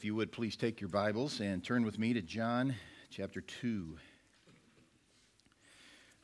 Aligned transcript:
If 0.00 0.06
you 0.06 0.14
would 0.14 0.32
please 0.32 0.56
take 0.56 0.80
your 0.80 0.88
Bibles 0.88 1.40
and 1.40 1.62
turn 1.62 1.84
with 1.84 1.98
me 1.98 2.14
to 2.14 2.22
John 2.22 2.74
chapter 3.10 3.42
2. 3.42 3.98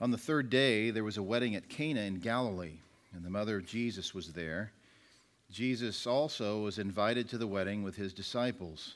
On 0.00 0.10
the 0.10 0.16
third 0.16 0.48
day, 0.48 0.90
there 0.90 1.04
was 1.04 1.18
a 1.18 1.22
wedding 1.22 1.54
at 1.54 1.68
Cana 1.68 2.00
in 2.00 2.20
Galilee, 2.20 2.78
and 3.14 3.22
the 3.22 3.28
mother 3.28 3.58
of 3.58 3.66
Jesus 3.66 4.14
was 4.14 4.32
there. 4.32 4.72
Jesus 5.50 6.06
also 6.06 6.62
was 6.62 6.78
invited 6.78 7.28
to 7.28 7.36
the 7.36 7.46
wedding 7.46 7.82
with 7.82 7.96
his 7.96 8.14
disciples. 8.14 8.94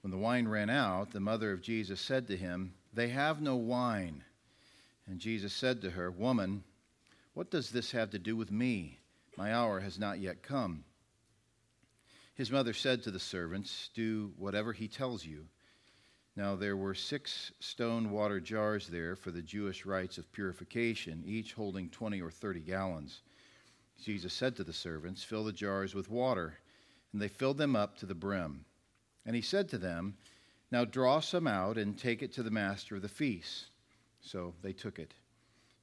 When 0.00 0.10
the 0.10 0.16
wine 0.16 0.48
ran 0.48 0.70
out, 0.70 1.10
the 1.10 1.20
mother 1.20 1.52
of 1.52 1.60
Jesus 1.60 2.00
said 2.00 2.26
to 2.28 2.38
him, 2.38 2.72
They 2.94 3.08
have 3.08 3.42
no 3.42 3.56
wine. 3.56 4.24
And 5.06 5.20
Jesus 5.20 5.52
said 5.52 5.82
to 5.82 5.90
her, 5.90 6.10
Woman, 6.10 6.64
what 7.34 7.50
does 7.50 7.68
this 7.68 7.90
have 7.90 8.08
to 8.12 8.18
do 8.18 8.34
with 8.34 8.50
me? 8.50 8.98
My 9.36 9.52
hour 9.52 9.80
has 9.80 9.98
not 9.98 10.20
yet 10.20 10.42
come. 10.42 10.84
His 12.36 12.50
mother 12.50 12.74
said 12.74 13.02
to 13.02 13.10
the 13.10 13.18
servants, 13.18 13.88
Do 13.94 14.34
whatever 14.36 14.74
he 14.74 14.88
tells 14.88 15.24
you. 15.24 15.46
Now 16.36 16.54
there 16.54 16.76
were 16.76 16.94
six 16.94 17.50
stone 17.60 18.10
water 18.10 18.40
jars 18.40 18.88
there 18.88 19.16
for 19.16 19.30
the 19.30 19.40
Jewish 19.40 19.86
rites 19.86 20.18
of 20.18 20.30
purification, 20.32 21.24
each 21.26 21.54
holding 21.54 21.88
20 21.88 22.20
or 22.20 22.30
30 22.30 22.60
gallons. 22.60 23.22
Jesus 24.02 24.34
said 24.34 24.54
to 24.56 24.64
the 24.64 24.74
servants, 24.74 25.24
Fill 25.24 25.44
the 25.44 25.52
jars 25.52 25.94
with 25.94 26.10
water. 26.10 26.58
And 27.14 27.22
they 27.22 27.28
filled 27.28 27.56
them 27.56 27.74
up 27.74 27.96
to 27.98 28.06
the 28.06 28.14
brim. 28.14 28.66
And 29.24 29.34
he 29.34 29.40
said 29.40 29.70
to 29.70 29.78
them, 29.78 30.18
Now 30.70 30.84
draw 30.84 31.20
some 31.20 31.46
out 31.46 31.78
and 31.78 31.98
take 31.98 32.22
it 32.22 32.34
to 32.34 32.42
the 32.42 32.50
master 32.50 32.96
of 32.96 33.02
the 33.02 33.08
feast. 33.08 33.70
So 34.20 34.52
they 34.60 34.74
took 34.74 34.98
it. 34.98 35.14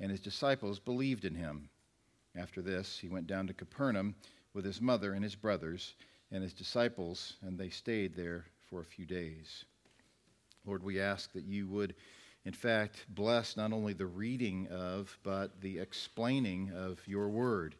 and 0.00 0.10
his 0.10 0.20
disciples 0.20 0.78
believed 0.78 1.24
in 1.24 1.34
him. 1.34 1.68
After 2.36 2.62
this, 2.62 2.98
he 2.98 3.08
went 3.08 3.26
down 3.26 3.46
to 3.46 3.54
Capernaum 3.54 4.14
with 4.54 4.64
his 4.64 4.80
mother 4.80 5.12
and 5.12 5.22
his 5.22 5.34
brothers 5.34 5.94
and 6.32 6.42
his 6.42 6.54
disciples, 6.54 7.34
and 7.42 7.58
they 7.58 7.68
stayed 7.68 8.14
there 8.14 8.46
for 8.68 8.80
a 8.80 8.84
few 8.84 9.04
days. 9.04 9.64
Lord, 10.64 10.82
we 10.82 11.00
ask 11.00 11.32
that 11.32 11.44
you 11.44 11.66
would, 11.68 11.94
in 12.44 12.52
fact, 12.52 13.06
bless 13.08 13.56
not 13.56 13.72
only 13.72 13.92
the 13.92 14.06
reading 14.06 14.68
of, 14.68 15.16
but 15.22 15.60
the 15.60 15.78
explaining 15.78 16.70
of 16.74 17.00
your 17.06 17.28
word. 17.28 17.74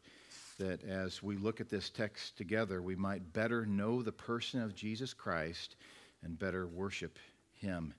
That 0.58 0.84
as 0.84 1.22
we 1.22 1.36
look 1.36 1.60
at 1.60 1.70
this 1.70 1.88
text 1.88 2.36
together, 2.36 2.82
we 2.82 2.96
might 2.96 3.32
better 3.32 3.64
know 3.64 4.02
the 4.02 4.12
person 4.12 4.60
of 4.60 4.74
Jesus 4.74 5.14
Christ 5.14 5.76
and 6.22 6.38
better 6.38 6.66
worship 6.66 7.18
him. 7.54 7.94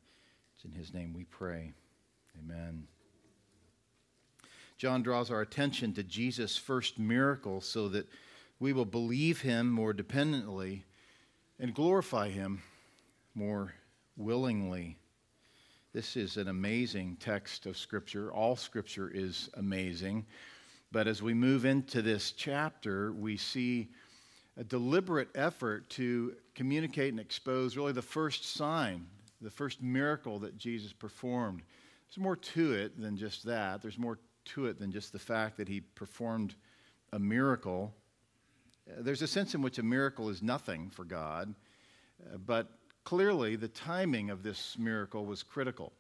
It's 0.56 0.66
in 0.66 0.72
his 0.72 0.94
name 0.94 1.14
we 1.14 1.24
pray. 1.24 1.72
Amen. 2.40 2.88
John 4.82 5.04
draws 5.04 5.30
our 5.30 5.42
attention 5.42 5.94
to 5.94 6.02
Jesus' 6.02 6.58
first 6.58 6.98
miracle 6.98 7.62
so 7.62 7.88
that 7.90 8.10
we 8.60 8.74
will 8.74 8.84
believe 8.84 9.40
him 9.40 9.70
more 9.70 9.94
dependently 9.94 10.86
and 11.60 11.72
glorify 11.76 12.30
him 12.30 12.64
more 13.36 13.76
willingly. 14.18 14.98
This 15.94 16.18
is 16.18 16.36
an 16.38 16.48
amazing 16.48 17.18
text 17.20 17.68
of 17.68 17.78
Scripture. 17.78 18.34
All 18.34 18.56
Scripture 18.56 19.12
is 19.14 19.52
amazing. 19.54 20.26
But 20.92 21.08
as 21.08 21.22
we 21.22 21.36
move 21.36 21.64
into 21.64 22.02
this 22.02 22.32
chapter, 22.32 23.12
we 23.12 23.38
see 23.38 23.88
a 24.58 24.64
deliberate 24.64 25.30
effort 25.36 25.92
to 25.92 26.36
communicate 26.56 27.14
and 27.14 27.20
expose 27.20 27.78
really 27.78 27.94
the 27.94 28.02
first 28.02 28.56
sign, 28.56 29.06
the 29.42 29.52
first 29.52 29.84
miracle 29.84 30.40
that 30.40 30.58
Jesus 30.58 30.92
performed. 30.92 31.62
There's 32.10 32.24
more 32.24 32.36
to 32.36 32.74
it 32.74 33.00
than 33.00 33.16
just 33.16 33.46
that. 33.46 33.84
There's 33.84 34.00
more 34.00 34.18
to 34.46 34.68
it 34.68 34.80
than 34.80 34.92
just 34.92 35.12
the 35.12 35.20
fact 35.20 35.58
that 35.58 35.68
he 35.68 35.82
performed 35.82 36.56
a 37.14 37.20
miracle. 37.20 37.94
There's 38.88 39.22
a 39.22 39.28
sense 39.28 39.54
in 39.56 39.62
which 39.62 39.78
a 39.78 39.84
miracle 39.84 40.30
is 40.30 40.42
nothing 40.42 40.90
for 40.90 41.04
God, 41.04 41.54
uh, 42.22 42.38
but 42.38 42.68
clearly 43.04 43.56
the 43.56 43.68
timing 43.68 44.30
of 44.30 44.44
this 44.44 44.78
miracle 44.78 45.26
was 45.26 45.44
critical. 45.44 45.94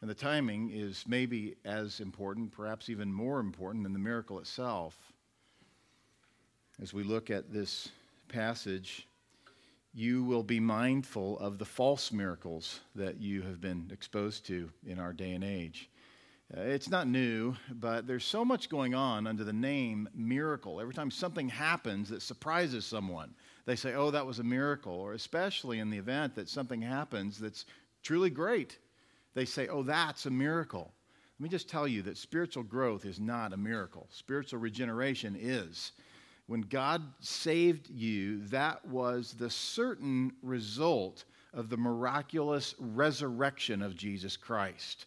And 0.00 0.08
the 0.08 0.14
timing 0.14 0.70
is 0.72 1.04
maybe 1.06 1.56
as 1.64 2.00
important, 2.00 2.52
perhaps 2.52 2.88
even 2.88 3.12
more 3.12 3.38
important 3.38 3.84
than 3.84 3.92
the 3.92 3.98
miracle 3.98 4.38
itself. 4.38 4.96
As 6.80 6.94
we 6.94 7.02
look 7.02 7.28
at 7.28 7.52
this 7.52 7.90
passage, 8.28 9.06
you 9.92 10.24
will 10.24 10.42
be 10.42 10.60
mindful 10.60 11.38
of 11.38 11.58
the 11.58 11.64
false 11.66 12.12
miracles 12.12 12.80
that 12.94 13.20
you 13.20 13.42
have 13.42 13.60
been 13.60 13.90
exposed 13.92 14.46
to 14.46 14.70
in 14.86 14.98
our 14.98 15.12
day 15.12 15.32
and 15.32 15.44
age. 15.44 15.89
Uh, 16.56 16.62
it's 16.62 16.90
not 16.90 17.06
new, 17.06 17.54
but 17.74 18.08
there's 18.08 18.24
so 18.24 18.44
much 18.44 18.68
going 18.68 18.92
on 18.92 19.28
under 19.28 19.44
the 19.44 19.52
name 19.52 20.08
miracle. 20.14 20.80
Every 20.80 20.94
time 20.94 21.10
something 21.10 21.48
happens 21.48 22.08
that 22.08 22.22
surprises 22.22 22.84
someone, 22.84 23.32
they 23.66 23.76
say, 23.76 23.94
oh, 23.94 24.10
that 24.10 24.26
was 24.26 24.40
a 24.40 24.44
miracle. 24.44 24.94
Or 24.94 25.12
especially 25.12 25.78
in 25.78 25.90
the 25.90 25.98
event 25.98 26.34
that 26.34 26.48
something 26.48 26.82
happens 26.82 27.38
that's 27.38 27.66
truly 28.02 28.30
great, 28.30 28.78
they 29.34 29.44
say, 29.44 29.68
oh, 29.68 29.84
that's 29.84 30.26
a 30.26 30.30
miracle. 30.30 30.92
Let 31.38 31.44
me 31.44 31.48
just 31.48 31.68
tell 31.68 31.86
you 31.86 32.02
that 32.02 32.18
spiritual 32.18 32.64
growth 32.64 33.04
is 33.04 33.20
not 33.20 33.52
a 33.52 33.56
miracle, 33.56 34.08
spiritual 34.10 34.58
regeneration 34.58 35.36
is. 35.38 35.92
When 36.48 36.62
God 36.62 37.02
saved 37.20 37.88
you, 37.88 38.44
that 38.48 38.84
was 38.84 39.34
the 39.38 39.48
certain 39.48 40.32
result 40.42 41.24
of 41.54 41.68
the 41.68 41.76
miraculous 41.76 42.74
resurrection 42.80 43.82
of 43.82 43.94
Jesus 43.94 44.36
Christ. 44.36 45.06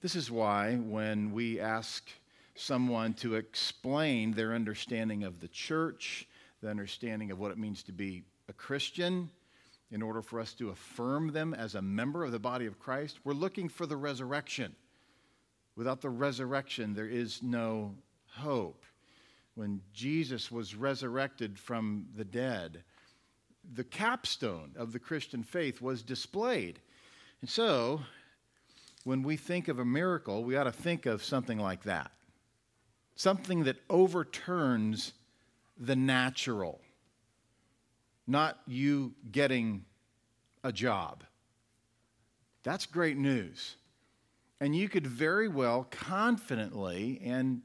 This 0.00 0.14
is 0.14 0.30
why 0.30 0.76
when 0.76 1.32
we 1.32 1.58
ask 1.58 2.08
someone 2.54 3.14
to 3.14 3.34
explain 3.34 4.30
their 4.30 4.54
understanding 4.54 5.24
of 5.24 5.40
the 5.40 5.48
church, 5.48 6.28
the 6.60 6.70
understanding 6.70 7.32
of 7.32 7.40
what 7.40 7.50
it 7.50 7.58
means 7.58 7.82
to 7.84 7.92
be 7.92 8.22
a 8.48 8.52
Christian, 8.52 9.28
in 9.90 10.00
order 10.02 10.22
for 10.22 10.38
us 10.38 10.52
to 10.54 10.70
affirm 10.70 11.32
them 11.32 11.52
as 11.52 11.74
a 11.74 11.82
member 11.82 12.24
of 12.24 12.30
the 12.30 12.38
body 12.38 12.66
of 12.66 12.78
Christ, 12.78 13.18
we're 13.24 13.32
looking 13.32 13.68
for 13.68 13.86
the 13.86 13.96
resurrection. 13.96 14.76
Without 15.74 16.00
the 16.00 16.10
resurrection, 16.10 16.94
there 16.94 17.08
is 17.08 17.42
no 17.42 17.94
hope. 18.30 18.84
When 19.54 19.80
Jesus 19.92 20.52
was 20.52 20.76
resurrected 20.76 21.58
from 21.58 22.06
the 22.14 22.24
dead, 22.24 22.84
the 23.74 23.84
capstone 23.84 24.72
of 24.76 24.92
the 24.92 25.00
Christian 25.00 25.42
faith 25.42 25.80
was 25.80 26.02
displayed. 26.02 26.78
And 27.40 27.50
so, 27.50 28.02
when 29.08 29.22
we 29.22 29.38
think 29.38 29.68
of 29.68 29.78
a 29.78 29.84
miracle, 29.86 30.44
we 30.44 30.54
ought 30.54 30.64
to 30.64 30.70
think 30.72 31.06
of 31.06 31.24
something 31.24 31.58
like 31.58 31.84
that 31.84 32.12
something 33.14 33.64
that 33.64 33.76
overturns 33.90 35.12
the 35.76 35.96
natural, 35.96 36.80
not 38.28 38.60
you 38.66 39.12
getting 39.32 39.84
a 40.62 40.70
job. 40.70 41.24
That's 42.62 42.86
great 42.86 43.16
news. 43.16 43.74
And 44.60 44.76
you 44.76 44.88
could 44.88 45.06
very 45.06 45.48
well 45.48 45.88
confidently 45.90 47.20
and 47.24 47.62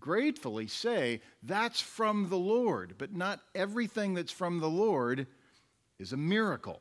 gratefully 0.00 0.66
say, 0.66 1.20
that's 1.44 1.80
from 1.80 2.30
the 2.30 2.38
Lord. 2.38 2.94
But 2.98 3.14
not 3.14 3.38
everything 3.54 4.14
that's 4.14 4.32
from 4.32 4.58
the 4.58 4.70
Lord 4.70 5.28
is 6.00 6.12
a 6.12 6.16
miracle. 6.16 6.80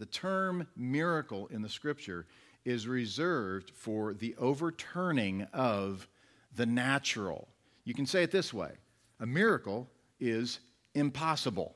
The 0.00 0.06
term 0.06 0.66
miracle 0.76 1.46
in 1.52 1.62
the 1.62 1.68
scripture 1.68 2.26
is 2.66 2.88
reserved 2.88 3.70
for 3.74 4.12
the 4.12 4.34
overturning 4.36 5.46
of 5.52 6.08
the 6.54 6.66
natural. 6.66 7.48
You 7.84 7.94
can 7.94 8.06
say 8.06 8.22
it 8.22 8.30
this 8.30 8.52
way 8.52 8.72
a 9.20 9.26
miracle 9.26 9.88
is 10.20 10.58
impossible. 10.94 11.74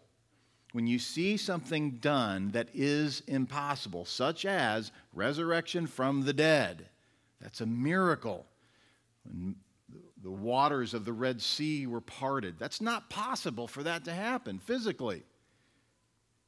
When 0.72 0.87
you 0.87 0.98
see 0.98 1.37
something 1.37 1.92
done 2.00 2.50
that 2.52 2.69
is 2.75 3.22
impossible, 3.26 4.04
such 4.04 4.44
as 4.44 4.92
resurrection 5.14 5.87
from 5.87 6.22
the 6.22 6.32
dead, 6.32 6.87
that's 7.40 7.60
a 7.60 7.66
miracle. 7.66 8.46
When 9.25 9.56
the 10.22 10.31
waters 10.31 10.94
of 10.94 11.04
the 11.04 11.12
Red 11.12 11.40
Sea 11.40 11.87
were 11.87 12.00
parted, 12.00 12.56
that's 12.58 12.81
not 12.81 13.10
possible 13.10 13.66
for 13.66 13.82
that 13.82 14.04
to 14.04 14.12
happen 14.12 14.58
physically. 14.58 15.25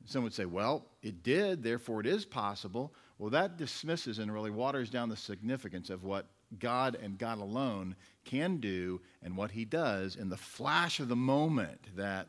Some 0.05 0.25
would 0.25 0.35
say, 0.35 0.45
well, 0.45 0.87
it 1.03 1.23
did, 1.23 1.63
therefore 1.63 2.01
it 2.01 2.07
is 2.07 2.25
possible. 2.25 2.93
Well, 3.19 3.31
that 3.31 3.57
dismisses 3.57 4.19
and 4.19 4.33
really 4.33 4.51
waters 4.51 4.91
down 4.91 5.09
the 5.09 5.17
significance 5.17 5.91
of 5.91 6.05
what 6.05 6.27
God 6.59 6.97
and 7.01 7.19
God 7.19 7.39
alone 7.39 7.97
can 8.25 8.59
do 8.59 9.01
and 9.23 9.37
what 9.37 9.51
He 9.51 9.65
does 9.65 10.17
in 10.17 10.29
the 10.29 10.37
flash 10.37 11.01
of 11.01 11.09
the 11.09 11.17
moment 11.17 11.81
that 11.97 12.29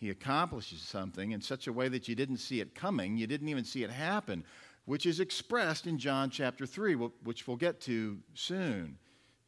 he 0.00 0.08
accomplishes 0.08 0.80
something 0.80 1.32
in 1.32 1.42
such 1.42 1.66
a 1.66 1.72
way 1.72 1.88
that 1.88 2.08
you 2.08 2.14
didn't 2.14 2.38
see 2.38 2.60
it 2.60 2.74
coming, 2.74 3.18
you 3.18 3.26
didn't 3.26 3.50
even 3.50 3.64
see 3.64 3.84
it 3.84 3.90
happen, 3.90 4.42
which 4.86 5.04
is 5.04 5.20
expressed 5.20 5.86
in 5.86 5.98
John 5.98 6.30
chapter 6.30 6.64
3, 6.64 6.94
which 6.94 7.46
we'll 7.46 7.58
get 7.58 7.82
to 7.82 8.18
soon. 8.32 8.96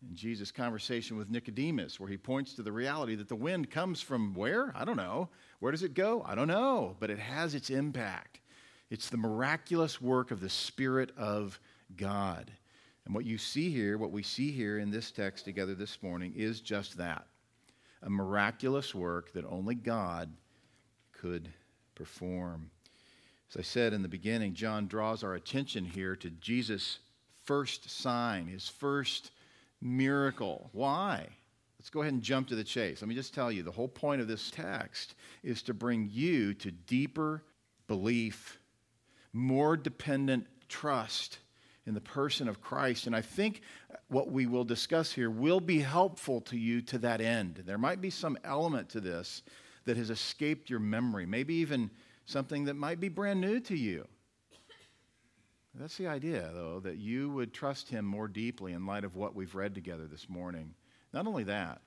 In 0.06 0.14
Jesus' 0.14 0.52
conversation 0.52 1.16
with 1.16 1.30
Nicodemus, 1.30 1.98
where 1.98 2.10
he 2.10 2.18
points 2.18 2.52
to 2.54 2.62
the 2.62 2.70
reality 2.70 3.14
that 3.14 3.28
the 3.28 3.34
wind 3.34 3.70
comes 3.70 4.02
from 4.02 4.34
where? 4.34 4.76
I 4.76 4.84
don't 4.84 4.98
know. 4.98 5.30
Where 5.60 5.72
does 5.72 5.84
it 5.84 5.94
go? 5.94 6.22
I 6.26 6.34
don't 6.34 6.48
know. 6.48 6.96
But 7.00 7.08
it 7.08 7.18
has 7.18 7.54
its 7.54 7.70
impact. 7.70 8.40
It's 8.92 9.08
the 9.08 9.16
miraculous 9.16 10.02
work 10.02 10.32
of 10.32 10.42
the 10.42 10.50
Spirit 10.50 11.12
of 11.16 11.58
God. 11.96 12.52
And 13.06 13.14
what 13.14 13.24
you 13.24 13.38
see 13.38 13.70
here, 13.70 13.96
what 13.96 14.10
we 14.10 14.22
see 14.22 14.52
here 14.52 14.78
in 14.78 14.90
this 14.90 15.10
text 15.10 15.46
together 15.46 15.74
this 15.74 16.02
morning, 16.02 16.34
is 16.36 16.60
just 16.60 16.98
that 16.98 17.24
a 18.02 18.10
miraculous 18.10 18.94
work 18.94 19.32
that 19.32 19.46
only 19.46 19.74
God 19.74 20.30
could 21.10 21.48
perform. 21.94 22.70
As 23.50 23.56
I 23.56 23.62
said 23.62 23.94
in 23.94 24.02
the 24.02 24.08
beginning, 24.08 24.52
John 24.52 24.88
draws 24.88 25.24
our 25.24 25.36
attention 25.36 25.86
here 25.86 26.14
to 26.16 26.28
Jesus' 26.28 26.98
first 27.44 27.88
sign, 27.88 28.46
his 28.46 28.68
first 28.68 29.30
miracle. 29.80 30.68
Why? 30.72 31.28
Let's 31.78 31.88
go 31.88 32.02
ahead 32.02 32.12
and 32.12 32.22
jump 32.22 32.48
to 32.48 32.56
the 32.56 32.62
chase. 32.62 33.00
Let 33.00 33.08
me 33.08 33.14
just 33.14 33.32
tell 33.32 33.50
you 33.50 33.62
the 33.62 33.70
whole 33.70 33.88
point 33.88 34.20
of 34.20 34.28
this 34.28 34.50
text 34.50 35.14
is 35.42 35.62
to 35.62 35.72
bring 35.72 36.10
you 36.12 36.52
to 36.52 36.70
deeper 36.70 37.42
belief, 37.88 38.58
more 39.32 39.76
dependent 39.76 40.46
trust 40.68 41.38
in 41.86 41.94
the 41.94 42.00
person 42.00 42.48
of 42.48 42.60
Christ. 42.60 43.06
And 43.06 43.16
I 43.16 43.22
think 43.22 43.62
what 44.08 44.30
we 44.30 44.46
will 44.46 44.64
discuss 44.64 45.12
here 45.12 45.30
will 45.30 45.60
be 45.60 45.80
helpful 45.80 46.40
to 46.42 46.56
you 46.56 46.80
to 46.82 46.98
that 46.98 47.20
end. 47.20 47.62
There 47.66 47.78
might 47.78 48.00
be 48.00 48.10
some 48.10 48.38
element 48.44 48.88
to 48.90 49.00
this 49.00 49.42
that 49.84 49.96
has 49.96 50.10
escaped 50.10 50.70
your 50.70 50.80
memory, 50.80 51.26
maybe 51.26 51.54
even 51.54 51.90
something 52.26 52.64
that 52.66 52.74
might 52.74 53.00
be 53.00 53.08
brand 53.08 53.40
new 53.40 53.58
to 53.60 53.76
you. 53.76 54.06
That's 55.74 55.96
the 55.96 56.06
idea, 56.06 56.50
though, 56.52 56.80
that 56.80 56.98
you 56.98 57.30
would 57.30 57.54
trust 57.54 57.88
Him 57.88 58.04
more 58.04 58.28
deeply 58.28 58.72
in 58.72 58.84
light 58.86 59.04
of 59.04 59.16
what 59.16 59.34
we've 59.34 59.54
read 59.54 59.74
together 59.74 60.06
this 60.06 60.28
morning. 60.28 60.74
Not 61.14 61.26
only 61.26 61.44
that, 61.44 61.80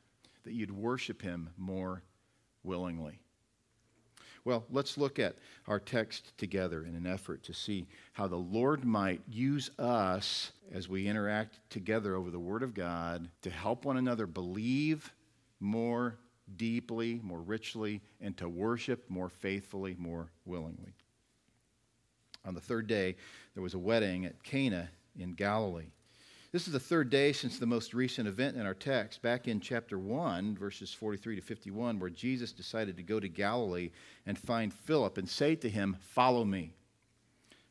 that 0.43 0.53
you'd 0.53 0.71
worship 0.71 1.21
Him 1.21 1.49
more 1.57 2.01
willingly. 2.63 3.19
Well, 4.45 4.63
let's 4.69 4.97
look 4.97 5.17
at 5.17 5.35
our 5.67 5.79
text 5.79 6.37
together 6.37 6.85
in 6.85 6.95
an 6.95 7.07
effort 7.07 7.41
to 7.43 7.53
see 7.53 7.87
how 8.13 8.27
the 8.27 8.35
Lord 8.35 8.85
might 8.85 9.21
use 9.27 9.71
us 9.79 10.51
as 10.71 10.87
we 10.87 11.07
interact 11.07 11.59
together 11.71 12.15
over 12.15 12.29
the 12.29 12.39
Word 12.39 12.61
of 12.61 12.75
God 12.75 13.27
to 13.41 13.49
help 13.49 13.85
one 13.85 13.97
another 13.97 14.27
believe 14.27 15.11
more 15.59 16.19
deeply, 16.57 17.19
more 17.23 17.41
richly, 17.41 18.01
and 18.21 18.37
to 18.37 18.47
worship 18.47 19.09
more 19.09 19.29
faithfully, 19.29 19.95
more 19.97 20.29
willingly. 20.45 20.93
On 22.45 22.53
the 22.53 22.61
third 22.61 22.85
day, 22.85 23.15
there 23.55 23.63
was 23.63 23.73
a 23.73 23.79
wedding 23.79 24.25
at 24.25 24.43
Cana 24.43 24.89
in 25.17 25.33
Galilee. 25.33 25.89
This 26.55 26.67
is 26.67 26.71
the 26.71 26.79
third 26.79 27.09
day 27.09 27.33
since 27.33 27.59
the 27.59 27.65
most 27.65 27.93
recent 27.93 28.29
event 28.29 28.55
in 28.55 28.65
our 28.65 28.73
text, 28.73 29.21
back 29.21 29.49
in 29.49 29.59
chapter 29.59 29.99
1, 29.99 30.55
verses 30.55 30.93
43 30.93 31.35
to 31.35 31.41
51, 31.41 31.99
where 31.99 32.09
Jesus 32.09 32.53
decided 32.53 32.95
to 32.95 33.03
go 33.03 33.19
to 33.19 33.27
Galilee 33.27 33.91
and 34.25 34.39
find 34.39 34.73
Philip 34.73 35.17
and 35.17 35.27
say 35.27 35.55
to 35.55 35.69
him, 35.69 35.97
Follow 35.99 36.45
me. 36.45 36.71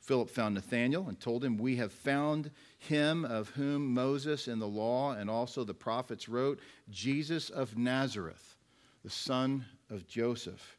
Philip 0.01 0.29
found 0.29 0.55
Nathanael 0.55 1.09
and 1.09 1.19
told 1.19 1.43
him, 1.43 1.57
We 1.57 1.77
have 1.77 1.95
found 1.95 2.51
him 2.79 3.25
of 3.25 3.49
whom 3.49 3.95
Moses 3.95 4.49
in 4.49 4.59
the 4.59 4.69
law 4.69 5.13
and 5.13 5.31
also 5.31 5.65
the 5.65 5.73
prophets 5.73 6.29
wrote, 6.29 6.61
Jesus 6.91 7.49
of 7.49 7.79
Nazareth, 7.79 8.59
the 9.03 9.09
son 9.09 9.65
of 9.89 10.07
Joseph. 10.07 10.77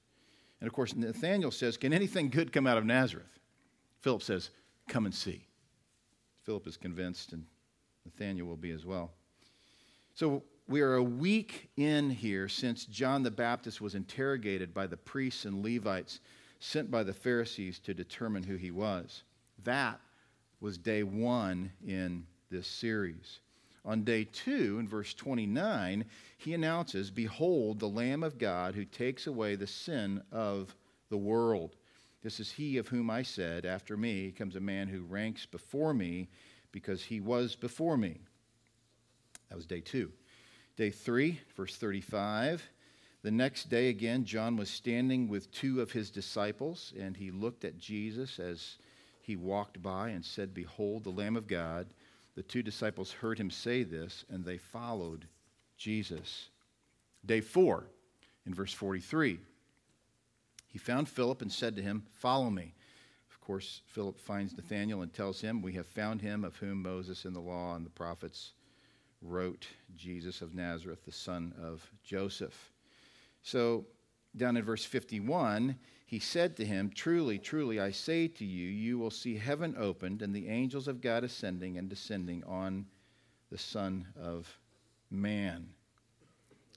And 0.61 0.67
of 0.67 0.73
course, 0.73 0.95
Nathanael 0.95 1.49
says, 1.49 1.75
Can 1.75 1.91
anything 1.91 2.29
good 2.29 2.53
come 2.53 2.67
out 2.67 2.77
of 2.77 2.85
Nazareth? 2.85 3.39
Philip 4.01 4.21
says, 4.21 4.51
Come 4.87 5.05
and 5.05 5.15
see. 5.15 5.47
Philip 6.43 6.67
is 6.67 6.77
convinced, 6.77 7.33
and 7.33 7.45
Nathanael 8.05 8.45
will 8.45 8.55
be 8.55 8.71
as 8.71 8.85
well. 8.85 9.11
So 10.13 10.43
we 10.67 10.81
are 10.81 10.95
a 10.95 11.03
week 11.03 11.69
in 11.77 12.09
here 12.09 12.47
since 12.47 12.85
John 12.85 13.23
the 13.23 13.31
Baptist 13.31 13.81
was 13.81 13.95
interrogated 13.95 14.73
by 14.73 14.87
the 14.87 14.97
priests 14.97 15.45
and 15.45 15.63
Levites 15.63 16.19
sent 16.59 16.89
by 16.89 17.03
the 17.03 17.13
Pharisees 17.13 17.79
to 17.79 17.93
determine 17.93 18.43
who 18.43 18.55
he 18.55 18.71
was. 18.71 19.23
That 19.63 19.99
was 20.59 20.77
day 20.77 21.03
one 21.03 21.71
in 21.85 22.25
this 22.49 22.67
series. 22.67 23.39
On 23.83 24.03
day 24.03 24.23
two, 24.23 24.79
in 24.79 24.87
verse 24.87 25.13
29, 25.13 26.05
he 26.37 26.53
announces, 26.53 27.11
Behold, 27.11 27.79
the 27.79 27.87
Lamb 27.87 28.23
of 28.23 28.39
God 28.39 28.73
who 28.73 28.85
takes 28.85 29.27
away 29.27 29.55
the 29.55 29.67
sin 29.67 30.23
of 30.31 30.75
the 31.09 31.17
world. 31.17 31.75
This 32.23 32.39
is 32.39 32.51
he 32.51 32.79
of 32.79 32.87
whom 32.87 33.11
I 33.11 33.21
said, 33.21 33.65
After 33.65 33.95
me 33.95 34.31
comes 34.31 34.55
a 34.55 34.59
man 34.59 34.87
who 34.87 35.03
ranks 35.03 35.45
before 35.45 35.93
me 35.93 36.29
because 36.75 37.05
he 37.05 37.21
was 37.21 37.55
before 37.55 37.95
me. 37.95 38.17
That 39.47 39.55
was 39.55 39.65
day 39.65 39.79
two. 39.79 40.11
Day 40.75 40.89
three, 40.89 41.39
verse 41.55 41.77
35. 41.77 42.67
The 43.21 43.31
next 43.31 43.69
day, 43.69 43.87
again, 43.87 44.25
John 44.25 44.57
was 44.57 44.69
standing 44.69 45.29
with 45.29 45.49
two 45.53 45.79
of 45.79 45.93
his 45.93 46.09
disciples, 46.09 46.91
and 46.99 47.15
he 47.15 47.31
looked 47.31 47.63
at 47.63 47.77
Jesus 47.77 48.39
as 48.39 48.75
he 49.21 49.37
walked 49.37 49.81
by 49.81 50.09
and 50.09 50.25
said, 50.25 50.53
Behold, 50.53 51.05
the 51.05 51.11
Lamb 51.11 51.37
of 51.37 51.47
God. 51.47 51.87
The 52.35 52.43
two 52.43 52.61
disciples 52.61 53.09
heard 53.09 53.39
him 53.39 53.49
say 53.49 53.83
this, 53.83 54.25
and 54.29 54.43
they 54.43 54.57
followed 54.57 55.29
Jesus. 55.77 56.49
Day 57.25 57.39
four, 57.39 57.85
in 58.45 58.53
verse 58.53 58.73
43, 58.73 59.39
he 60.67 60.77
found 60.77 61.07
Philip 61.07 61.41
and 61.41 61.51
said 61.51 61.77
to 61.77 61.81
him, 61.81 62.03
Follow 62.15 62.49
me 62.49 62.73
course, 63.45 63.81
Philip 63.87 64.19
finds 64.19 64.57
Nathanael 64.57 65.03
and 65.03 65.13
tells 65.13 65.39
him, 65.39 65.61
We 65.61 65.73
have 65.73 65.87
found 65.87 66.21
him 66.21 66.43
of 66.43 66.55
whom 66.57 66.81
Moses 66.81 67.25
in 67.25 67.33
the 67.33 67.39
law 67.39 67.75
and 67.75 67.85
the 67.85 67.91
prophets 67.91 68.53
wrote, 69.21 69.67
Jesus 69.95 70.41
of 70.41 70.53
Nazareth, 70.53 71.05
the 71.05 71.11
son 71.11 71.53
of 71.61 71.89
Joseph. 72.03 72.71
So, 73.43 73.85
down 74.35 74.57
in 74.57 74.63
verse 74.63 74.83
51, 74.83 75.77
he 76.07 76.19
said 76.19 76.57
to 76.57 76.65
him, 76.65 76.91
Truly, 76.93 77.37
truly, 77.37 77.79
I 77.79 77.91
say 77.91 78.27
to 78.27 78.45
you, 78.45 78.67
you 78.67 78.97
will 78.97 79.11
see 79.11 79.37
heaven 79.37 79.75
opened 79.77 80.21
and 80.21 80.33
the 80.33 80.47
angels 80.47 80.87
of 80.87 81.01
God 81.01 81.23
ascending 81.23 81.77
and 81.77 81.87
descending 81.87 82.43
on 82.45 82.85
the 83.51 83.57
Son 83.57 84.07
of 84.19 84.59
Man. 85.11 85.69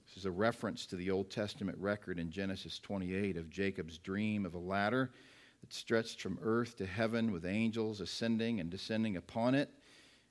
This 0.07 0.17
is 0.17 0.25
a 0.25 0.31
reference 0.31 0.85
to 0.87 0.95
the 0.95 1.11
Old 1.11 1.29
Testament 1.29 1.77
record 1.79 2.19
in 2.19 2.31
Genesis 2.31 2.79
28 2.79 3.37
of 3.37 3.49
Jacob's 3.49 3.97
dream 3.97 4.45
of 4.45 4.53
a 4.53 4.59
ladder 4.59 5.11
that 5.61 5.73
stretched 5.73 6.21
from 6.21 6.39
earth 6.41 6.77
to 6.77 6.85
heaven 6.85 7.31
with 7.31 7.45
angels 7.45 8.01
ascending 8.01 8.59
and 8.59 8.69
descending 8.69 9.17
upon 9.17 9.55
it. 9.55 9.69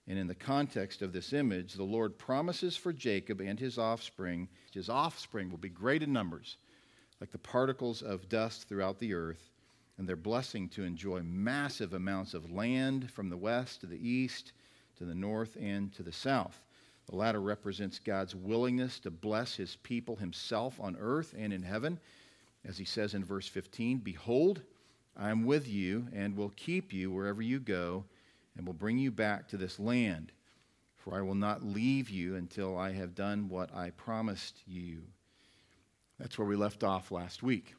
And 0.06 0.18
in 0.18 0.26
the 0.26 0.34
context 0.34 1.02
of 1.02 1.12
this 1.12 1.32
image, 1.32 1.74
the 1.74 1.84
Lord 1.84 2.16
promises 2.16 2.76
for 2.76 2.92
Jacob 2.92 3.40
and 3.40 3.60
his 3.60 3.76
offspring, 3.76 4.48
his 4.72 4.88
offspring 4.88 5.50
will 5.50 5.58
be 5.58 5.68
great 5.68 6.02
in 6.02 6.12
numbers, 6.12 6.56
like 7.20 7.30
the 7.30 7.38
particles 7.38 8.00
of 8.00 8.28
dust 8.28 8.68
throughout 8.68 8.98
the 8.98 9.12
earth, 9.12 9.50
and 9.98 10.08
their 10.08 10.16
blessing 10.16 10.68
to 10.70 10.84
enjoy 10.84 11.20
massive 11.22 11.92
amounts 11.92 12.32
of 12.32 12.50
land 12.50 13.10
from 13.10 13.28
the 13.28 13.36
west 13.36 13.80
to 13.82 13.86
the 13.86 14.08
east, 14.08 14.52
to 14.96 15.04
the 15.04 15.14
north, 15.14 15.56
and 15.60 15.92
to 15.92 16.02
the 16.02 16.12
south. 16.12 16.64
The 17.08 17.16
ladder 17.16 17.40
represents 17.40 17.98
God's 17.98 18.34
willingness 18.34 18.98
to 19.00 19.10
bless 19.10 19.56
his 19.56 19.76
people 19.76 20.16
himself 20.16 20.78
on 20.80 20.96
earth 20.98 21.34
and 21.36 21.52
in 21.52 21.62
heaven. 21.62 21.98
As 22.64 22.76
he 22.76 22.84
says 22.84 23.14
in 23.14 23.24
verse 23.24 23.48
15, 23.48 23.98
Behold, 23.98 24.62
I 25.18 25.30
am 25.30 25.44
with 25.44 25.66
you 25.66 26.06
and 26.12 26.36
will 26.36 26.50
keep 26.50 26.92
you 26.92 27.10
wherever 27.10 27.42
you 27.42 27.58
go 27.58 28.04
and 28.56 28.66
will 28.66 28.74
bring 28.74 28.98
you 28.98 29.10
back 29.10 29.48
to 29.48 29.56
this 29.56 29.80
land. 29.80 30.32
For 30.96 31.16
I 31.16 31.22
will 31.22 31.34
not 31.34 31.64
leave 31.64 32.08
you 32.08 32.36
until 32.36 32.78
I 32.78 32.92
have 32.92 33.14
done 33.14 33.48
what 33.48 33.74
I 33.74 33.90
promised 33.90 34.62
you. 34.66 35.02
That's 36.18 36.38
where 36.38 36.46
we 36.46 36.56
left 36.56 36.84
off 36.84 37.10
last 37.10 37.42
week. 37.42 37.74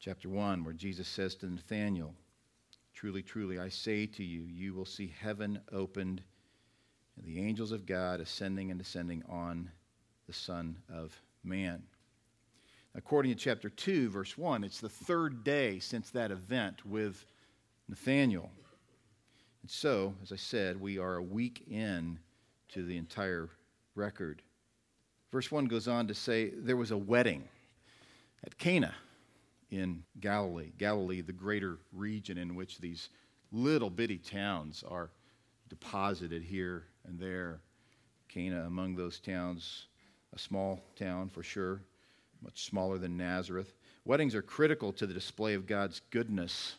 Chapter 0.00 0.28
1, 0.28 0.64
where 0.64 0.74
Jesus 0.74 1.08
says 1.08 1.34
to 1.36 1.46
Nathanael, 1.46 2.14
Truly, 2.94 3.22
truly, 3.22 3.58
I 3.58 3.68
say 3.68 4.06
to 4.06 4.24
you, 4.24 4.42
you 4.42 4.74
will 4.74 4.84
see 4.84 5.14
heaven 5.20 5.60
opened 5.72 6.22
and 7.16 7.26
the 7.26 7.40
angels 7.40 7.72
of 7.72 7.86
God 7.86 8.20
ascending 8.20 8.70
and 8.70 8.78
descending 8.78 9.22
on 9.28 9.70
the 10.26 10.32
Son 10.32 10.78
of 10.92 11.20
Man. 11.42 11.82
According 12.94 13.32
to 13.32 13.38
chapter 13.38 13.68
2, 13.68 14.10
verse 14.10 14.36
1, 14.36 14.64
it's 14.64 14.80
the 14.80 14.88
third 14.88 15.44
day 15.44 15.78
since 15.78 16.10
that 16.10 16.30
event 16.30 16.84
with 16.86 17.26
Nathanael. 17.88 18.50
And 19.62 19.70
so, 19.70 20.14
as 20.22 20.32
I 20.32 20.36
said, 20.36 20.80
we 20.80 20.98
are 20.98 21.16
a 21.16 21.22
week 21.22 21.64
in 21.70 22.18
to 22.70 22.82
the 22.82 22.96
entire 22.96 23.50
record. 23.94 24.42
Verse 25.30 25.50
1 25.50 25.66
goes 25.66 25.88
on 25.88 26.06
to 26.08 26.14
say 26.14 26.50
there 26.50 26.76
was 26.76 26.90
a 26.90 26.96
wedding 26.96 27.44
at 28.44 28.56
Cana 28.58 28.94
in 29.70 30.02
Galilee. 30.20 30.72
Galilee, 30.78 31.20
the 31.20 31.32
greater 31.32 31.78
region 31.92 32.38
in 32.38 32.54
which 32.54 32.78
these 32.78 33.10
little 33.52 33.90
bitty 33.90 34.18
towns 34.18 34.82
are 34.88 35.10
deposited 35.68 36.42
here 36.42 36.84
and 37.06 37.18
there. 37.18 37.60
Cana, 38.28 38.64
among 38.66 38.94
those 38.94 39.20
towns, 39.20 39.86
a 40.34 40.38
small 40.38 40.80
town 40.96 41.28
for 41.28 41.42
sure, 41.42 41.82
much 42.42 42.64
smaller 42.64 42.98
than 42.98 43.16
Nazareth. 43.16 43.74
Weddings 44.04 44.34
are 44.34 44.42
critical 44.42 44.92
to 44.92 45.06
the 45.06 45.14
display 45.14 45.54
of 45.54 45.66
God's 45.66 46.00
goodness 46.10 46.76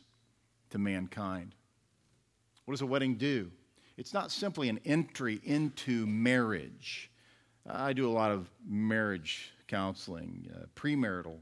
to 0.70 0.78
mankind. 0.78 1.56
What 2.66 2.74
does 2.74 2.82
a 2.82 2.86
wedding 2.86 3.16
do? 3.16 3.52
It's 3.98 4.14
not 4.14 4.32
simply 4.32 4.70
an 4.70 4.80
entry 4.86 5.42
into 5.44 6.06
marriage. 6.08 7.12
I 7.68 7.94
do 7.94 8.10
a 8.10 8.12
lot 8.12 8.32
of 8.32 8.50
marriage 8.66 9.52
counseling, 9.68 10.50
uh, 10.56 10.66
premarital 10.76 11.38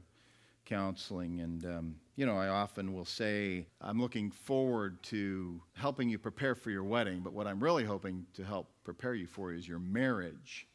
counseling, 0.64 1.40
and 1.40 1.64
um, 1.64 1.94
you 2.16 2.26
know, 2.26 2.36
I 2.36 2.48
often 2.48 2.92
will 2.92 3.04
say, 3.04 3.66
I'm 3.80 4.00
looking 4.00 4.30
forward 4.32 5.00
to 5.04 5.60
helping 5.74 6.08
you 6.08 6.18
prepare 6.18 6.56
for 6.56 6.70
your 6.70 6.82
wedding, 6.82 7.20
but 7.20 7.32
what 7.32 7.46
I'm 7.46 7.62
really 7.62 7.84
hoping 7.84 8.26
to 8.34 8.44
help 8.44 8.68
prepare 8.82 9.14
you 9.14 9.26
for 9.26 9.52
is 9.52 9.68
your 9.68 9.78
marriage. 9.78 10.66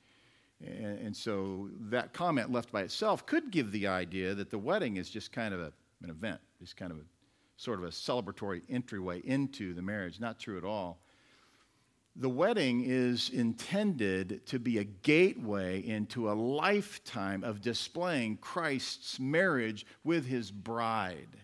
And, 0.61 0.99
and 0.99 1.15
so 1.15 1.69
that 1.89 2.13
comment 2.13 2.51
left 2.51 2.71
by 2.71 2.81
itself 2.81 3.25
could 3.25 3.51
give 3.51 3.71
the 3.71 3.87
idea 3.87 4.33
that 4.35 4.49
the 4.49 4.57
wedding 4.57 4.97
is 4.97 5.09
just 5.09 5.31
kind 5.31 5.53
of 5.53 5.59
a, 5.59 5.71
an 6.01 6.09
event, 6.09 6.39
just 6.59 6.77
kind 6.77 6.91
of 6.91 6.97
a 6.97 7.03
sort 7.57 7.79
of 7.79 7.85
a 7.85 7.89
celebratory 7.89 8.61
entryway 8.69 9.21
into 9.25 9.73
the 9.73 9.81
marriage. 9.81 10.19
Not 10.19 10.39
true 10.39 10.57
at 10.57 10.63
all. 10.63 10.99
The 12.15 12.29
wedding 12.29 12.83
is 12.85 13.29
intended 13.29 14.45
to 14.47 14.59
be 14.59 14.77
a 14.77 14.83
gateway 14.83 15.83
into 15.83 16.29
a 16.29 16.33
lifetime 16.33 17.43
of 17.43 17.61
displaying 17.61 18.37
Christ's 18.37 19.19
marriage 19.19 19.85
with 20.03 20.27
his 20.27 20.51
bride. 20.51 21.37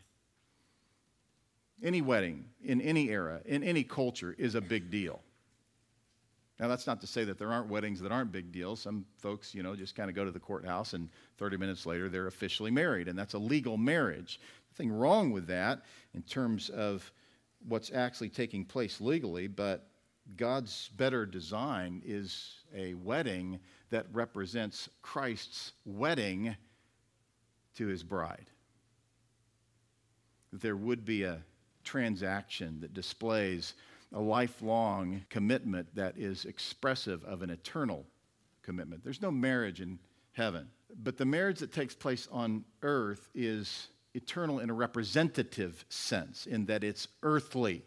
Any 1.81 2.01
wedding 2.01 2.45
in 2.63 2.81
any 2.81 3.09
era, 3.09 3.41
in 3.45 3.63
any 3.63 3.83
culture, 3.83 4.35
is 4.37 4.53
a 4.53 4.61
big 4.61 4.91
deal. 4.91 5.21
Now, 6.59 6.67
that's 6.67 6.85
not 6.85 6.99
to 7.01 7.07
say 7.07 7.23
that 7.23 7.37
there 7.37 7.51
aren't 7.51 7.69
weddings 7.69 8.01
that 8.01 8.11
aren't 8.11 8.33
big 8.33 8.51
deals. 8.51 8.81
Some 8.81 9.05
folks, 9.17 9.55
you 9.55 9.63
know, 9.63 9.75
just 9.75 9.95
kind 9.95 10.09
of 10.09 10.15
go 10.15 10.25
to 10.25 10.31
the 10.31 10.39
courthouse 10.39 10.93
and 10.93 11.09
30 11.37 11.55
minutes 11.55 11.85
later 11.85 12.09
they're 12.09 12.27
officially 12.27 12.71
married, 12.71 13.07
and 13.07 13.17
that's 13.17 13.33
a 13.33 13.39
legal 13.39 13.77
marriage. 13.77 14.41
Nothing 14.73 14.91
wrong 14.91 15.31
with 15.31 15.47
that 15.47 15.83
in 16.13 16.21
terms 16.23 16.69
of 16.69 17.09
what's 17.67 17.91
actually 17.93 18.29
taking 18.29 18.65
place 18.65 18.99
legally, 18.99 19.47
but 19.47 19.87
God's 20.35 20.89
better 20.97 21.25
design 21.25 22.01
is 22.05 22.55
a 22.75 22.93
wedding 22.95 23.59
that 23.89 24.05
represents 24.11 24.89
Christ's 25.01 25.73
wedding 25.85 26.55
to 27.75 27.87
his 27.87 28.03
bride. 28.03 28.49
There 30.51 30.75
would 30.75 31.05
be 31.05 31.23
a 31.23 31.39
transaction 31.83 32.79
that 32.81 32.93
displays 32.93 33.73
a 34.13 34.19
lifelong 34.19 35.23
commitment 35.29 35.93
that 35.95 36.17
is 36.17 36.45
expressive 36.45 37.23
of 37.23 37.41
an 37.41 37.49
eternal 37.49 38.05
commitment. 38.63 39.03
There's 39.03 39.21
no 39.21 39.31
marriage 39.31 39.81
in 39.81 39.99
heaven, 40.33 40.69
but 41.03 41.17
the 41.17 41.25
marriage 41.25 41.59
that 41.59 41.71
takes 41.71 41.95
place 41.95 42.27
on 42.31 42.65
earth 42.81 43.29
is 43.35 43.87
eternal 44.13 44.59
in 44.59 44.69
a 44.69 44.73
representative 44.73 45.85
sense, 45.89 46.47
in 46.47 46.65
that 46.65 46.83
it's 46.83 47.07
earthly. 47.23 47.83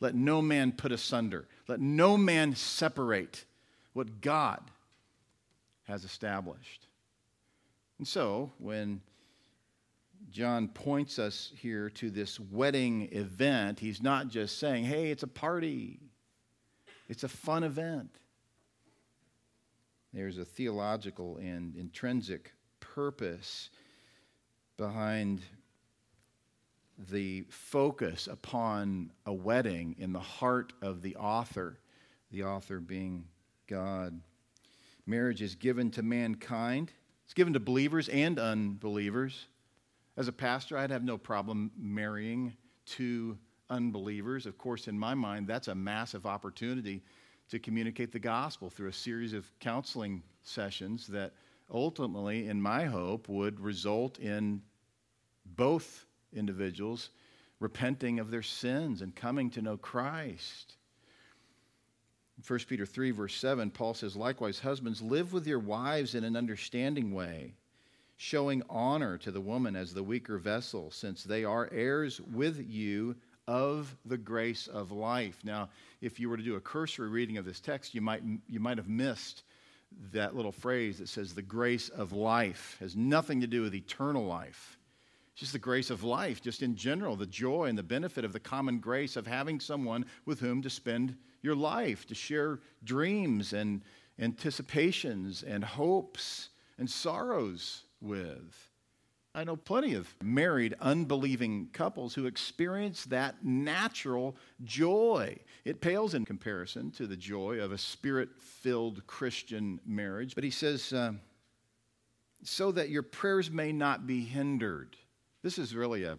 Let 0.00 0.14
no 0.14 0.40
man 0.40 0.72
put 0.72 0.92
asunder, 0.92 1.46
let 1.68 1.80
no 1.80 2.16
man 2.16 2.54
separate 2.54 3.44
what 3.92 4.20
God 4.20 4.62
has 5.84 6.04
established. 6.04 6.86
And 7.98 8.08
so, 8.08 8.52
when 8.58 9.02
John 10.30 10.68
points 10.68 11.18
us 11.18 11.52
here 11.56 11.90
to 11.90 12.10
this 12.10 12.38
wedding 12.38 13.08
event. 13.12 13.80
He's 13.80 14.00
not 14.00 14.28
just 14.28 14.58
saying, 14.58 14.84
hey, 14.84 15.10
it's 15.10 15.24
a 15.24 15.28
party, 15.28 16.00
it's 17.08 17.24
a 17.24 17.28
fun 17.28 17.64
event. 17.64 18.16
There's 20.12 20.38
a 20.38 20.44
theological 20.44 21.36
and 21.38 21.76
intrinsic 21.76 22.52
purpose 22.80 23.70
behind 24.76 25.42
the 27.10 27.44
focus 27.48 28.26
upon 28.26 29.12
a 29.26 29.32
wedding 29.32 29.96
in 29.98 30.12
the 30.12 30.20
heart 30.20 30.72
of 30.82 31.02
the 31.02 31.16
author, 31.16 31.78
the 32.30 32.44
author 32.44 32.78
being 32.78 33.24
God. 33.66 34.20
Marriage 35.06 35.42
is 35.42 35.54
given 35.54 35.90
to 35.92 36.02
mankind, 36.02 36.92
it's 37.24 37.34
given 37.34 37.52
to 37.54 37.60
believers 37.60 38.08
and 38.08 38.38
unbelievers. 38.38 39.46
As 40.16 40.28
a 40.28 40.32
pastor, 40.32 40.76
I'd 40.76 40.90
have 40.90 41.04
no 41.04 41.16
problem 41.16 41.70
marrying 41.78 42.54
two 42.84 43.38
unbelievers. 43.68 44.46
Of 44.46 44.58
course, 44.58 44.88
in 44.88 44.98
my 44.98 45.14
mind, 45.14 45.46
that's 45.46 45.68
a 45.68 45.74
massive 45.74 46.26
opportunity 46.26 47.02
to 47.48 47.58
communicate 47.58 48.12
the 48.12 48.18
gospel 48.18 48.70
through 48.70 48.88
a 48.88 48.92
series 48.92 49.32
of 49.32 49.50
counseling 49.60 50.22
sessions 50.42 51.06
that 51.08 51.32
ultimately, 51.70 52.48
in 52.48 52.60
my 52.60 52.84
hope, 52.84 53.28
would 53.28 53.60
result 53.60 54.18
in 54.18 54.62
both 55.56 56.06
individuals 56.32 57.10
repenting 57.60 58.18
of 58.18 58.30
their 58.30 58.42
sins 58.42 59.02
and 59.02 59.14
coming 59.14 59.50
to 59.50 59.62
know 59.62 59.76
Christ. 59.76 60.76
1 62.46 62.58
Peter 62.68 62.86
3, 62.86 63.10
verse 63.10 63.36
7, 63.36 63.70
Paul 63.70 63.94
says, 63.94 64.16
Likewise, 64.16 64.58
husbands, 64.60 65.02
live 65.02 65.32
with 65.32 65.46
your 65.46 65.58
wives 65.58 66.14
in 66.14 66.24
an 66.24 66.36
understanding 66.36 67.12
way 67.12 67.54
showing 68.20 68.62
honor 68.68 69.16
to 69.16 69.30
the 69.30 69.40
woman 69.40 69.74
as 69.74 69.94
the 69.94 70.02
weaker 70.02 70.36
vessel, 70.36 70.90
since 70.90 71.24
they 71.24 71.42
are 71.42 71.70
heirs 71.72 72.20
with 72.20 72.62
you 72.68 73.16
of 73.48 73.96
the 74.04 74.18
grace 74.18 74.66
of 74.66 74.92
life. 74.92 75.40
Now, 75.42 75.70
if 76.02 76.20
you 76.20 76.28
were 76.28 76.36
to 76.36 76.42
do 76.42 76.56
a 76.56 76.60
cursory 76.60 77.08
reading 77.08 77.38
of 77.38 77.46
this 77.46 77.60
text, 77.60 77.94
you 77.94 78.02
might, 78.02 78.22
you 78.46 78.60
might 78.60 78.76
have 78.76 78.90
missed 78.90 79.44
that 80.12 80.36
little 80.36 80.52
phrase 80.52 80.98
that 80.98 81.08
says 81.08 81.32
the 81.32 81.40
grace 81.40 81.88
of 81.88 82.12
life 82.12 82.76
it 82.78 82.84
has 82.84 82.94
nothing 82.94 83.40
to 83.40 83.46
do 83.46 83.62
with 83.62 83.74
eternal 83.74 84.26
life. 84.26 84.78
It's 85.32 85.40
just 85.40 85.54
the 85.54 85.58
grace 85.58 85.88
of 85.88 86.04
life, 86.04 86.42
just 86.42 86.62
in 86.62 86.76
general, 86.76 87.16
the 87.16 87.24
joy 87.24 87.68
and 87.68 87.78
the 87.78 87.82
benefit 87.82 88.26
of 88.26 88.34
the 88.34 88.38
common 88.38 88.80
grace 88.80 89.16
of 89.16 89.26
having 89.26 89.60
someone 89.60 90.04
with 90.26 90.40
whom 90.40 90.60
to 90.60 90.68
spend 90.68 91.16
your 91.40 91.56
life, 91.56 92.06
to 92.08 92.14
share 92.14 92.60
dreams 92.84 93.54
and 93.54 93.80
anticipations 94.18 95.42
and 95.42 95.64
hopes 95.64 96.50
and 96.76 96.90
sorrows 96.90 97.84
with. 98.00 98.70
I 99.32 99.44
know 99.44 99.54
plenty 99.54 99.94
of 99.94 100.12
married, 100.22 100.74
unbelieving 100.80 101.68
couples 101.72 102.14
who 102.14 102.26
experience 102.26 103.04
that 103.04 103.44
natural 103.44 104.36
joy. 104.64 105.36
It 105.64 105.80
pales 105.80 106.14
in 106.14 106.24
comparison 106.24 106.90
to 106.92 107.06
the 107.06 107.16
joy 107.16 107.60
of 107.60 107.70
a 107.70 107.78
spirit 107.78 108.30
filled 108.38 109.06
Christian 109.06 109.80
marriage. 109.86 110.34
But 110.34 110.42
he 110.42 110.50
says, 110.50 110.92
uh, 110.92 111.12
so 112.42 112.72
that 112.72 112.88
your 112.88 113.04
prayers 113.04 113.50
may 113.50 113.70
not 113.70 114.06
be 114.06 114.24
hindered. 114.24 114.96
This 115.42 115.58
is 115.58 115.76
really 115.76 116.04
a, 116.04 116.18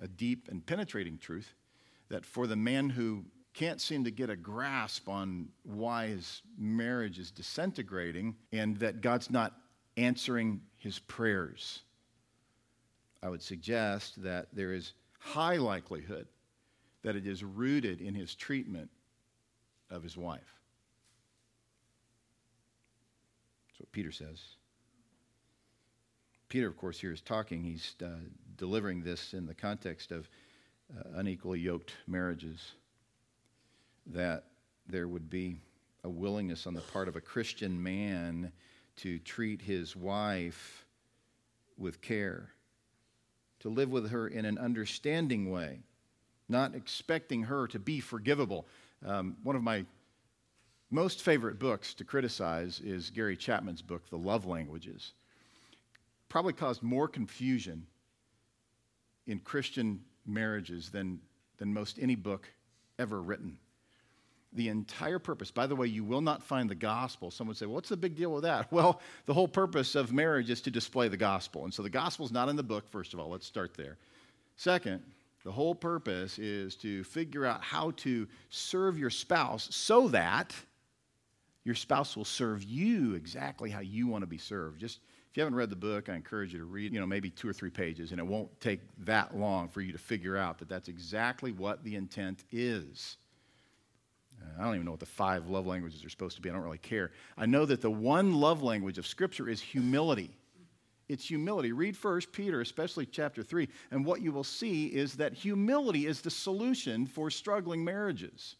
a 0.00 0.06
deep 0.06 0.48
and 0.48 0.64
penetrating 0.64 1.18
truth 1.18 1.54
that 2.08 2.24
for 2.24 2.46
the 2.46 2.56
man 2.56 2.88
who 2.88 3.24
can't 3.54 3.80
seem 3.80 4.04
to 4.04 4.10
get 4.10 4.30
a 4.30 4.36
grasp 4.36 5.08
on 5.08 5.48
why 5.64 6.06
his 6.06 6.42
marriage 6.56 7.18
is 7.18 7.30
disintegrating 7.30 8.34
and 8.52 8.76
that 8.78 9.00
God's 9.00 9.30
not 9.30 9.54
answering 9.96 10.60
his 10.78 10.98
prayers. 10.98 11.80
I 13.22 13.28
would 13.28 13.42
suggest 13.42 14.22
that 14.22 14.48
there 14.52 14.72
is 14.72 14.92
high 15.18 15.56
likelihood 15.56 16.26
that 17.02 17.16
it 17.16 17.26
is 17.26 17.42
rooted 17.42 18.00
in 18.00 18.14
his 18.14 18.34
treatment 18.34 18.90
of 19.90 20.02
his 20.02 20.16
wife. 20.16 20.60
That's 23.68 23.80
what 23.80 23.92
Peter 23.92 24.12
says. 24.12 24.40
Peter, 26.48 26.68
of 26.68 26.76
course, 26.76 27.00
here 27.00 27.12
is 27.12 27.20
talking. 27.20 27.62
He's 27.62 27.94
uh, 28.04 28.08
delivering 28.56 29.02
this 29.02 29.32
in 29.34 29.46
the 29.46 29.54
context 29.54 30.12
of 30.12 30.28
uh, 30.94 31.02
unequally 31.14 31.60
yoked 31.60 31.94
marriages, 32.06 32.72
that 34.06 34.44
there 34.86 35.08
would 35.08 35.30
be 35.30 35.56
a 36.04 36.10
willingness 36.10 36.66
on 36.66 36.74
the 36.74 36.80
part 36.80 37.08
of 37.08 37.16
a 37.16 37.20
Christian 37.20 37.82
man 37.82 38.52
to 39.02 39.18
treat 39.18 39.60
his 39.60 39.96
wife 39.96 40.86
with 41.76 42.00
care, 42.00 42.50
to 43.58 43.68
live 43.68 43.90
with 43.90 44.10
her 44.10 44.28
in 44.28 44.44
an 44.44 44.56
understanding 44.58 45.50
way, 45.50 45.80
not 46.48 46.76
expecting 46.76 47.42
her 47.42 47.66
to 47.66 47.80
be 47.80 47.98
forgivable. 47.98 48.64
Um, 49.04 49.36
one 49.42 49.56
of 49.56 49.62
my 49.64 49.84
most 50.88 51.22
favorite 51.22 51.58
books 51.58 51.94
to 51.94 52.04
criticize 52.04 52.78
is 52.78 53.10
Gary 53.10 53.36
Chapman's 53.36 53.82
book, 53.82 54.08
The 54.08 54.18
Love 54.18 54.46
Languages. 54.46 55.14
Probably 56.28 56.52
caused 56.52 56.84
more 56.84 57.08
confusion 57.08 57.84
in 59.26 59.40
Christian 59.40 60.00
marriages 60.24 60.90
than, 60.90 61.18
than 61.58 61.74
most 61.74 61.98
any 62.00 62.14
book 62.14 62.48
ever 63.00 63.20
written 63.20 63.58
the 64.54 64.68
entire 64.68 65.18
purpose. 65.18 65.50
By 65.50 65.66
the 65.66 65.76
way, 65.76 65.86
you 65.86 66.04
will 66.04 66.20
not 66.20 66.42
find 66.42 66.68
the 66.68 66.74
gospel. 66.74 67.30
Someone 67.30 67.50
would 67.50 67.56
say, 67.56 67.66
well, 67.66 67.76
what's 67.76 67.88
the 67.88 67.96
big 67.96 68.16
deal 68.16 68.32
with 68.32 68.42
that? 68.44 68.70
Well, 68.72 69.00
the 69.26 69.34
whole 69.34 69.48
purpose 69.48 69.94
of 69.94 70.12
marriage 70.12 70.50
is 70.50 70.60
to 70.62 70.70
display 70.70 71.08
the 71.08 71.16
gospel. 71.16 71.64
And 71.64 71.72
so 71.72 71.82
the 71.82 71.90
gospel 71.90 72.26
is 72.26 72.32
not 72.32 72.48
in 72.48 72.56
the 72.56 72.62
book, 72.62 72.88
first 72.88 73.14
of 73.14 73.20
all. 73.20 73.28
Let's 73.28 73.46
start 73.46 73.74
there. 73.74 73.96
Second, 74.56 75.02
the 75.44 75.52
whole 75.52 75.74
purpose 75.74 76.38
is 76.38 76.76
to 76.76 77.04
figure 77.04 77.44
out 77.44 77.62
how 77.62 77.92
to 77.98 78.28
serve 78.50 78.98
your 78.98 79.10
spouse 79.10 79.68
so 79.70 80.08
that 80.08 80.54
your 81.64 81.74
spouse 81.74 82.16
will 82.16 82.24
serve 82.24 82.62
you 82.62 83.14
exactly 83.14 83.70
how 83.70 83.80
you 83.80 84.06
want 84.06 84.22
to 84.22 84.26
be 84.26 84.38
served. 84.38 84.80
Just 84.80 85.00
If 85.30 85.36
you 85.36 85.42
haven't 85.42 85.56
read 85.56 85.70
the 85.70 85.76
book, 85.76 86.08
I 86.08 86.14
encourage 86.14 86.52
you 86.52 86.58
to 86.58 86.64
read, 86.64 86.92
you 86.92 87.00
know, 87.00 87.06
maybe 87.06 87.30
two 87.30 87.48
or 87.48 87.52
three 87.52 87.70
pages, 87.70 88.10
and 88.10 88.20
it 88.20 88.26
won't 88.26 88.48
take 88.60 88.80
that 89.04 89.36
long 89.36 89.68
for 89.68 89.80
you 89.80 89.92
to 89.92 89.98
figure 89.98 90.36
out 90.36 90.58
that 90.58 90.68
that's 90.68 90.88
exactly 90.88 91.52
what 91.52 91.82
the 91.84 91.94
intent 91.96 92.44
is. 92.50 93.16
I 94.58 94.64
don't 94.64 94.74
even 94.74 94.84
know 94.84 94.92
what 94.92 95.00
the 95.00 95.06
five 95.06 95.48
love 95.48 95.66
languages 95.66 96.04
are 96.04 96.10
supposed 96.10 96.36
to 96.36 96.42
be. 96.42 96.50
I 96.50 96.52
don't 96.52 96.62
really 96.62 96.78
care. 96.78 97.10
I 97.36 97.46
know 97.46 97.64
that 97.66 97.80
the 97.80 97.90
one 97.90 98.34
love 98.34 98.62
language 98.62 98.98
of 98.98 99.06
Scripture 99.06 99.48
is 99.48 99.60
humility. 99.60 100.30
It's 101.08 101.26
humility. 101.26 101.72
Read 101.72 101.96
First 101.96 102.32
Peter, 102.32 102.60
especially 102.60 103.06
chapter 103.06 103.42
3, 103.42 103.68
and 103.90 104.04
what 104.04 104.22
you 104.22 104.32
will 104.32 104.44
see 104.44 104.86
is 104.86 105.14
that 105.14 105.34
humility 105.34 106.06
is 106.06 106.20
the 106.20 106.30
solution 106.30 107.06
for 107.06 107.30
struggling 107.30 107.84
marriages. 107.84 108.56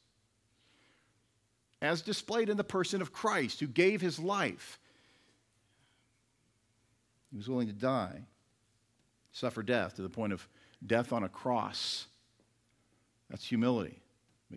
As 1.81 2.03
displayed 2.03 2.49
in 2.49 2.57
the 2.57 2.65
person 2.65 3.01
of 3.01 3.13
Christ, 3.13 3.61
who 3.61 3.67
gave 3.67 4.01
his 4.01 4.19
life 4.19 4.79
he 7.33 7.39
was 7.39 7.49
willing 7.49 7.67
to 7.67 7.73
die, 7.73 8.27
suffer 9.33 9.63
death 9.63 9.97
to 9.97 10.03
the 10.03 10.11
point 10.11 10.35
of 10.35 10.47
death 10.87 11.13
on 11.15 11.25
a 11.25 11.29
cross. 11.29 12.07
That's 13.31 13.45
humility. 13.45 14.02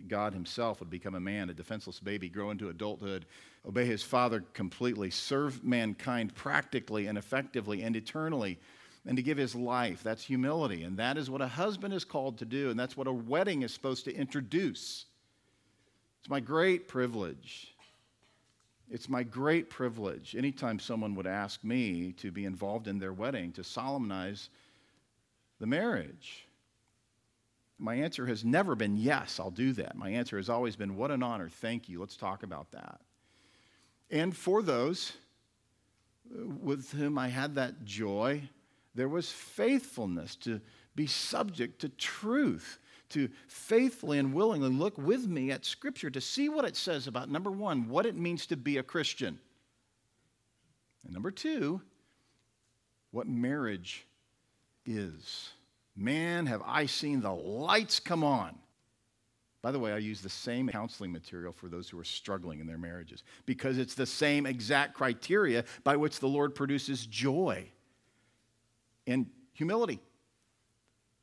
God 0.08 0.32
Himself 0.32 0.80
would 0.80 0.90
become 0.90 1.14
a 1.14 1.20
man, 1.20 1.50
a 1.50 1.54
defenseless 1.54 2.00
baby, 2.00 2.28
grow 2.28 2.50
into 2.50 2.68
adulthood, 2.68 3.26
obey 3.66 3.84
His 3.84 4.02
Father 4.02 4.44
completely, 4.52 5.10
serve 5.10 5.64
mankind 5.64 6.34
practically 6.34 7.06
and 7.06 7.18
effectively 7.18 7.82
and 7.82 7.96
eternally, 7.96 8.58
and 9.06 9.16
to 9.16 9.22
give 9.22 9.38
His 9.38 9.54
life. 9.54 10.02
That's 10.02 10.24
humility. 10.24 10.82
And 10.82 10.96
that 10.98 11.16
is 11.16 11.30
what 11.30 11.40
a 11.40 11.48
husband 11.48 11.94
is 11.94 12.04
called 12.04 12.38
to 12.38 12.44
do, 12.44 12.70
and 12.70 12.78
that's 12.78 12.96
what 12.96 13.06
a 13.06 13.12
wedding 13.12 13.62
is 13.62 13.72
supposed 13.72 14.04
to 14.04 14.14
introduce. 14.14 15.06
It's 16.20 16.30
my 16.30 16.40
great 16.40 16.88
privilege 16.88 17.72
it's 18.88 19.08
my 19.08 19.22
great 19.22 19.68
privilege 19.68 20.36
anytime 20.36 20.78
someone 20.78 21.14
would 21.16 21.26
ask 21.26 21.64
me 21.64 22.12
to 22.18 22.30
be 22.30 22.44
involved 22.44 22.86
in 22.86 22.98
their 22.98 23.12
wedding 23.12 23.52
to 23.52 23.64
solemnize 23.64 24.48
the 25.58 25.66
marriage. 25.66 26.45
My 27.78 27.96
answer 27.96 28.26
has 28.26 28.44
never 28.44 28.74
been 28.74 28.96
yes, 28.96 29.38
I'll 29.38 29.50
do 29.50 29.72
that. 29.74 29.96
My 29.96 30.10
answer 30.10 30.36
has 30.38 30.48
always 30.48 30.76
been 30.76 30.96
what 30.96 31.10
an 31.10 31.22
honor, 31.22 31.48
thank 31.48 31.88
you, 31.88 32.00
let's 32.00 32.16
talk 32.16 32.42
about 32.42 32.70
that. 32.72 33.00
And 34.10 34.36
for 34.36 34.62
those 34.62 35.12
uh, 36.34 36.46
with 36.46 36.92
whom 36.92 37.18
I 37.18 37.28
had 37.28 37.56
that 37.56 37.84
joy, 37.84 38.48
there 38.94 39.08
was 39.08 39.30
faithfulness 39.30 40.36
to 40.36 40.60
be 40.94 41.06
subject 41.06 41.80
to 41.82 41.88
truth 41.90 42.78
to 43.10 43.28
faithfully 43.46 44.18
and 44.18 44.34
willingly 44.34 44.68
look 44.68 44.98
with 44.98 45.26
me 45.26 45.50
at 45.50 45.64
Scripture 45.64 46.10
to 46.10 46.20
see 46.20 46.48
what 46.48 46.64
it 46.64 46.76
says 46.76 47.06
about, 47.06 47.30
number 47.30 47.50
one, 47.50 47.88
what 47.88 48.06
it 48.06 48.16
means 48.16 48.46
to 48.46 48.56
be 48.56 48.78
a 48.78 48.82
Christian. 48.82 49.38
And 51.04 51.12
number 51.12 51.30
two, 51.30 51.80
what 53.12 53.28
marriage 53.28 54.06
is. 54.84 55.50
Man, 55.96 56.46
have 56.46 56.62
I 56.64 56.86
seen 56.86 57.20
the 57.20 57.32
lights 57.32 57.98
come 57.98 58.22
on. 58.22 58.56
By 59.62 59.72
the 59.72 59.78
way, 59.78 59.92
I 59.92 59.98
use 59.98 60.20
the 60.20 60.28
same 60.28 60.68
counseling 60.68 61.10
material 61.10 61.52
for 61.52 61.68
those 61.68 61.88
who 61.88 61.98
are 61.98 62.04
struggling 62.04 62.60
in 62.60 62.66
their 62.66 62.78
marriages 62.78 63.24
because 63.46 63.78
it's 63.78 63.94
the 63.94 64.06
same 64.06 64.46
exact 64.46 64.94
criteria 64.94 65.64
by 65.82 65.96
which 65.96 66.20
the 66.20 66.28
Lord 66.28 66.54
produces 66.54 67.04
joy 67.06 67.66
and 69.06 69.26
humility 69.54 70.00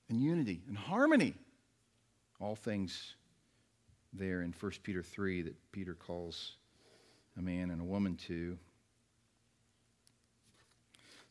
and 0.09 0.21
unity 0.21 0.61
and 0.67 0.77
harmony 0.77 1.35
all 2.41 2.55
things 2.55 3.15
there 4.11 4.41
in 4.41 4.53
1 4.59 4.71
Peter 4.83 5.01
3 5.01 5.43
that 5.43 5.71
Peter 5.71 5.93
calls 5.93 6.53
a 7.37 7.41
man 7.41 7.69
and 7.69 7.81
a 7.81 7.85
woman 7.85 8.15
to. 8.27 8.57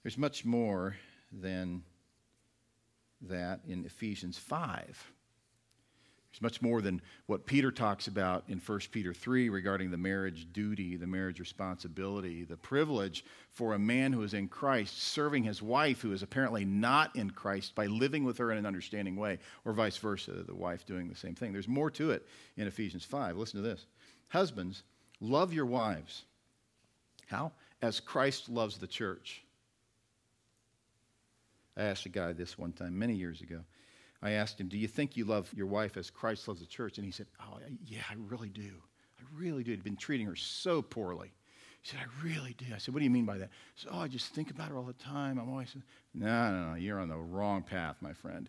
There's 0.02 0.16
much 0.16 0.44
more 0.44 0.96
than 1.30 1.82
that 3.28 3.60
in 3.66 3.84
Ephesians 3.84 4.38
5. 4.38 5.12
It's 6.32 6.40
much 6.40 6.62
more 6.62 6.80
than 6.80 7.02
what 7.26 7.44
Peter 7.44 7.70
talks 7.70 8.06
about 8.06 8.44
in 8.48 8.58
1 8.58 8.80
Peter 8.90 9.12
3 9.12 9.50
regarding 9.50 9.90
the 9.90 9.98
marriage 9.98 10.50
duty, 10.54 10.96
the 10.96 11.06
marriage 11.06 11.38
responsibility, 11.38 12.44
the 12.44 12.56
privilege 12.56 13.22
for 13.50 13.74
a 13.74 13.78
man 13.78 14.14
who 14.14 14.22
is 14.22 14.32
in 14.32 14.48
Christ 14.48 15.02
serving 15.02 15.44
his 15.44 15.60
wife 15.60 16.00
who 16.00 16.14
is 16.14 16.22
apparently 16.22 16.64
not 16.64 17.14
in 17.16 17.30
Christ 17.30 17.74
by 17.74 17.84
living 17.84 18.24
with 18.24 18.38
her 18.38 18.50
in 18.50 18.56
an 18.56 18.64
understanding 18.64 19.14
way, 19.14 19.40
or 19.66 19.74
vice 19.74 19.98
versa, 19.98 20.32
the 20.46 20.54
wife 20.54 20.86
doing 20.86 21.06
the 21.06 21.14
same 21.14 21.34
thing. 21.34 21.52
There's 21.52 21.68
more 21.68 21.90
to 21.90 22.12
it 22.12 22.26
in 22.56 22.66
Ephesians 22.66 23.04
5. 23.04 23.36
Listen 23.36 23.62
to 23.62 23.68
this 23.68 23.84
Husbands, 24.28 24.84
love 25.20 25.52
your 25.52 25.66
wives. 25.66 26.22
How? 27.26 27.52
As 27.82 28.00
Christ 28.00 28.48
loves 28.48 28.78
the 28.78 28.86
church. 28.86 29.44
I 31.76 31.84
asked 31.84 32.06
a 32.06 32.10
guy 32.10 32.32
this 32.32 32.58
one 32.58 32.72
time 32.72 32.98
many 32.98 33.14
years 33.14 33.40
ago. 33.40 33.60
I 34.22 34.32
asked 34.32 34.60
him, 34.60 34.68
Do 34.68 34.78
you 34.78 34.88
think 34.88 35.16
you 35.16 35.24
love 35.24 35.52
your 35.54 35.66
wife 35.66 35.96
as 35.96 36.10
Christ 36.10 36.46
loves 36.46 36.60
the 36.60 36.66
church? 36.66 36.98
And 36.98 37.04
he 37.04 37.10
said, 37.10 37.26
Oh, 37.40 37.58
yeah, 37.84 38.02
I 38.08 38.14
really 38.28 38.50
do. 38.50 38.72
I 39.18 39.22
really 39.36 39.64
do. 39.64 39.72
He'd 39.72 39.82
been 39.82 39.96
treating 39.96 40.26
her 40.26 40.36
so 40.36 40.80
poorly. 40.80 41.32
He 41.80 41.90
said, 41.90 42.00
I 42.00 42.24
really 42.24 42.54
do. 42.56 42.66
I 42.74 42.78
said, 42.78 42.94
What 42.94 43.00
do 43.00 43.04
you 43.04 43.10
mean 43.10 43.26
by 43.26 43.38
that? 43.38 43.50
He 43.74 43.82
said, 43.82 43.90
Oh, 43.92 44.00
I 44.00 44.08
just 44.08 44.34
think 44.34 44.50
about 44.50 44.68
her 44.68 44.76
all 44.76 44.84
the 44.84 44.92
time. 44.92 45.38
I'm 45.38 45.50
always, 45.50 45.74
no, 46.14 46.52
no, 46.52 46.68
no, 46.70 46.74
you're 46.74 47.00
on 47.00 47.08
the 47.08 47.16
wrong 47.16 47.62
path, 47.62 47.96
my 48.00 48.12
friend. 48.12 48.48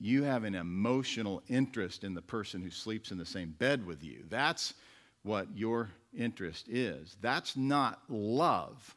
You 0.00 0.24
have 0.24 0.42
an 0.42 0.56
emotional 0.56 1.42
interest 1.46 2.02
in 2.02 2.14
the 2.14 2.22
person 2.22 2.60
who 2.60 2.70
sleeps 2.70 3.12
in 3.12 3.18
the 3.18 3.26
same 3.26 3.54
bed 3.58 3.86
with 3.86 4.02
you. 4.02 4.24
That's 4.28 4.74
what 5.22 5.46
your 5.54 5.90
interest 6.16 6.68
is. 6.68 7.16
That's 7.20 7.56
not 7.56 8.00
love 8.08 8.96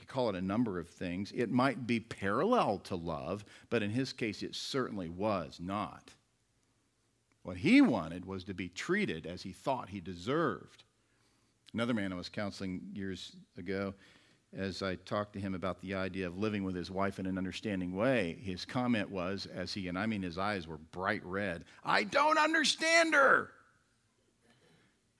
could 0.00 0.08
call 0.08 0.30
it 0.30 0.34
a 0.34 0.40
number 0.40 0.78
of 0.78 0.88
things. 0.88 1.32
It 1.34 1.50
might 1.50 1.86
be 1.86 2.00
parallel 2.00 2.78
to 2.84 2.96
love, 2.96 3.44
but 3.68 3.82
in 3.82 3.90
his 3.90 4.12
case, 4.12 4.42
it 4.42 4.54
certainly 4.54 5.08
was 5.08 5.58
not. 5.60 6.10
What 7.42 7.58
he 7.58 7.80
wanted 7.80 8.24
was 8.24 8.44
to 8.44 8.54
be 8.54 8.68
treated 8.68 9.26
as 9.26 9.42
he 9.42 9.52
thought 9.52 9.90
he 9.90 10.00
deserved. 10.00 10.84
Another 11.72 11.94
man 11.94 12.12
I 12.12 12.16
was 12.16 12.28
counseling 12.28 12.80
years 12.92 13.36
ago, 13.56 13.94
as 14.56 14.82
I 14.82 14.96
talked 14.96 15.34
to 15.34 15.40
him 15.40 15.54
about 15.54 15.80
the 15.80 15.94
idea 15.94 16.26
of 16.26 16.36
living 16.36 16.64
with 16.64 16.74
his 16.74 16.90
wife 16.90 17.18
in 17.18 17.26
an 17.26 17.38
understanding 17.38 17.94
way, 17.94 18.38
his 18.42 18.64
comment 18.64 19.10
was, 19.10 19.46
as 19.54 19.72
he, 19.72 19.88
and 19.88 19.98
I 19.98 20.06
mean 20.06 20.22
his 20.22 20.38
eyes 20.38 20.66
were 20.66 20.78
bright 20.78 21.24
red, 21.24 21.64
I 21.84 22.04
don't 22.04 22.38
understand 22.38 23.14
her. 23.14 23.52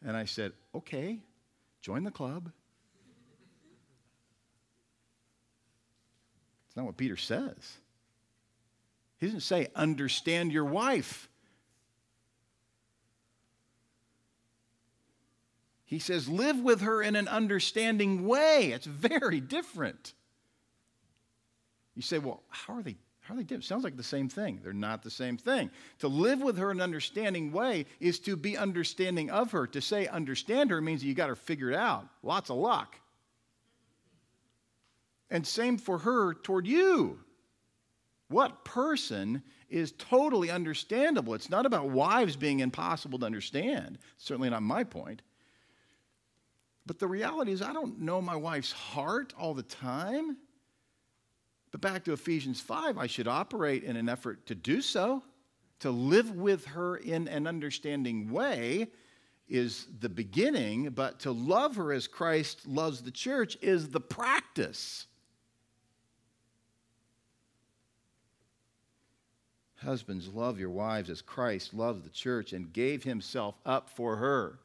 And 0.05 0.17
I 0.17 0.25
said, 0.25 0.53
okay, 0.75 1.21
join 1.81 2.05
the 2.05 2.11
club. 2.11 2.51
It's 6.71 6.77
not 6.77 6.87
what 6.87 6.97
Peter 6.97 7.17
says. 7.17 7.79
He 9.19 9.27
doesn't 9.27 9.41
say, 9.41 9.67
understand 9.75 10.53
your 10.53 10.65
wife. 10.65 11.29
He 15.85 15.99
says, 15.99 16.29
live 16.29 16.61
with 16.61 16.83
her 16.83 17.03
in 17.03 17.17
an 17.17 17.27
understanding 17.27 18.25
way. 18.25 18.71
It's 18.73 18.87
very 18.87 19.41
different. 19.41 20.15
You 21.97 22.03
say, 22.03 22.21
well, 22.21 22.45
how 22.49 22.75
are 22.75 22.83
they? 22.83 22.95
How 23.23 23.35
are 23.35 23.37
they 23.37 23.43
different? 23.43 23.65
Sounds 23.65 23.83
like 23.83 23.97
the 23.97 24.05
same 24.05 24.29
thing. 24.29 24.61
They're 24.63 24.73
not 24.73 25.03
the 25.03 25.11
same 25.11 25.37
thing. 25.37 25.73
To 25.99 26.07
live 26.09 26.41
with 26.41 26.59
her 26.59 26.71
in 26.71 26.77
an 26.77 26.83
understanding 26.83 27.51
way 27.51 27.87
is 27.99 28.21
to 28.21 28.37
be 28.37 28.57
understanding 28.57 29.29
of 29.29 29.51
her. 29.51 29.67
To 29.67 29.81
say 29.81 30.07
understand 30.07 30.71
her 30.71 30.81
means 30.81 31.03
you 31.03 31.15
got 31.15 31.29
her 31.29 31.35
figured 31.35 31.75
out. 31.75 32.07
Lots 32.23 32.49
of 32.49 32.57
luck. 32.57 32.95
And 35.31 35.47
same 35.47 35.79
for 35.79 35.99
her 35.99 36.35
toward 36.35 36.67
you. 36.67 37.21
What 38.29 38.65
person 38.65 39.43
is 39.69 39.93
totally 39.93 40.51
understandable? 40.51 41.35
It's 41.35 41.51
not 41.51 41.67
about 41.67 41.91
wives 41.91 42.37
being 42.37 42.61
impossible 42.61 43.19
to 43.21 43.27
understand. 43.27 43.99
Certainly 44.19 44.51
not 44.51 44.63
my 44.63 44.85
point. 44.85 45.23
But 46.87 46.99
the 46.99 47.09
reality 47.09 47.53
is, 47.53 47.63
I 47.63 47.73
don't 47.73 48.01
know 48.01 48.21
my 48.21 48.37
wife's 48.37 48.73
heart 48.73 49.33
all 49.39 49.55
the 49.55 49.63
time. 49.63 50.37
But 51.71 51.81
back 51.81 52.05
to 52.05 52.13
Ephesians 52.13 52.61
5, 52.61 52.99
I 52.99 53.07
should 53.07 53.29
operate 53.29 53.85
in 53.85 53.97
an 53.97 54.09
effort 54.09 54.47
to 54.47 54.55
do 54.55 54.83
so. 54.83 55.23
To 55.81 55.91
live 55.91 56.33
with 56.33 56.67
her 56.67 56.97
in 56.97 57.27
an 57.29 57.47
understanding 57.47 58.31
way 58.31 58.89
is 59.49 59.87
the 60.01 60.09
beginning, 60.09 60.91
but 60.91 61.21
to 61.21 61.33
love 61.33 61.77
her 61.77 61.93
as 61.93 62.07
Christ 62.07 62.67
loves 62.67 63.03
the 63.03 63.11
church 63.11 63.57
is 63.63 63.89
the 63.89 64.01
practice. 64.01 65.07
Husbands, 69.83 70.29
love 70.29 70.59
your 70.59 70.71
wives 70.71 71.09
as 71.09 71.23
Christ 71.23 71.73
loved 71.73 72.05
the 72.05 72.11
church 72.11 72.53
and 72.53 72.73
gave 72.73 73.03
himself 73.03 73.55
up 73.65 73.89
for 73.89 74.17
her. 74.17 74.59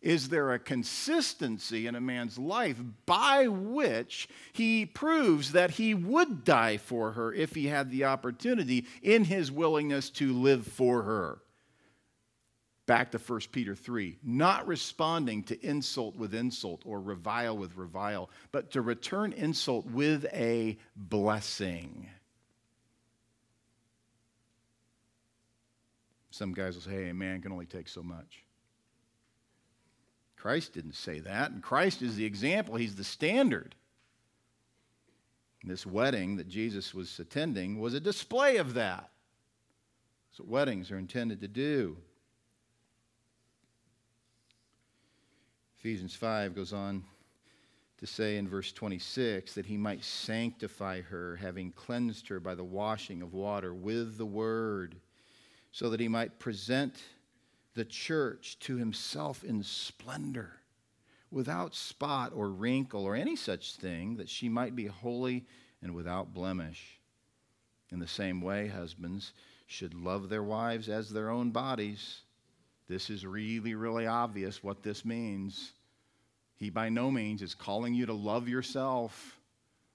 Is 0.00 0.30
there 0.30 0.52
a 0.52 0.58
consistency 0.58 1.86
in 1.86 1.94
a 1.94 2.00
man's 2.00 2.38
life 2.38 2.80
by 3.06 3.46
which 3.46 4.28
he 4.52 4.84
proves 4.84 5.52
that 5.52 5.72
he 5.72 5.94
would 5.94 6.42
die 6.42 6.78
for 6.78 7.12
her 7.12 7.32
if 7.32 7.54
he 7.54 7.66
had 7.66 7.90
the 7.90 8.04
opportunity 8.04 8.86
in 9.02 9.24
his 9.24 9.52
willingness 9.52 10.10
to 10.10 10.32
live 10.32 10.66
for 10.66 11.02
her? 11.02 11.38
Back 12.86 13.12
to 13.12 13.18
1 13.18 13.40
Peter 13.52 13.76
3, 13.76 14.18
not 14.24 14.66
responding 14.66 15.44
to 15.44 15.66
insult 15.66 16.16
with 16.16 16.34
insult 16.34 16.82
or 16.84 17.00
revile 17.00 17.56
with 17.56 17.76
revile, 17.76 18.28
but 18.50 18.72
to 18.72 18.80
return 18.80 19.32
insult 19.32 19.86
with 19.86 20.24
a 20.32 20.78
blessing. 20.96 22.08
Some 26.32 26.54
guys 26.54 26.74
will 26.74 26.82
say, 26.82 27.04
hey, 27.04 27.08
a 27.10 27.14
man 27.14 27.42
can 27.42 27.52
only 27.52 27.66
take 27.66 27.88
so 27.88 28.02
much. 28.02 28.44
Christ 30.36 30.72
didn't 30.72 30.94
say 30.94 31.20
that, 31.20 31.52
and 31.52 31.62
Christ 31.62 32.02
is 32.02 32.16
the 32.16 32.24
example, 32.24 32.76
He's 32.76 32.96
the 32.96 33.04
standard. 33.04 33.74
This 35.62 35.86
wedding 35.86 36.36
that 36.36 36.48
Jesus 36.48 36.92
was 36.92 37.20
attending 37.20 37.78
was 37.78 37.94
a 37.94 38.00
display 38.00 38.56
of 38.56 38.74
that. 38.74 39.10
That's 40.30 40.40
what 40.40 40.48
weddings 40.48 40.90
are 40.90 40.98
intended 40.98 41.42
to 41.42 41.48
do. 41.48 41.96
Ephesians 45.78 46.14
5 46.14 46.56
goes 46.56 46.72
on 46.72 47.04
to 47.98 48.06
say 48.06 48.36
in 48.36 48.48
verse 48.48 48.72
26 48.72 49.54
that 49.54 49.66
he 49.66 49.76
might 49.76 50.02
sanctify 50.02 51.02
her, 51.02 51.36
having 51.36 51.70
cleansed 51.72 52.26
her 52.28 52.40
by 52.40 52.54
the 52.54 52.64
washing 52.64 53.22
of 53.22 53.34
water 53.34 53.72
with 53.72 54.16
the 54.16 54.26
word, 54.26 54.96
so 55.72 55.90
that 55.90 56.00
he 56.00 56.08
might 56.08 56.38
present 56.38 56.94
the 57.74 57.84
church 57.84 58.58
to 58.60 58.76
himself 58.76 59.42
in 59.42 59.62
splendor, 59.62 60.52
without 61.30 61.74
spot 61.74 62.32
or 62.34 62.50
wrinkle 62.50 63.04
or 63.04 63.16
any 63.16 63.34
such 63.34 63.76
thing, 63.76 64.16
that 64.18 64.28
she 64.28 64.48
might 64.48 64.76
be 64.76 64.86
holy 64.86 65.46
and 65.82 65.94
without 65.94 66.34
blemish. 66.34 67.00
In 67.90 67.98
the 67.98 68.06
same 68.06 68.40
way, 68.40 68.68
husbands 68.68 69.32
should 69.66 69.94
love 69.94 70.28
their 70.28 70.42
wives 70.42 70.90
as 70.90 71.08
their 71.08 71.30
own 71.30 71.50
bodies. 71.50 72.20
This 72.88 73.08
is 73.08 73.24
really, 73.24 73.74
really 73.74 74.06
obvious 74.06 74.62
what 74.62 74.82
this 74.82 75.04
means. 75.04 75.72
He 76.56 76.68
by 76.68 76.90
no 76.90 77.10
means 77.10 77.40
is 77.40 77.54
calling 77.54 77.94
you 77.94 78.06
to 78.06 78.12
love 78.12 78.48
yourself. 78.48 79.38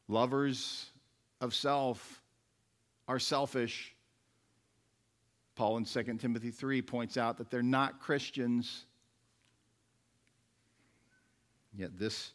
Lovers 0.07 0.87
of 1.39 1.53
self 1.53 2.21
are 3.07 3.19
selfish. 3.19 3.93
Paul 5.57 5.77
in 5.77 5.85
2 5.85 6.03
Timothy 6.19 6.51
3 6.51 6.83
points 6.83 7.17
out 7.17 7.37
that 7.39 7.49
they're 7.49 7.63
not 7.63 7.99
Christians. 7.99 8.85
Yet 11.75 11.97
this 11.97 12.31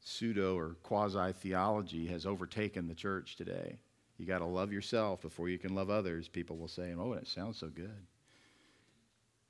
pseudo 0.00 0.58
or 0.58 0.76
quasi 0.82 1.32
theology 1.32 2.08
has 2.08 2.26
overtaken 2.26 2.88
the 2.88 2.94
church 2.94 3.36
today. 3.36 3.78
You 4.18 4.26
got 4.26 4.40
to 4.40 4.44
love 4.44 4.72
yourself 4.72 5.22
before 5.22 5.48
you 5.48 5.58
can 5.58 5.74
love 5.74 5.88
others, 5.88 6.26
people 6.26 6.56
will 6.58 6.68
say. 6.68 6.92
Oh, 6.98 7.14
that 7.14 7.28
sounds 7.28 7.58
so 7.58 7.68
good. 7.68 8.06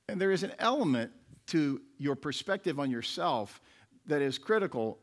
And 0.08 0.20
there 0.20 0.30
is 0.30 0.42
an 0.42 0.52
element 0.58 1.10
to 1.48 1.80
your 1.96 2.14
perspective 2.14 2.78
on 2.78 2.90
yourself 2.90 3.62
that 4.06 4.20
is 4.20 4.36
critical 4.36 4.98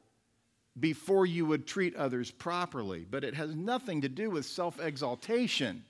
before 0.79 1.25
you 1.25 1.47
would 1.47 1.65
treat 1.65 1.95
others 1.95 2.29
properly, 2.29 3.05
but 3.09 3.23
it 3.23 3.33
has 3.33 3.55
nothing 3.55 4.01
to 4.01 4.09
do 4.09 4.29
with 4.29 4.45
self 4.45 4.79
exaltation. 4.79 5.83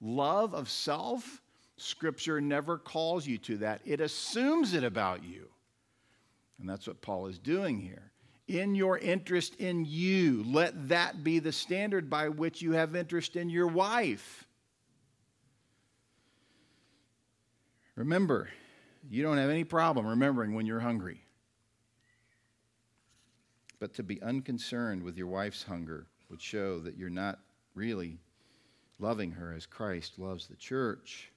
Love 0.00 0.54
of 0.54 0.68
self, 0.68 1.42
Scripture 1.76 2.40
never 2.40 2.78
calls 2.78 3.26
you 3.26 3.38
to 3.38 3.58
that. 3.58 3.80
It 3.84 4.00
assumes 4.00 4.74
it 4.74 4.84
about 4.84 5.24
you. 5.24 5.48
And 6.58 6.68
that's 6.68 6.86
what 6.86 7.02
Paul 7.02 7.26
is 7.26 7.38
doing 7.38 7.78
here. 7.78 8.10
In 8.48 8.74
your 8.74 8.98
interest 8.98 9.56
in 9.56 9.84
you, 9.84 10.44
let 10.46 10.88
that 10.88 11.24
be 11.24 11.38
the 11.38 11.52
standard 11.52 12.08
by 12.08 12.28
which 12.28 12.62
you 12.62 12.72
have 12.72 12.94
interest 12.94 13.36
in 13.36 13.50
your 13.50 13.66
wife. 13.66 14.46
Remember, 17.96 18.48
you 19.10 19.22
don't 19.22 19.38
have 19.38 19.50
any 19.50 19.64
problem 19.64 20.06
remembering 20.06 20.54
when 20.54 20.66
you're 20.66 20.80
hungry. 20.80 21.22
But 23.78 23.94
to 23.94 24.02
be 24.02 24.22
unconcerned 24.22 25.02
with 25.02 25.16
your 25.16 25.26
wife's 25.26 25.62
hunger 25.62 26.06
would 26.30 26.40
show 26.40 26.78
that 26.80 26.96
you're 26.96 27.10
not 27.10 27.40
really 27.74 28.18
loving 28.98 29.32
her 29.32 29.52
as 29.52 29.66
Christ 29.66 30.18
loves 30.18 30.46
the 30.46 30.56
church. 30.56 31.30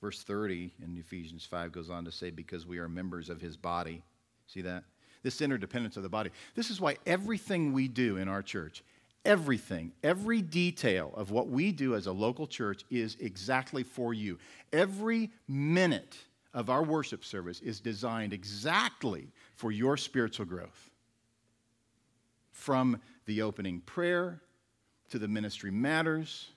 Verse 0.00 0.22
30 0.22 0.72
in 0.82 0.96
Ephesians 0.98 1.46
5 1.46 1.72
goes 1.72 1.88
on 1.88 2.04
to 2.04 2.12
say, 2.12 2.30
Because 2.30 2.66
we 2.66 2.78
are 2.78 2.88
members 2.88 3.28
of 3.28 3.40
his 3.40 3.56
body. 3.56 4.02
See 4.46 4.62
that? 4.62 4.84
This 5.22 5.40
interdependence 5.40 5.96
of 5.96 6.02
the 6.02 6.08
body. 6.08 6.30
This 6.54 6.70
is 6.70 6.80
why 6.80 6.96
everything 7.06 7.72
we 7.72 7.86
do 7.86 8.16
in 8.16 8.28
our 8.28 8.42
church, 8.42 8.82
everything, 9.24 9.92
every 10.02 10.42
detail 10.42 11.12
of 11.14 11.30
what 11.30 11.48
we 11.48 11.70
do 11.70 11.94
as 11.94 12.08
a 12.08 12.12
local 12.12 12.48
church 12.48 12.84
is 12.90 13.16
exactly 13.20 13.84
for 13.84 14.12
you. 14.12 14.38
Every 14.72 15.30
minute 15.46 16.16
of 16.52 16.68
our 16.68 16.82
worship 16.82 17.24
service 17.24 17.60
is 17.60 17.78
designed 17.80 18.32
exactly 18.32 19.28
for 19.54 19.70
your 19.70 19.96
spiritual 19.96 20.46
growth. 20.46 20.90
From 22.50 23.00
the 23.26 23.42
opening 23.42 23.80
prayer 23.80 24.40
to 25.12 25.18
the 25.18 25.28
ministry 25.28 25.70
matters, 25.70 26.48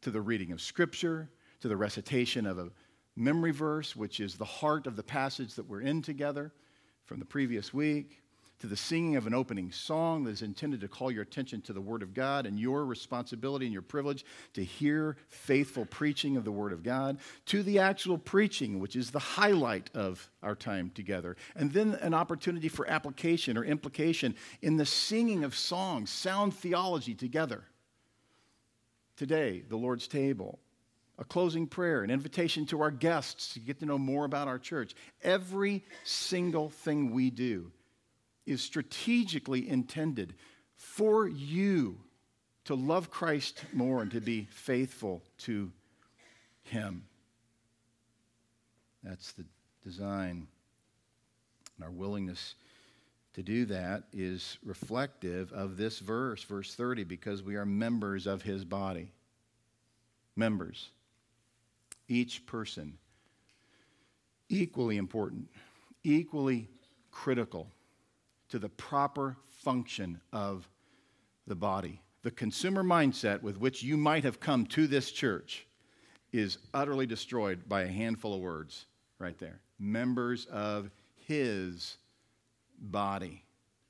to 0.00 0.08
the 0.12 0.20
reading 0.20 0.52
of 0.52 0.60
Scripture, 0.60 1.28
to 1.58 1.66
the 1.66 1.76
recitation 1.76 2.46
of 2.46 2.60
a 2.60 2.70
memory 3.16 3.50
verse, 3.50 3.96
which 3.96 4.20
is 4.20 4.36
the 4.36 4.44
heart 4.44 4.86
of 4.86 4.94
the 4.94 5.02
passage 5.02 5.54
that 5.54 5.68
we're 5.68 5.80
in 5.80 6.00
together 6.00 6.52
from 7.06 7.18
the 7.18 7.24
previous 7.24 7.74
week, 7.74 8.22
to 8.60 8.68
the 8.68 8.76
singing 8.76 9.16
of 9.16 9.26
an 9.26 9.34
opening 9.34 9.72
song 9.72 10.22
that 10.22 10.30
is 10.30 10.42
intended 10.42 10.80
to 10.80 10.86
call 10.86 11.10
your 11.10 11.24
attention 11.24 11.60
to 11.62 11.72
the 11.72 11.80
Word 11.80 12.04
of 12.04 12.14
God 12.14 12.46
and 12.46 12.56
your 12.56 12.86
responsibility 12.86 13.66
and 13.66 13.72
your 13.72 13.82
privilege 13.82 14.24
to 14.52 14.62
hear 14.62 15.16
faithful 15.26 15.84
preaching 15.84 16.36
of 16.36 16.44
the 16.44 16.52
Word 16.52 16.72
of 16.72 16.84
God, 16.84 17.18
to 17.46 17.64
the 17.64 17.80
actual 17.80 18.16
preaching, 18.16 18.78
which 18.78 18.94
is 18.94 19.10
the 19.10 19.18
highlight 19.18 19.90
of 19.92 20.30
our 20.40 20.54
time 20.54 20.92
together, 20.94 21.36
and 21.56 21.72
then 21.72 21.94
an 21.94 22.14
opportunity 22.14 22.68
for 22.68 22.88
application 22.88 23.58
or 23.58 23.64
implication 23.64 24.36
in 24.62 24.76
the 24.76 24.86
singing 24.86 25.42
of 25.42 25.56
songs, 25.56 26.10
sound 26.10 26.54
theology 26.54 27.14
together. 27.16 27.64
Today, 29.16 29.62
the 29.68 29.76
Lord's 29.76 30.08
table, 30.08 30.58
a 31.18 31.24
closing 31.24 31.66
prayer, 31.66 32.02
an 32.02 32.10
invitation 32.10 32.66
to 32.66 32.80
our 32.80 32.90
guests 32.90 33.54
to 33.54 33.60
get 33.60 33.78
to 33.80 33.86
know 33.86 33.98
more 33.98 34.24
about 34.24 34.48
our 34.48 34.58
church. 34.58 34.94
Every 35.22 35.84
single 36.02 36.70
thing 36.70 37.12
we 37.12 37.30
do 37.30 37.70
is 38.46 38.60
strategically 38.60 39.68
intended 39.68 40.34
for 40.76 41.28
you 41.28 41.98
to 42.64 42.74
love 42.74 43.10
Christ 43.10 43.64
more 43.72 44.02
and 44.02 44.10
to 44.10 44.20
be 44.20 44.48
faithful 44.50 45.22
to 45.38 45.70
Him. 46.62 47.04
That's 49.02 49.32
the 49.32 49.44
design. 49.84 50.48
And 51.76 51.84
our 51.84 51.90
willingness 51.90 52.54
to 53.34 53.42
do 53.42 53.64
that 53.66 54.04
is 54.12 54.58
reflective 54.64 55.52
of 55.52 55.76
this 55.76 55.98
verse, 55.98 56.42
verse 56.44 56.74
30, 56.74 57.04
because 57.04 57.42
we 57.42 57.56
are 57.56 57.66
members 57.66 58.26
of 58.26 58.42
His 58.42 58.64
body. 58.64 59.12
Members. 60.36 60.90
Each 62.08 62.44
person 62.46 62.98
equally 64.48 64.96
important, 64.96 65.48
equally 66.02 66.68
critical 67.10 67.70
to 68.48 68.58
the 68.58 68.68
proper 68.68 69.36
function 69.62 70.20
of 70.32 70.68
the 71.46 71.54
body. 71.54 72.00
The 72.22 72.30
consumer 72.30 72.82
mindset 72.82 73.42
with 73.42 73.58
which 73.58 73.82
you 73.82 73.96
might 73.96 74.24
have 74.24 74.40
come 74.40 74.66
to 74.66 74.86
this 74.86 75.10
church 75.10 75.66
is 76.32 76.58
utterly 76.72 77.06
destroyed 77.06 77.68
by 77.68 77.82
a 77.82 77.88
handful 77.88 78.34
of 78.34 78.40
words 78.40 78.86
right 79.18 79.38
there. 79.38 79.60
Members 79.78 80.46
of 80.46 80.90
his 81.14 81.96
body. 82.78 83.44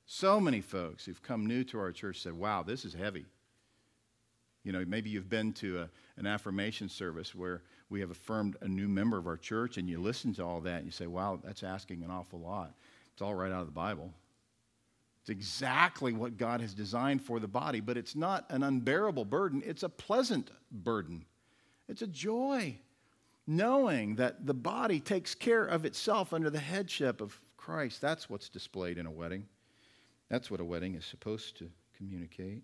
So 0.05 0.39
many 0.39 0.61
folks 0.61 1.05
who've 1.05 1.21
come 1.21 1.45
new 1.45 1.63
to 1.65 1.79
our 1.79 1.91
church 1.91 2.21
said, 2.21 2.33
wow, 2.33 2.63
this 2.63 2.85
is 2.85 2.93
heavy. 2.93 3.25
You 4.63 4.71
know, 4.71 4.83
maybe 4.87 5.09
you've 5.09 5.29
been 5.29 5.53
to 5.53 5.81
a, 5.81 5.89
an 6.17 6.25
affirmation 6.25 6.89
service 6.89 7.35
where 7.35 7.61
we 7.89 7.99
have 7.99 8.11
affirmed 8.11 8.57
a 8.61 8.67
new 8.67 8.87
member 8.87 9.17
of 9.17 9.27
our 9.27 9.37
church 9.37 9.77
and 9.77 9.87
you 9.87 9.99
listen 9.99 10.33
to 10.35 10.43
all 10.43 10.61
that 10.61 10.77
and 10.77 10.85
you 10.85 10.91
say, 10.91 11.07
wow, 11.07 11.39
that's 11.43 11.63
asking 11.63 12.03
an 12.03 12.09
awful 12.09 12.39
lot. 12.39 12.73
It's 13.13 13.21
all 13.21 13.35
right 13.35 13.51
out 13.51 13.61
of 13.61 13.67
the 13.67 13.71
Bible. 13.71 14.11
It's 15.21 15.29
exactly 15.29 16.13
what 16.13 16.37
God 16.37 16.61
has 16.61 16.73
designed 16.73 17.21
for 17.23 17.39
the 17.39 17.47
body, 17.47 17.79
but 17.79 17.97
it's 17.97 18.15
not 18.15 18.45
an 18.49 18.61
unbearable 18.61 19.25
burden. 19.25 19.63
It's 19.65 19.83
a 19.83 19.89
pleasant 19.89 20.51
burden. 20.71 21.25
It's 21.87 22.03
a 22.03 22.07
joy, 22.07 22.77
knowing 23.47 24.15
that 24.15 24.45
the 24.45 24.53
body 24.53 24.99
takes 24.99 25.33
care 25.33 25.65
of 25.65 25.85
itself 25.85 26.33
under 26.33 26.49
the 26.49 26.59
headship 26.59 27.21
of 27.21 27.39
Christ. 27.65 27.99
That's 27.99 28.29
what's 28.29 28.47
displayed 28.47 28.99
in 28.99 29.07
a 29.07 29.11
wedding. 29.11 29.47
That's 30.29 30.51
what 30.51 30.59
a 30.59 30.63
wedding 30.65 30.93
is 30.93 31.03
supposed 31.03 31.57
to 31.57 31.71
communicate. 31.97 32.61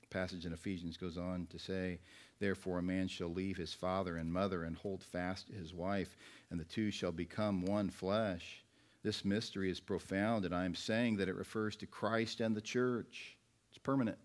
The 0.00 0.06
passage 0.06 0.46
in 0.46 0.54
Ephesians 0.54 0.96
goes 0.96 1.18
on 1.18 1.48
to 1.50 1.58
say, 1.58 2.00
Therefore, 2.38 2.78
a 2.78 2.82
man 2.82 3.08
shall 3.08 3.28
leave 3.28 3.58
his 3.58 3.74
father 3.74 4.16
and 4.16 4.32
mother 4.32 4.64
and 4.64 4.74
hold 4.74 5.04
fast 5.04 5.48
his 5.50 5.74
wife, 5.74 6.16
and 6.50 6.58
the 6.58 6.64
two 6.64 6.90
shall 6.90 7.12
become 7.12 7.66
one 7.66 7.90
flesh. 7.90 8.64
This 9.02 9.22
mystery 9.22 9.70
is 9.70 9.78
profound, 9.78 10.46
and 10.46 10.54
I 10.54 10.64
am 10.64 10.74
saying 10.74 11.18
that 11.18 11.28
it 11.28 11.36
refers 11.36 11.76
to 11.76 11.86
Christ 11.86 12.40
and 12.40 12.56
the 12.56 12.62
church. 12.62 13.36
It's 13.68 13.78
permanent. 13.78 14.18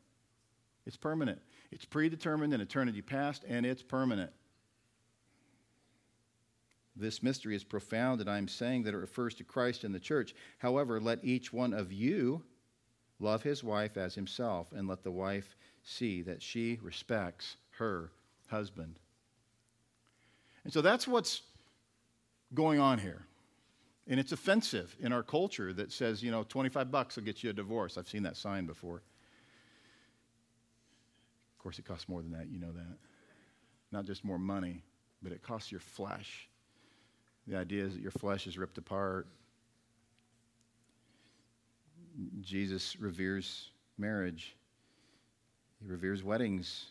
It's 0.85 0.95
permanent. 0.95 1.41
It's 1.69 1.83
predetermined 1.83 2.53
in 2.53 2.61
eternity 2.61 3.01
past, 3.01 3.43
and 3.45 3.65
it's 3.65 3.83
permanent. 3.83 4.31
This 6.95 7.21
mystery 7.21 7.55
is 7.55 7.63
profound, 7.63 8.21
and 8.21 8.29
I'm 8.29 8.47
saying 8.47 8.83
that 8.83 8.93
it 8.93 8.97
refers 8.97 9.35
to 9.35 9.43
Christ 9.43 9.83
and 9.83 9.93
the 9.93 9.99
church. 9.99 10.33
However, 10.59 10.99
let 10.99 11.23
each 11.23 11.51
one 11.51 11.73
of 11.73 11.91
you 11.91 12.41
love 13.19 13.43
his 13.43 13.63
wife 13.63 13.97
as 13.97 14.15
himself, 14.15 14.71
and 14.71 14.87
let 14.87 15.03
the 15.03 15.11
wife 15.11 15.55
see 15.83 16.21
that 16.21 16.41
she 16.41 16.79
respects 16.81 17.57
her 17.71 18.11
husband. 18.47 18.99
And 20.63 20.73
so 20.73 20.81
that's 20.81 21.07
what's 21.07 21.41
going 22.53 22.79
on 22.79 22.99
here. 22.99 23.25
And 24.07 24.19
it's 24.19 24.31
offensive 24.31 24.95
in 24.99 25.11
our 25.11 25.23
culture 25.23 25.73
that 25.73 25.91
says, 25.91 26.23
you 26.23 26.31
know, 26.31 26.43
25 26.43 26.91
bucks 26.91 27.15
will 27.15 27.23
get 27.23 27.43
you 27.43 27.49
a 27.49 27.53
divorce. 27.53 27.97
I've 27.97 28.07
seen 28.07 28.23
that 28.23 28.37
sign 28.37 28.65
before. 28.65 28.97
Of 31.57 31.59
course, 31.59 31.79
it 31.79 31.85
costs 31.85 32.07
more 32.07 32.21
than 32.21 32.31
that. 32.31 32.47
You 32.49 32.59
know 32.59 32.71
that. 32.71 32.97
Not 33.91 34.05
just 34.05 34.23
more 34.23 34.37
money, 34.37 34.83
but 35.23 35.31
it 35.31 35.41
costs 35.41 35.71
your 35.71 35.81
flesh. 35.81 36.47
The 37.47 37.57
idea 37.57 37.85
is 37.85 37.93
that 37.93 38.01
your 38.01 38.11
flesh 38.11 38.47
is 38.47 38.57
ripped 38.57 38.77
apart. 38.77 39.27
Jesus 42.41 42.95
reveres 42.99 43.69
marriage, 43.97 44.55
he 45.81 45.87
reveres 45.87 46.23
weddings. 46.23 46.85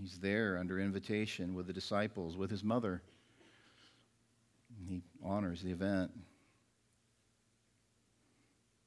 He's 0.00 0.18
there 0.18 0.58
under 0.58 0.80
invitation 0.80 1.54
with 1.54 1.66
the 1.66 1.72
disciples, 1.72 2.36
with 2.36 2.50
his 2.50 2.64
mother. 2.64 3.02
He 4.88 5.02
honors 5.22 5.62
the 5.62 5.70
event. 5.70 6.10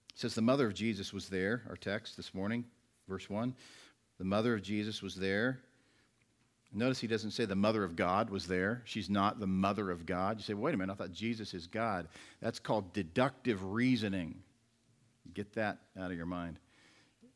It 0.09 0.19
says 0.19 0.35
the 0.35 0.41
mother 0.41 0.67
of 0.67 0.73
Jesus 0.73 1.13
was 1.13 1.29
there, 1.29 1.63
our 1.69 1.77
text 1.77 2.17
this 2.17 2.33
morning, 2.33 2.65
verse 3.07 3.29
1. 3.29 3.55
The 4.17 4.25
mother 4.25 4.53
of 4.55 4.63
Jesus 4.63 5.01
was 5.01 5.15
there. 5.15 5.59
Notice 6.73 6.99
he 6.99 7.07
doesn't 7.07 7.31
say 7.31 7.45
the 7.45 7.55
mother 7.55 7.83
of 7.83 7.95
God 7.95 8.29
was 8.29 8.45
there. 8.45 8.81
She's 8.85 9.09
not 9.09 9.39
the 9.39 9.47
mother 9.47 9.89
of 9.89 10.05
God. 10.05 10.37
You 10.37 10.43
say, 10.43 10.53
wait 10.53 10.73
a 10.73 10.77
minute, 10.77 10.93
I 10.93 10.95
thought 10.95 11.13
Jesus 11.13 11.53
is 11.53 11.65
God. 11.65 12.07
That's 12.41 12.59
called 12.59 12.93
deductive 12.93 13.63
reasoning. 13.63 14.35
Get 15.33 15.53
that 15.53 15.79
out 15.99 16.11
of 16.11 16.17
your 16.17 16.25
mind. 16.25 16.59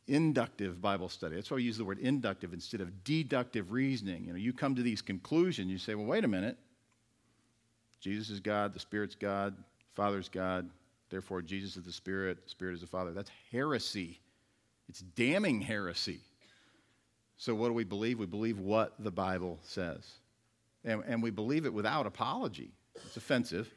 Inductive 0.07 0.81
Bible 0.81 1.07
study. 1.07 1.35
That's 1.35 1.49
why 1.49 1.55
we 1.55 1.63
use 1.63 1.77
the 1.77 1.85
word 1.85 1.99
inductive 1.99 2.53
instead 2.53 2.81
of 2.81 3.03
deductive 3.03 3.71
reasoning. 3.71 4.25
You 4.25 4.33
know, 4.33 4.37
you 4.37 4.51
come 4.51 4.75
to 4.75 4.81
these 4.81 5.01
conclusions, 5.01 5.71
you 5.71 5.77
say, 5.77 5.95
well, 5.95 6.05
wait 6.05 6.25
a 6.25 6.27
minute. 6.27 6.57
Jesus 8.01 8.29
is 8.29 8.39
God, 8.39 8.73
the 8.73 8.79
Spirit's 8.79 9.15
God, 9.15 9.55
Father's 9.95 10.27
God, 10.27 10.69
therefore 11.09 11.41
Jesus 11.41 11.77
is 11.77 11.83
the 11.83 11.91
Spirit, 11.91 12.43
the 12.43 12.49
Spirit 12.49 12.73
is 12.73 12.81
the 12.81 12.87
Father. 12.87 13.13
That's 13.13 13.31
heresy. 13.51 14.19
It's 14.89 15.01
damning 15.01 15.61
heresy. 15.61 16.19
So, 17.41 17.55
what 17.55 17.69
do 17.69 17.73
we 17.73 17.85
believe? 17.85 18.19
We 18.19 18.27
believe 18.27 18.59
what 18.59 18.93
the 18.99 19.09
Bible 19.09 19.57
says. 19.63 20.07
And, 20.85 21.01
and 21.07 21.23
we 21.23 21.31
believe 21.31 21.65
it 21.65 21.73
without 21.73 22.05
apology. 22.05 22.69
It's 23.03 23.17
offensive, 23.17 23.67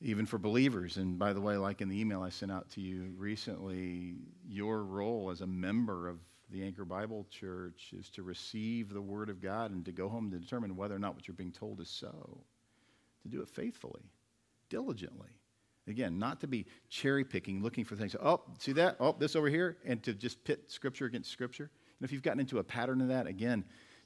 even 0.00 0.24
for 0.24 0.38
believers. 0.38 0.96
And 0.96 1.18
by 1.18 1.34
the 1.34 1.42
way, 1.42 1.58
like 1.58 1.82
in 1.82 1.90
the 1.90 2.00
email 2.00 2.22
I 2.22 2.30
sent 2.30 2.50
out 2.50 2.70
to 2.70 2.80
you 2.80 3.12
recently, 3.18 4.14
your 4.48 4.82
role 4.82 5.28
as 5.30 5.42
a 5.42 5.46
member 5.46 6.08
of 6.08 6.20
the 6.50 6.64
Anchor 6.64 6.86
Bible 6.86 7.26
Church 7.28 7.92
is 7.94 8.08
to 8.12 8.22
receive 8.22 8.88
the 8.88 9.02
Word 9.02 9.28
of 9.28 9.42
God 9.42 9.70
and 9.70 9.84
to 9.84 9.92
go 9.92 10.08
home 10.08 10.30
to 10.30 10.38
determine 10.38 10.74
whether 10.74 10.96
or 10.96 10.98
not 10.98 11.14
what 11.14 11.28
you're 11.28 11.34
being 11.34 11.52
told 11.52 11.82
is 11.82 11.90
so. 11.90 12.40
To 13.24 13.28
do 13.28 13.42
it 13.42 13.48
faithfully, 13.50 14.04
diligently. 14.70 15.36
Again, 15.86 16.18
not 16.18 16.40
to 16.40 16.46
be 16.46 16.64
cherry 16.88 17.24
picking, 17.24 17.62
looking 17.62 17.84
for 17.84 17.94
things. 17.94 18.16
Oh, 18.18 18.40
see 18.58 18.72
that? 18.72 18.96
Oh, 19.00 19.14
this 19.18 19.36
over 19.36 19.50
here, 19.50 19.76
and 19.84 20.02
to 20.04 20.14
just 20.14 20.42
pit 20.44 20.62
Scripture 20.68 21.04
against 21.04 21.30
Scripture. 21.30 21.70
And 21.98 22.04
if 22.04 22.12
you've 22.12 22.22
gotten 22.22 22.40
into 22.40 22.58
a 22.58 22.64
pattern 22.64 23.00
of 23.00 23.08
that, 23.08 23.26
again, 23.26 23.64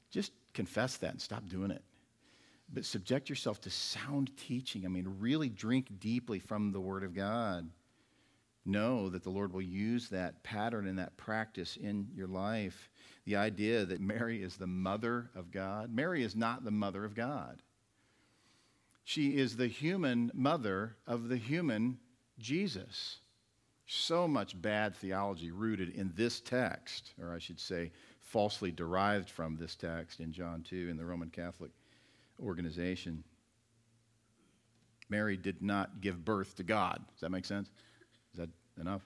just 0.09 0.31
confess 0.53 0.97
that 0.97 1.11
and 1.11 1.21
stop 1.21 1.47
doing 1.47 1.71
it. 1.71 1.83
But 2.71 2.85
subject 2.85 3.29
yourself 3.29 3.61
to 3.61 3.69
sound 3.69 4.31
teaching. 4.37 4.85
I 4.85 4.89
mean, 4.89 5.15
really 5.19 5.49
drink 5.49 5.99
deeply 5.99 6.39
from 6.39 6.71
the 6.71 6.79
Word 6.79 7.03
of 7.03 7.15
God. 7.15 7.69
Know 8.65 9.09
that 9.09 9.23
the 9.23 9.31
Lord 9.31 9.53
will 9.53 9.61
use 9.61 10.09
that 10.09 10.43
pattern 10.43 10.85
and 10.85 10.99
that 10.99 11.17
practice 11.17 11.77
in 11.77 12.09
your 12.13 12.27
life. 12.27 12.89
The 13.25 13.37
idea 13.37 13.85
that 13.85 14.01
Mary 14.01 14.43
is 14.43 14.57
the 14.57 14.67
mother 14.67 15.31
of 15.35 15.49
God. 15.49 15.93
Mary 15.93 16.23
is 16.23 16.35
not 16.35 16.63
the 16.63 16.71
mother 16.71 17.03
of 17.03 17.15
God. 17.15 17.61
She 19.03 19.37
is 19.37 19.55
the 19.55 19.67
human 19.67 20.29
mother 20.35 20.97
of 21.07 21.29
the 21.29 21.37
human 21.37 21.97
Jesus 22.37 23.19
so 23.91 24.27
much 24.27 24.59
bad 24.61 24.95
theology 24.95 25.49
rooted 25.49 25.95
in 25.95 26.11
this 26.15 26.39
text, 26.39 27.13
or 27.19 27.33
I 27.33 27.39
should 27.39 27.59
say, 27.59 27.91
falsely 28.21 28.71
derived 28.71 29.31
from 29.31 29.57
this 29.57 29.75
text 29.75 30.19
in 30.19 30.31
John 30.31 30.61
2 30.61 30.89
in 30.89 30.95
the 30.95 31.05
Roman 31.05 31.31
Catholic 31.31 31.71
organization. 32.39 33.23
Mary 35.09 35.35
did 35.35 35.63
not 35.63 36.01
give 36.01 36.23
birth 36.23 36.55
to 36.57 36.63
God. 36.63 37.01
Does 37.13 37.21
that 37.21 37.31
make 37.31 37.45
sense? 37.45 37.71
Is 38.33 38.39
that 38.39 38.49
enough? 38.79 39.01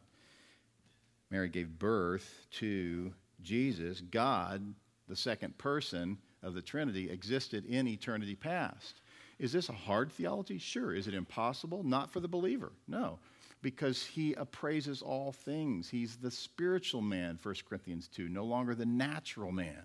Mary 1.32 1.48
gave 1.48 1.80
birth 1.80 2.46
to 2.52 3.14
Jesus. 3.42 4.02
God, 4.02 4.74
the 5.08 5.16
second 5.16 5.58
person 5.58 6.18
of 6.44 6.56
the 6.56 6.62
Trinity, 6.62 7.10
existed 7.10 7.66
in 7.68 7.88
eternity 7.88 8.36
past. 8.36 9.00
Is 9.40 9.54
this 9.54 9.70
a 9.70 9.74
hard 9.74 10.12
theology? 10.12 10.58
Sure. 10.58 10.94
Is 10.94 11.08
it 11.08 11.14
impossible? 11.14 11.84
Not 11.84 12.12
for 12.12 12.20
the 12.20 12.28
believer. 12.28 12.74
No 12.86 13.20
because 13.64 14.06
he 14.06 14.34
appraises 14.34 15.02
all 15.02 15.32
things. 15.32 15.90
He's 15.90 16.18
the 16.18 16.30
spiritual 16.30 17.02
man, 17.02 17.40
1 17.42 17.56
Corinthians 17.68 18.08
2, 18.10 18.28
no 18.30 18.44
longer 18.44 18.76
the 18.76 18.86
natural 18.86 19.52
man. 19.52 19.82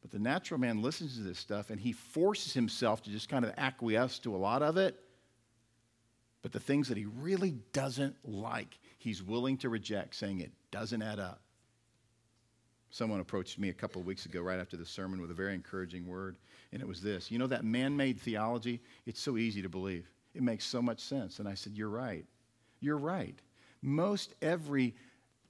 But 0.00 0.12
the 0.12 0.18
natural 0.18 0.58
man 0.58 0.80
listens 0.80 1.16
to 1.16 1.22
this 1.22 1.38
stuff 1.38 1.70
and 1.70 1.78
he 1.78 1.92
forces 1.92 2.54
himself 2.54 3.02
to 3.02 3.10
just 3.10 3.28
kind 3.28 3.44
of 3.44 3.52
acquiesce 3.58 4.18
to 4.20 4.34
a 4.34 4.38
lot 4.38 4.62
of 4.62 4.78
it. 4.78 4.98
But 6.40 6.52
the 6.52 6.60
things 6.60 6.88
that 6.88 6.96
he 6.96 7.04
really 7.04 7.56
doesn't 7.72 8.16
like, 8.24 8.78
he's 8.98 9.22
willing 9.22 9.58
to 9.58 9.68
reject, 9.68 10.14
saying 10.14 10.40
it 10.40 10.52
doesn't 10.70 11.02
add 11.02 11.18
up. 11.18 11.40
Someone 12.90 13.20
approached 13.20 13.58
me 13.58 13.70
a 13.70 13.74
couple 13.74 14.00
of 14.00 14.06
weeks 14.06 14.26
ago, 14.26 14.42
right 14.42 14.58
after 14.58 14.76
the 14.76 14.84
sermon, 14.84 15.20
with 15.20 15.30
a 15.30 15.34
very 15.34 15.54
encouraging 15.54 16.06
word, 16.06 16.36
and 16.72 16.82
it 16.82 16.86
was 16.86 17.00
this 17.00 17.30
You 17.30 17.38
know, 17.38 17.46
that 17.46 17.64
man 17.64 17.96
made 17.96 18.20
theology, 18.20 18.82
it's 19.06 19.20
so 19.20 19.38
easy 19.38 19.62
to 19.62 19.68
believe. 19.68 20.06
It 20.34 20.42
makes 20.42 20.64
so 20.64 20.82
much 20.82 21.00
sense. 21.00 21.38
And 21.38 21.48
I 21.48 21.54
said, 21.54 21.74
You're 21.74 21.88
right. 21.88 22.26
You're 22.82 22.98
right. 22.98 23.38
Most 23.80 24.34
every 24.42 24.94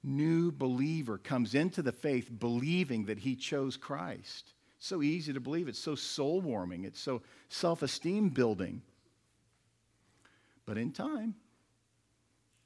new 0.03 0.51
believer 0.51 1.17
comes 1.17 1.55
into 1.55 1.81
the 1.81 1.91
faith 1.91 2.29
believing 2.39 3.05
that 3.05 3.17
he 3.17 3.35
chose 3.35 3.75
Christ. 3.75 4.53
It's 4.77 4.87
so 4.87 5.01
easy 5.01 5.33
to 5.33 5.39
believe. 5.39 5.67
It's 5.67 5.79
so 5.79 5.95
soul 5.95 6.39
warming. 6.39 6.85
It's 6.85 6.99
so 6.99 7.21
self 7.49 7.81
esteem 7.81 8.29
building. 8.29 8.81
But 10.65 10.77
in 10.77 10.91
time, 10.91 11.35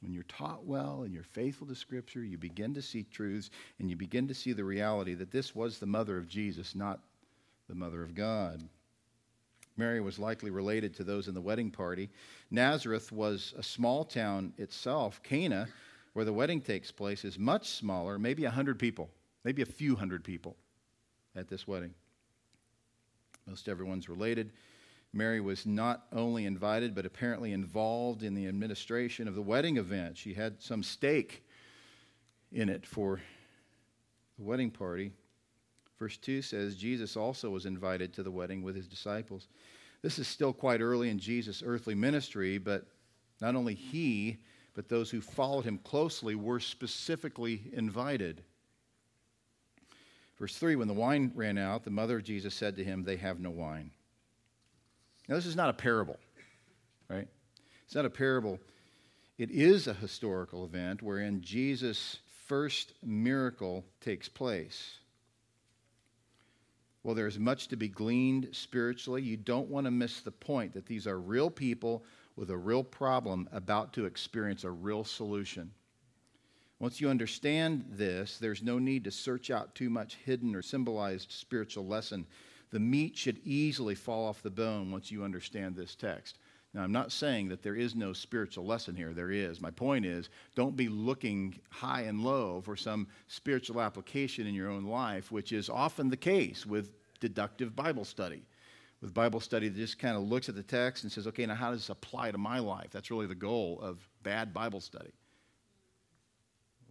when 0.01 0.13
you're 0.13 0.23
taught 0.23 0.65
well 0.65 1.03
and 1.03 1.13
you're 1.13 1.23
faithful 1.23 1.65
to 1.67 1.75
Scripture, 1.75 2.23
you 2.23 2.38
begin 2.38 2.73
to 2.75 2.82
see 2.82 3.03
truths 3.03 3.49
and 3.80 3.89
you 3.89 3.95
begin 3.95 4.27
to 4.27 4.34
see 4.34 4.53
the 4.53 4.63
reality 4.63 5.15
that 5.15 5.32
this 5.32 5.56
was 5.56 5.80
the 5.80 5.86
mother 5.86 6.17
of 6.17 6.27
Jesus, 6.27 6.75
not 6.75 6.99
the 7.67 7.75
mother 7.75 8.03
of 8.03 8.13
God. 8.13 8.67
Mary 9.77 10.01
was 10.01 10.17
likely 10.17 10.49
related 10.49 10.93
to 10.95 11.03
those 11.03 11.27
in 11.27 11.33
the 11.33 11.41
wedding 11.41 11.69
party. 11.71 12.09
Nazareth 12.49 13.11
was 13.11 13.53
a 13.57 13.63
small 13.63 14.03
town 14.03 14.53
itself. 14.57 15.21
Cana, 15.23 15.67
where 16.13 16.25
the 16.25 16.33
wedding 16.33 16.59
takes 16.59 16.91
place, 16.91 17.23
is 17.23 17.37
much 17.37 17.69
smaller, 17.69 18.17
maybe 18.17 18.43
a 18.43 18.49
100 18.49 18.79
people, 18.79 19.09
maybe 19.43 19.61
a 19.61 19.65
few 19.65 19.95
hundred 19.95 20.23
people 20.23 20.55
at 21.35 21.47
this 21.47 21.67
wedding. 21.67 21.93
Most 23.45 23.69
everyone's 23.69 24.09
related. 24.09 24.51
Mary 25.13 25.39
was 25.39 25.65
not 25.65 26.05
only 26.11 26.45
invited, 26.45 26.93
but 26.93 27.05
apparently 27.05 27.53
involved 27.53 28.23
in 28.23 28.33
the 28.33 28.47
administration 28.47 29.27
of 29.27 29.35
the 29.35 29.41
wedding 29.41 29.77
event. 29.77 30.17
She 30.17 30.33
had 30.33 30.61
some 30.61 30.83
stake 30.83 31.45
in 32.51 32.67
it 32.67 32.85
for 32.85 33.21
the 34.37 34.43
wedding 34.43 34.71
party. 34.71 35.11
Verse 35.99 36.17
2 36.17 36.41
says 36.41 36.75
Jesus 36.75 37.17
also 37.17 37.49
was 37.49 37.65
invited 37.65 38.13
to 38.13 38.23
the 38.23 38.31
wedding 38.31 38.62
with 38.62 38.75
his 38.75 38.88
disciples. 38.88 39.47
This 40.01 40.19
is 40.19 40.27
still 40.27 40.53
quite 40.53 40.81
early 40.81 41.10
in 41.10 41.17
Jesus' 41.17 41.63
earthly 41.65 41.95
ministry, 41.95 42.57
but 42.57 42.86
not 43.41 43.55
only 43.55 43.73
he, 43.73 44.38
but 44.75 44.89
those 44.89 45.10
who 45.10 45.21
followed 45.21 45.65
him 45.65 45.79
closely 45.79 46.36
were 46.36 46.60
specifically 46.60 47.63
invited. 47.73 48.43
Verse 50.38 50.55
3 50.55 50.75
When 50.75 50.88
the 50.88 50.93
wine 50.93 51.31
ran 51.33 51.57
out, 51.57 51.83
the 51.83 51.89
mother 51.89 52.17
of 52.17 52.23
Jesus 52.23 52.53
said 52.53 52.75
to 52.75 52.83
him, 52.83 53.03
They 53.03 53.17
have 53.17 53.39
no 53.39 53.49
wine. 53.49 53.91
Now, 55.27 55.36
this 55.36 55.47
is 55.47 55.55
not 55.55 55.69
a 55.69 55.73
parable, 55.73 56.17
right? 57.10 57.27
It's 57.86 57.95
not 57.95 58.05
a 58.05 58.10
parable. 58.10 58.60
It 59.38 59.51
is 59.51 59.88
a 59.88 59.93
historical 59.93 60.63
event 60.63 61.01
wherein 61.01 61.41
Jesus' 61.41 62.17
first 62.45 62.93
miracle 63.03 63.83
takes 63.99 64.29
place. 64.29 64.99
Well, 67.08 67.15
there's 67.15 67.39
much 67.39 67.70
to 67.70 67.78
be 67.78 67.88
gleaned 67.88 68.50
spiritually. 68.52 69.22
You 69.22 69.38
don't 69.38 69.70
want 69.70 69.86
to 69.86 69.91
miss 69.91 70.20
the 70.20 70.30
point 70.30 70.74
that 70.74 70.88
these 70.88 71.08
are 71.08 71.17
real 71.17 71.50
people 71.50 72.04
with 72.36 72.50
a 72.50 72.58
real 72.58 72.84
problem 72.84 73.48
about 73.54 73.93
to 73.93 74.04
experience 74.04 74.65
a 74.65 74.72
real 74.72 75.06
solution. 75.06 75.72
Once 76.80 77.00
you 77.00 77.10
understand 77.10 77.86
this, 77.91 78.38
there's 78.39 78.62
no 78.62 78.78
need 78.78 79.06
to 79.06 79.12
search 79.12 79.50
out 79.50 79.74
too 79.74 79.89
much 79.89 80.17
hidden 80.26 80.54
or 80.54 80.62
symbolized 80.62 81.32
spiritual 81.32 81.88
lesson. 81.88 82.28
The 82.72 82.80
meat 82.82 83.15
should 83.15 83.39
easily 83.46 83.96
fall 83.96 84.26
off 84.26 84.43
the 84.43 84.50
bone 84.50 84.91
once 84.91 85.10
you 85.10 85.24
understand 85.24 85.78
this 85.78 85.96
text. 85.96 86.38
Now, 86.77 86.83
I'm 86.83 86.91
not 86.91 87.11
saying 87.11 87.47
that 87.47 87.63
there 87.63 87.73
is 87.73 87.95
no 87.95 88.13
spiritual 88.13 88.63
lesson 88.63 88.95
here. 88.95 89.11
There 89.11 89.31
is. 89.31 89.59
My 89.59 89.71
point 89.71 90.05
is, 90.05 90.29
don't 90.53 90.77
be 90.77 90.89
looking 90.89 91.57
high 91.71 92.01
and 92.01 92.23
low 92.23 92.61
for 92.61 92.75
some 92.75 93.07
spiritual 93.27 93.81
application 93.81 94.45
in 94.45 94.53
your 94.53 94.69
own 94.69 94.85
life, 94.85 95.31
which 95.31 95.53
is 95.53 95.71
often 95.71 96.07
the 96.07 96.15
case 96.15 96.67
with 96.67 96.91
deductive 97.19 97.75
Bible 97.75 98.05
study. 98.05 98.43
With 99.01 99.11
Bible 99.11 99.39
study 99.39 99.69
that 99.69 99.75
just 99.75 99.97
kind 99.97 100.15
of 100.15 100.21
looks 100.21 100.49
at 100.49 100.55
the 100.55 100.61
text 100.61 101.01
and 101.01 101.11
says, 101.11 101.25
okay, 101.25 101.47
now 101.47 101.55
how 101.55 101.71
does 101.71 101.79
this 101.79 101.89
apply 101.89 102.29
to 102.29 102.37
my 102.37 102.59
life? 102.59 102.91
That's 102.91 103.09
really 103.09 103.25
the 103.25 103.33
goal 103.33 103.79
of 103.81 104.07
bad 104.21 104.53
Bible 104.53 104.79
study. 104.79 105.13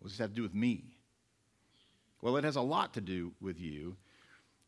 What 0.00 0.08
does 0.08 0.12
this 0.14 0.18
have 0.18 0.30
to 0.30 0.36
do 0.36 0.42
with 0.42 0.54
me? 0.54 0.96
Well, 2.22 2.36
it 2.38 2.42
has 2.42 2.56
a 2.56 2.60
lot 2.60 2.92
to 2.94 3.00
do 3.00 3.30
with 3.40 3.60
you, 3.60 3.94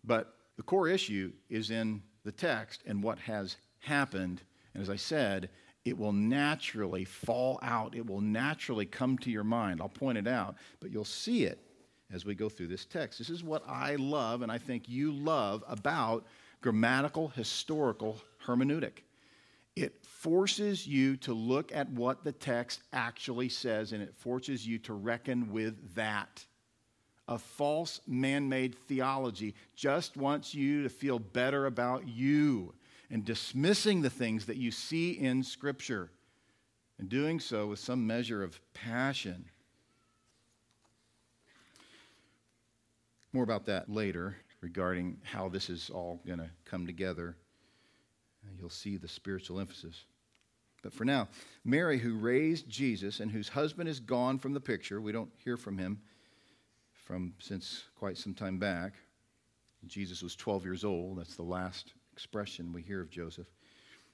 but 0.05 0.37
the 0.57 0.63
core 0.63 0.87
issue 0.87 1.33
is 1.51 1.73
in 1.73 2.05
the 2.23 2.31
text 2.31 2.85
and 2.87 3.03
what 3.03 3.19
has 3.19 3.57
happened. 3.81 4.43
And 4.79 4.85
as 4.85 4.91
I 4.91 4.97
said, 4.97 5.49
it 5.85 5.99
will 5.99 6.13
naturally 6.13 7.05
fall 7.05 7.59
out. 7.63 7.97
It 7.97 8.07
will 8.07 8.21
naturally 8.21 8.87
come 8.87 9.19
to 9.19 9.31
your 9.31 9.43
mind. 9.43 9.81
I'll 9.81 9.89
point 9.89 10.19
it 10.19 10.29
out, 10.29 10.55
but 10.79 10.93
you'll 10.93 11.05
see 11.05 11.43
it 11.43 11.59
as 12.13 12.25
we 12.25 12.37
go 12.37 12.49
through 12.49 12.69
this 12.69 12.85
text. 12.85 13.19
This 13.19 13.29
is 13.29 13.43
what 13.43 13.65
I 13.67 13.97
love, 13.97 14.43
and 14.43 14.53
I 14.53 14.59
think 14.59 14.89
you 14.89 15.11
love 15.11 15.65
about 15.67 16.27
grammatical 16.61 17.27
historical 17.27 18.21
hermeneutic. 18.47 19.03
It 19.75 20.07
forces 20.07 20.87
you 20.87 21.17
to 21.17 21.35
look 21.35 21.75
at 21.75 21.91
what 21.91 22.23
the 22.23 22.31
text 22.31 22.85
actually 22.93 23.49
says, 23.49 23.93
and 23.93 24.01
it 24.01 24.15
forces 24.15 24.65
you 24.65 24.79
to 24.79 24.95
reckon 24.95 25.51
with 25.51 25.97
that. 25.97 26.45
A 27.27 27.37
false 27.37 28.01
man 28.07 28.49
made 28.49 28.77
theology 28.77 29.57
just 29.75 30.17
wants 30.17 30.55
you 30.55 30.85
to 30.85 30.89
feel 30.89 31.19
better 31.19 31.67
about 31.67 32.07
you 32.07 32.75
and 33.11 33.25
dismissing 33.25 34.03
the 34.03 34.11
things 34.11 34.47
that 34.47 34.57
you 34.57 34.71
see 34.71 35.13
in 35.13 35.43
Scripture 35.43 36.11
and 36.99 37.09
doing 37.09 37.41
so 37.41 37.67
with 37.69 37.79
some 37.79 38.07
measure 38.07 38.43
of 38.43 38.61
passion. 38.75 39.47
More 43.33 43.45
about 43.45 43.67
that 43.67 43.89
later 43.89 44.37
regarding 44.61 45.19
how 45.23 45.49
this 45.49 45.71
is 45.71 45.91
all 45.91 46.21
going 46.27 46.39
to 46.39 46.51
come 46.65 46.87
together. 46.87 47.37
You'll 48.59 48.71
see 48.71 48.97
the 48.97 49.09
spiritual 49.09 49.61
emphasis. 49.61 50.05
But 50.83 50.93
for 50.93 51.05
now, 51.05 51.29
Mary, 51.65 51.99
who 51.99 52.17
raised 52.17 52.69
Jesus 52.69 53.21
and 53.21 53.31
whose 53.31 53.49
husband 53.49 53.89
is 53.89 54.01
gone 54.01 54.39
from 54.39 54.55
the 54.55 54.61
picture, 54.61 55.01
we 55.01 55.13
don't 55.13 55.31
hear 55.45 55.57
from 55.57 55.77
him 55.77 56.01
from 56.93 57.35
since 57.39 57.85
quite 57.99 58.17
some 58.17 58.35
time 58.35 58.59
back. 58.59 58.95
Jesus 59.87 60.23
was 60.23 60.35
12 60.37 60.65
years 60.65 60.85
old. 60.85 61.19
That's 61.19 61.37
the 61.37 61.43
last 61.43 61.93
expression 62.19 62.73
we 62.73 62.83
hear 62.83 63.01
of 63.01 63.11
Joseph. 63.11 63.47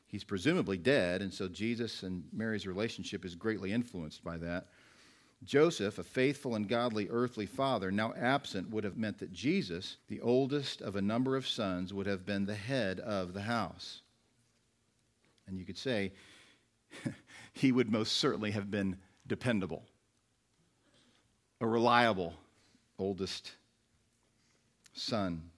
He's 0.07 0.25
presumably 0.25 0.77
dead, 0.77 1.23
and 1.23 1.33
so 1.33 1.49
Jesus 1.49 2.03
and 2.03 2.23
Mary's 2.35 2.67
relationship 2.67 3.25
is 3.25 3.35
greatly 3.35 3.73
influenced 3.73 4.23
by 4.23 4.37
that. 4.37 4.67
Joseph, 5.43 5.99
a 5.99 6.03
faithful 6.03 6.55
and 6.55 6.69
godly 6.69 7.09
earthly 7.09 7.47
father, 7.47 7.91
now 7.91 8.13
absent, 8.15 8.69
would 8.69 8.85
have 8.85 8.99
meant 8.99 9.21
that 9.21 9.33
Jesus, 9.33 9.97
the 10.09 10.21
oldest 10.21 10.83
of 10.83 10.97
a 10.97 11.03
number 11.03 11.35
of 11.35 11.49
sons, 11.49 11.95
would 11.95 12.07
have 12.07 12.27
been 12.27 12.45
the 12.45 12.55
head 12.55 13.01
of 13.01 13.33
the 13.33 13.41
house. 13.41 14.03
And 15.47 15.59
you 15.59 15.65
could 15.65 15.79
say 15.79 16.13
he 17.55 17.73
would 17.73 17.91
most 17.91 18.19
certainly 18.19 18.51
have 18.51 18.71
been 18.71 18.99
dependable, 19.27 19.83
a 21.63 21.67
reliable 21.67 22.35
oldest 22.99 23.53
son. 24.93 25.51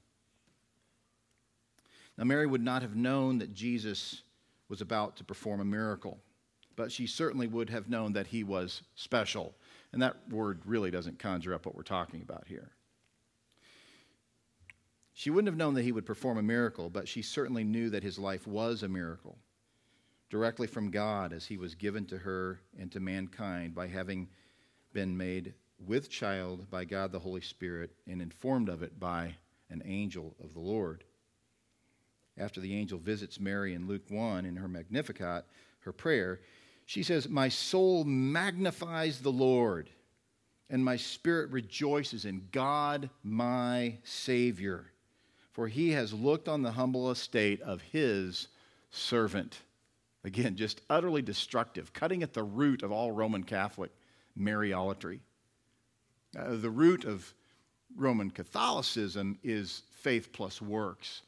Now, 2.18 2.24
Mary 2.24 2.46
would 2.46 2.62
not 2.62 2.83
have 2.83 2.96
known 2.96 3.38
that 3.38 3.55
Jesus 3.55 4.22
was 4.68 4.81
about 4.81 5.16
to 5.16 5.24
perform 5.24 5.61
a 5.61 5.64
miracle, 5.64 6.18
but 6.74 6.90
she 6.90 7.07
certainly 7.07 7.46
would 7.46 7.70
have 7.70 7.88
known 7.88 8.12
that 8.14 8.29
he 8.29 8.42
was 8.42 8.83
special 8.94 9.55
and 9.92 10.02
that 10.02 10.16
word 10.29 10.61
really 10.66 10.90
doesn't 10.90 11.18
conjure 11.18 11.55
up 11.55 11.64
what 11.64 11.74
we're 11.74 11.83
talking 11.83 12.20
about 12.20 12.44
here. 12.46 12.72
She 15.14 15.31
wouldn't 15.31 15.48
have 15.48 15.57
known 15.57 15.72
that 15.74 15.85
he 15.85 15.92
would 15.92 16.05
perform 16.05 16.37
a 16.37 16.42
miracle, 16.42 16.90
but 16.90 17.09
she 17.09 17.22
certainly 17.22 17.64
knew 17.64 17.88
that 17.88 18.02
his 18.02 18.18
life 18.18 18.46
was 18.46 18.83
a 18.83 18.88
miracle, 18.88 19.38
directly 20.29 20.66
from 20.66 20.90
God 20.90 21.33
as 21.33 21.46
he 21.46 21.57
was 21.57 21.74
given 21.74 22.05
to 22.07 22.18
her 22.18 22.61
and 22.79 22.92
to 22.92 23.00
mankind 23.00 23.74
by 23.74 23.87
having 23.87 24.29
been 24.92 25.16
made 25.16 25.55
with 25.79 26.11
child 26.11 26.70
by 26.70 26.85
God 26.85 27.12
the 27.12 27.18
Holy 27.18 27.40
Spirit 27.40 27.92
and 28.07 28.20
informed 28.20 28.68
of 28.68 28.83
it 28.83 29.00
by 29.00 29.35
an 29.70 29.83
angel 29.87 30.35
of 30.44 30.52
the 30.52 30.61
Lord. 30.61 31.05
After 32.38 32.61
the 32.61 32.75
angel 32.75 32.99
visits 32.99 33.40
Mary 33.40 33.75
in 33.75 33.87
Luke 33.87 34.11
1 34.11 34.44
in 34.44 34.57
her 34.57 34.68
Magnificat, 34.68 35.44
her 35.81 35.92
prayer, 35.92 36.40
she 36.85 37.03
says, 37.03 37.29
My 37.29 37.49
soul 37.49 38.05
magnifies 38.05 39.20
the 39.20 39.33
Lord, 39.33 39.88
and 40.68 40.85
my 40.85 40.96
spirit 40.96 41.51
rejoices 41.51 42.25
in 42.25 42.49
God 42.53 43.09
my 43.22 43.96
Savior, 44.05 44.92
for 45.53 45.66
he 45.66 45.90
has 45.92 46.12
looked 46.12 46.49
on 46.49 46.62
the 46.62 46.72
humble 46.72 47.11
estate 47.11 47.62
of 47.62 47.81
his 47.81 48.49
servant. 48.90 49.61
Again, 50.22 50.57
just 50.57 50.83
utterly 50.90 51.22
destructive, 51.22 51.92
cutting 51.92 52.22
at 52.22 52.35
the 52.35 52.42
root 52.42 52.83
of 52.83 52.92
all 52.92 53.12
Roman 53.12 53.44
Catholic 53.44 53.92
Mariolatry. 54.38 55.20
Uh, 56.38 56.57
the 56.57 56.68
root 56.68 57.05
of 57.05 57.33
Roman 57.96 58.31
Catholicism 58.31 59.38
is 59.42 59.83
faith 60.03 60.33
plus 60.33 60.61
works 60.61 61.22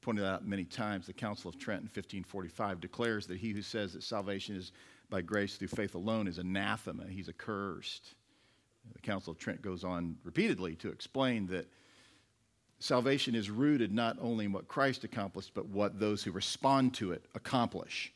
pointed 0.00 0.24
out 0.24 0.46
many 0.46 0.64
times, 0.64 1.06
the 1.06 1.12
Council 1.12 1.48
of 1.48 1.58
Trent 1.58 1.80
in 1.80 1.86
1545 1.86 2.80
declares 2.80 3.26
that 3.26 3.38
he 3.38 3.52
who 3.52 3.62
says 3.62 3.92
that 3.92 4.02
salvation 4.02 4.56
is 4.56 4.72
by 5.10 5.20
grace 5.20 5.56
through 5.56 5.68
faith 5.68 5.94
alone 5.94 6.26
is 6.26 6.38
anathema. 6.38 7.06
He's 7.06 7.28
accursed. 7.28 8.14
The 8.92 9.00
Council 9.00 9.32
of 9.32 9.38
Trent 9.38 9.62
goes 9.62 9.84
on 9.84 10.16
repeatedly 10.24 10.74
to 10.76 10.88
explain 10.88 11.46
that 11.48 11.66
salvation 12.78 13.34
is 13.34 13.50
rooted 13.50 13.92
not 13.92 14.16
only 14.20 14.46
in 14.46 14.52
what 14.52 14.68
Christ 14.68 15.04
accomplished, 15.04 15.52
but 15.54 15.66
what 15.66 15.98
those 15.98 16.22
who 16.22 16.32
respond 16.32 16.94
to 16.94 17.12
it 17.12 17.24
accomplish. 17.34 18.12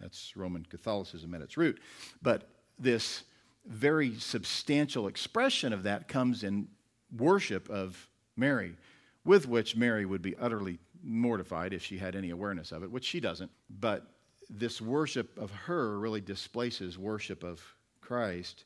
That's 0.00 0.36
Roman 0.36 0.64
Catholicism 0.64 1.34
at 1.34 1.40
its 1.40 1.56
root. 1.56 1.80
But 2.20 2.48
this 2.78 3.24
very 3.66 4.18
substantial 4.18 5.06
expression 5.06 5.72
of 5.72 5.84
that 5.84 6.08
comes 6.08 6.42
in 6.42 6.68
worship 7.16 7.68
of 7.70 8.08
Mary, 8.36 8.76
with 9.24 9.46
which 9.46 9.76
Mary 9.76 10.04
would 10.04 10.22
be 10.22 10.36
utterly 10.36 10.78
mortified 11.02 11.72
if 11.72 11.84
she 11.84 11.98
had 11.98 12.16
any 12.16 12.30
awareness 12.30 12.72
of 12.72 12.82
it, 12.82 12.90
which 12.90 13.04
she 13.04 13.20
doesn't. 13.20 13.50
But 13.68 14.06
this 14.48 14.80
worship 14.80 15.36
of 15.38 15.50
her 15.50 15.98
really 15.98 16.20
displaces 16.20 16.98
worship 16.98 17.42
of 17.42 17.60
Christ. 18.00 18.64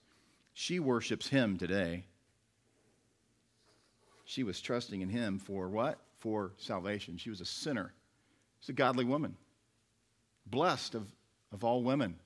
She 0.52 0.80
worships 0.80 1.28
him 1.28 1.56
today. 1.56 2.04
She 4.24 4.42
was 4.42 4.60
trusting 4.60 5.00
in 5.00 5.08
him 5.08 5.38
for 5.38 5.68
what? 5.68 5.98
For 6.18 6.52
salvation. 6.58 7.16
She 7.16 7.30
was 7.30 7.40
a 7.40 7.44
sinner. 7.44 7.92
She's 8.60 8.70
a 8.70 8.72
godly 8.72 9.04
woman, 9.04 9.36
blessed 10.46 10.94
of, 10.94 11.06
of 11.52 11.62
all 11.62 11.82
women, 11.82 12.16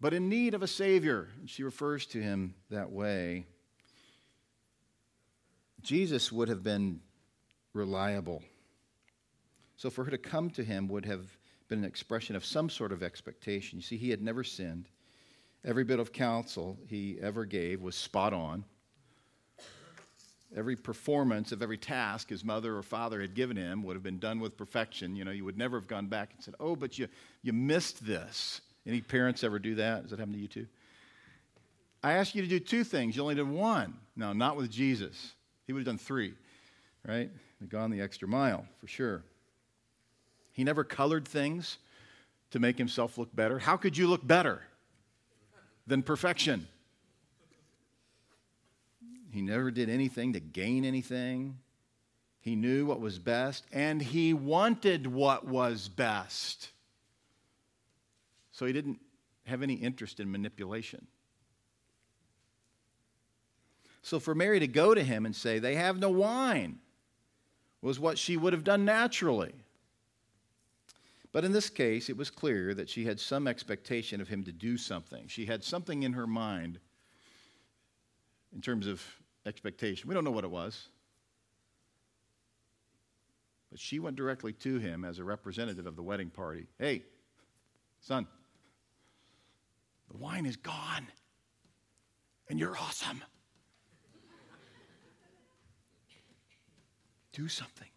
but 0.00 0.14
in 0.14 0.28
need 0.28 0.54
of 0.54 0.62
a 0.62 0.68
Savior. 0.68 1.28
And 1.38 1.50
she 1.50 1.62
refers 1.62 2.06
to 2.06 2.22
him 2.22 2.54
that 2.70 2.90
way. 2.90 3.44
Jesus 5.82 6.32
would 6.32 6.48
have 6.48 6.62
been 6.62 7.00
reliable. 7.74 8.42
So 9.76 9.90
for 9.90 10.04
her 10.04 10.10
to 10.10 10.18
come 10.18 10.50
to 10.50 10.64
him 10.64 10.88
would 10.88 11.04
have 11.04 11.36
been 11.68 11.80
an 11.80 11.84
expression 11.84 12.36
of 12.36 12.44
some 12.44 12.70
sort 12.70 12.92
of 12.92 13.02
expectation. 13.02 13.78
You 13.78 13.82
see, 13.82 13.96
he 13.96 14.10
had 14.10 14.22
never 14.22 14.44
sinned. 14.44 14.88
Every 15.64 15.84
bit 15.84 15.98
of 15.98 16.12
counsel 16.12 16.78
he 16.86 17.18
ever 17.20 17.44
gave 17.44 17.82
was 17.82 17.96
spot 17.96 18.32
on. 18.32 18.64
Every 20.56 20.76
performance 20.76 21.50
of 21.50 21.60
every 21.60 21.76
task 21.76 22.30
his 22.30 22.44
mother 22.44 22.76
or 22.76 22.82
father 22.82 23.20
had 23.20 23.34
given 23.34 23.56
him 23.56 23.82
would 23.82 23.96
have 23.96 24.02
been 24.02 24.20
done 24.20 24.38
with 24.38 24.56
perfection. 24.56 25.16
You 25.16 25.24
know, 25.24 25.32
you 25.32 25.44
would 25.44 25.58
never 25.58 25.78
have 25.78 25.88
gone 25.88 26.06
back 26.06 26.30
and 26.34 26.42
said, 26.42 26.54
Oh, 26.60 26.76
but 26.76 26.98
you, 26.98 27.08
you 27.42 27.52
missed 27.52 28.06
this. 28.06 28.60
Any 28.86 29.00
parents 29.00 29.42
ever 29.42 29.58
do 29.58 29.74
that? 29.74 30.02
Does 30.02 30.10
that 30.12 30.20
happen 30.20 30.34
to 30.34 30.38
you 30.38 30.48
too? 30.48 30.66
I 32.02 32.12
asked 32.12 32.36
you 32.36 32.42
to 32.42 32.48
do 32.48 32.60
two 32.60 32.84
things. 32.84 33.16
You 33.16 33.22
only 33.22 33.34
did 33.34 33.48
one. 33.48 33.94
No, 34.14 34.32
not 34.32 34.56
with 34.56 34.70
Jesus. 34.70 35.34
He 35.66 35.72
would 35.72 35.80
have 35.80 35.86
done 35.86 35.98
three, 35.98 36.34
right? 37.04 37.28
Gone 37.68 37.90
the 37.90 38.00
extra 38.00 38.28
mile, 38.28 38.64
for 38.78 38.86
sure. 38.86 39.24
He 40.56 40.64
never 40.64 40.84
colored 40.84 41.28
things 41.28 41.76
to 42.50 42.58
make 42.58 42.78
himself 42.78 43.18
look 43.18 43.36
better. 43.36 43.58
How 43.58 43.76
could 43.76 43.94
you 43.94 44.08
look 44.08 44.26
better 44.26 44.62
than 45.86 46.02
perfection? 46.02 46.66
He 49.30 49.42
never 49.42 49.70
did 49.70 49.90
anything 49.90 50.32
to 50.32 50.40
gain 50.40 50.86
anything. 50.86 51.58
He 52.40 52.56
knew 52.56 52.86
what 52.86 53.00
was 53.00 53.18
best, 53.18 53.66
and 53.70 54.00
he 54.00 54.32
wanted 54.32 55.06
what 55.06 55.46
was 55.46 55.88
best. 55.88 56.70
So 58.50 58.64
he 58.64 58.72
didn't 58.72 58.98
have 59.44 59.62
any 59.62 59.74
interest 59.74 60.20
in 60.20 60.32
manipulation. 60.32 61.06
So 64.00 64.18
for 64.18 64.34
Mary 64.34 64.60
to 64.60 64.66
go 64.66 64.94
to 64.94 65.04
him 65.04 65.26
and 65.26 65.36
say, 65.36 65.58
They 65.58 65.74
have 65.74 65.98
no 65.98 66.08
wine, 66.08 66.78
was 67.82 68.00
what 68.00 68.16
she 68.16 68.38
would 68.38 68.54
have 68.54 68.64
done 68.64 68.86
naturally. 68.86 69.52
But 71.36 71.44
in 71.44 71.52
this 71.52 71.68
case, 71.68 72.08
it 72.08 72.16
was 72.16 72.30
clear 72.30 72.72
that 72.72 72.88
she 72.88 73.04
had 73.04 73.20
some 73.20 73.46
expectation 73.46 74.22
of 74.22 74.28
him 74.28 74.42
to 74.44 74.52
do 74.52 74.78
something. 74.78 75.28
She 75.28 75.44
had 75.44 75.62
something 75.62 76.02
in 76.02 76.14
her 76.14 76.26
mind 76.26 76.78
in 78.54 78.62
terms 78.62 78.86
of 78.86 79.04
expectation. 79.44 80.08
We 80.08 80.14
don't 80.14 80.24
know 80.24 80.30
what 80.30 80.44
it 80.44 80.50
was. 80.50 80.88
But 83.70 83.78
she 83.78 83.98
went 83.98 84.16
directly 84.16 84.54
to 84.54 84.78
him 84.78 85.04
as 85.04 85.18
a 85.18 85.24
representative 85.24 85.86
of 85.86 85.94
the 85.94 86.02
wedding 86.02 86.30
party. 86.30 86.68
Hey, 86.78 87.02
son, 88.00 88.26
the 90.10 90.16
wine 90.16 90.46
is 90.46 90.56
gone, 90.56 91.06
and 92.48 92.58
you're 92.58 92.78
awesome. 92.78 93.22
Do 97.34 97.46
something. 97.46 97.88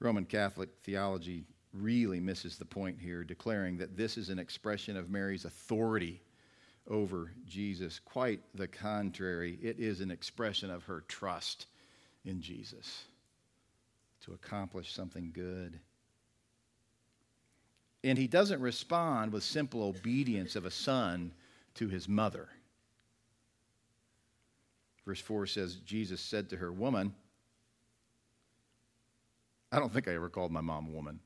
Roman 0.00 0.24
Catholic 0.24 0.70
theology 0.82 1.44
really 1.72 2.20
misses 2.20 2.56
the 2.56 2.64
point 2.64 2.98
here, 3.00 3.24
declaring 3.24 3.78
that 3.78 3.96
this 3.96 4.16
is 4.16 4.28
an 4.28 4.38
expression 4.38 4.96
of 4.96 5.10
Mary's 5.10 5.44
authority 5.44 6.22
over 6.88 7.32
Jesus. 7.46 8.00
Quite 8.04 8.40
the 8.54 8.68
contrary, 8.68 9.58
it 9.62 9.78
is 9.78 10.00
an 10.00 10.10
expression 10.10 10.70
of 10.70 10.84
her 10.84 11.04
trust 11.08 11.66
in 12.24 12.40
Jesus 12.40 13.04
to 14.22 14.32
accomplish 14.32 14.92
something 14.92 15.30
good. 15.32 15.78
And 18.04 18.18
he 18.18 18.26
doesn't 18.26 18.60
respond 18.60 19.32
with 19.32 19.42
simple 19.42 19.82
obedience 19.82 20.56
of 20.56 20.64
a 20.64 20.70
son 20.70 21.32
to 21.74 21.88
his 21.88 22.08
mother. 22.08 22.48
Verse 25.04 25.20
4 25.20 25.46
says, 25.46 25.76
Jesus 25.76 26.20
said 26.20 26.50
to 26.50 26.56
her, 26.56 26.72
Woman, 26.72 27.14
I 29.72 29.78
don't 29.78 29.92
think 29.92 30.08
I 30.08 30.14
ever 30.14 30.28
called 30.28 30.52
my 30.52 30.60
mom 30.60 30.86
a 30.86 30.90
woman. 30.90 31.18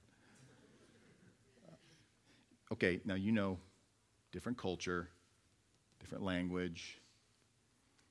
Uh, 1.69 1.75
okay, 2.73 3.01
now 3.05 3.15
you 3.15 3.33
know, 3.33 3.59
different 4.33 4.57
culture, 4.57 5.09
different 6.01 6.25
language. 6.25 6.99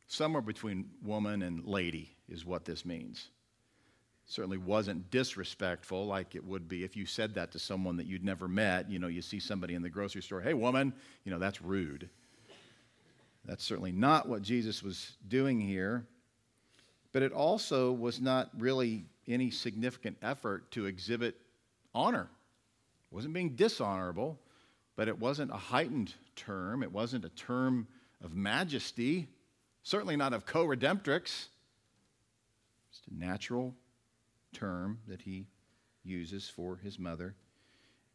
Somewhere 0.07 0.41
between 0.41 0.89
woman 1.03 1.41
and 1.41 1.65
lady 1.65 2.15
is 2.27 2.45
what 2.45 2.65
this 2.65 2.85
means. 2.85 3.29
Certainly 4.25 4.57
wasn't 4.59 5.09
disrespectful 5.09 6.05
like 6.05 6.35
it 6.35 6.45
would 6.45 6.67
be 6.67 6.83
if 6.83 6.95
you 6.95 7.07
said 7.07 7.33
that 7.33 7.51
to 7.51 7.59
someone 7.59 7.97
that 7.97 8.05
you'd 8.05 8.23
never 8.23 8.47
met. 8.47 8.89
You 8.89 8.99
know, 8.99 9.07
you 9.07 9.23
see 9.23 9.39
somebody 9.39 9.73
in 9.73 9.81
the 9.81 9.89
grocery 9.89 10.21
store, 10.21 10.41
hey, 10.41 10.53
woman, 10.53 10.93
you 11.23 11.31
know, 11.31 11.39
that's 11.39 11.61
rude. 11.61 12.09
That's 13.45 13.63
certainly 13.63 13.91
not 13.91 14.29
what 14.29 14.43
Jesus 14.43 14.83
was 14.83 15.17
doing 15.27 15.59
here. 15.59 16.05
But 17.11 17.23
it 17.23 17.31
also 17.31 17.91
was 17.91 18.21
not 18.21 18.51
really 18.55 19.05
any 19.29 19.51
significant 19.51 20.17
effort 20.21 20.71
to 20.71 20.85
exhibit 20.85 21.35
honor. 21.93 22.29
It 23.11 23.15
wasn't 23.15 23.33
being 23.33 23.55
dishonorable, 23.55 24.39
but 24.95 25.07
it 25.07 25.17
wasn't 25.17 25.51
a 25.51 25.57
heightened 25.57 26.13
term. 26.35 26.83
It 26.83 26.91
wasn't 26.91 27.25
a 27.25 27.29
term 27.29 27.87
of 28.23 28.33
majesty, 28.33 29.27
certainly 29.83 30.15
not 30.15 30.33
of 30.33 30.45
co 30.45 30.65
redemptrix. 30.65 31.47
Just 32.91 33.07
a 33.09 33.15
natural 33.17 33.75
term 34.53 34.99
that 35.07 35.21
he 35.21 35.47
uses 36.03 36.49
for 36.49 36.77
his 36.77 36.99
mother. 36.99 37.35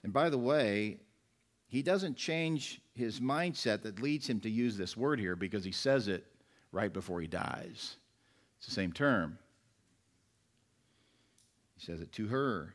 And 0.02 0.12
by 0.12 0.28
the 0.30 0.38
way, 0.38 0.98
he 1.66 1.82
doesn't 1.82 2.16
change 2.16 2.80
his 2.94 3.20
mindset 3.20 3.82
that 3.82 4.00
leads 4.00 4.28
him 4.28 4.40
to 4.40 4.50
use 4.50 4.76
this 4.76 4.96
word 4.96 5.18
here 5.18 5.36
because 5.36 5.64
he 5.64 5.72
says 5.72 6.08
it 6.08 6.24
right 6.70 6.92
before 6.92 7.20
he 7.20 7.26
dies. 7.26 7.96
It's 8.58 8.66
the 8.66 8.72
same 8.72 8.92
term. 8.92 9.38
He 11.76 11.84
says 11.84 12.00
it 12.00 12.12
to 12.12 12.28
her. 12.28 12.74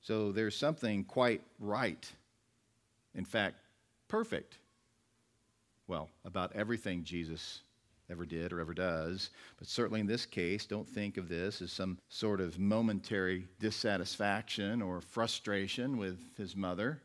So 0.00 0.32
there's 0.32 0.56
something 0.56 1.04
quite 1.04 1.42
right. 1.58 2.10
In 3.14 3.24
fact, 3.24 3.56
perfect. 4.08 4.58
Well, 5.86 6.08
about 6.24 6.52
everything 6.54 7.04
Jesus 7.04 7.60
ever 8.10 8.26
did 8.26 8.52
or 8.52 8.60
ever 8.60 8.74
does. 8.74 9.30
But 9.58 9.68
certainly 9.68 10.00
in 10.00 10.06
this 10.06 10.26
case, 10.26 10.66
don't 10.66 10.88
think 10.88 11.16
of 11.16 11.28
this 11.28 11.62
as 11.62 11.72
some 11.72 11.98
sort 12.08 12.40
of 12.40 12.58
momentary 12.58 13.46
dissatisfaction 13.58 14.82
or 14.82 15.00
frustration 15.00 15.96
with 15.96 16.18
his 16.36 16.56
mother. 16.56 17.00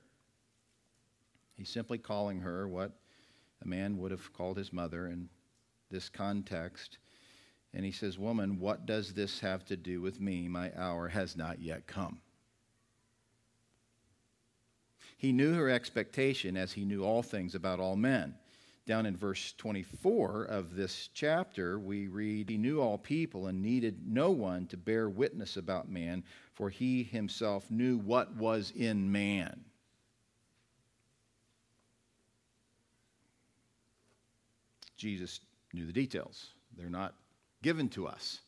He's 1.56 1.70
simply 1.70 1.98
calling 1.98 2.40
her 2.40 2.68
what 2.68 2.92
a 3.64 3.68
man 3.68 3.98
would 3.98 4.12
have 4.12 4.34
called 4.34 4.58
his 4.58 4.74
mother 4.74 5.08
in 5.08 5.30
this 5.92 6.10
context. 6.10 6.98
And 7.76 7.84
he 7.84 7.92
says, 7.92 8.18
Woman, 8.18 8.60
what 8.60 8.86
does 8.86 9.14
this 9.14 9.42
have 9.42 9.66
to 9.66 9.76
do 9.76 10.00
with 10.00 10.22
me? 10.22 10.48
My 10.48 10.72
hour 10.78 11.10
has 11.10 11.36
not 11.36 11.62
yet 11.62 11.86
come. 11.86 12.20
He 15.18 15.34
knew 15.34 15.54
her 15.54 15.70
expectation 15.70 16.56
as 16.56 16.72
he 16.72 16.86
knew 16.86 17.04
all 17.04 17.22
things 17.22 17.54
about 17.54 17.82
all 17.82 17.98
men. 17.98 18.36
Down 18.86 19.06
in 19.06 19.18
verse 19.18 19.54
24 19.58 20.44
of 20.44 20.76
this 20.76 21.10
chapter, 21.14 21.78
we 21.78 22.08
read, 22.08 22.50
He 22.50 22.58
knew 22.58 22.80
all 22.80 22.98
people 22.98 23.48
and 23.48 23.62
needed 23.62 24.08
no 24.08 24.32
one 24.32 24.68
to 24.68 24.78
bear 24.78 25.10
witness 25.10 25.58
about 25.58 25.90
man, 25.90 26.24
for 26.54 26.70
he 26.70 27.04
himself 27.04 27.70
knew 27.70 27.98
what 27.98 28.36
was 28.36 28.72
in 28.76 29.12
man. 29.12 29.66
Jesus 34.96 35.42
knew 35.74 35.86
the 35.86 35.92
details. 35.92 36.52
They're 36.78 36.90
not 36.90 37.16
given 37.66 37.90
to 37.90 38.06
us. 38.06 38.42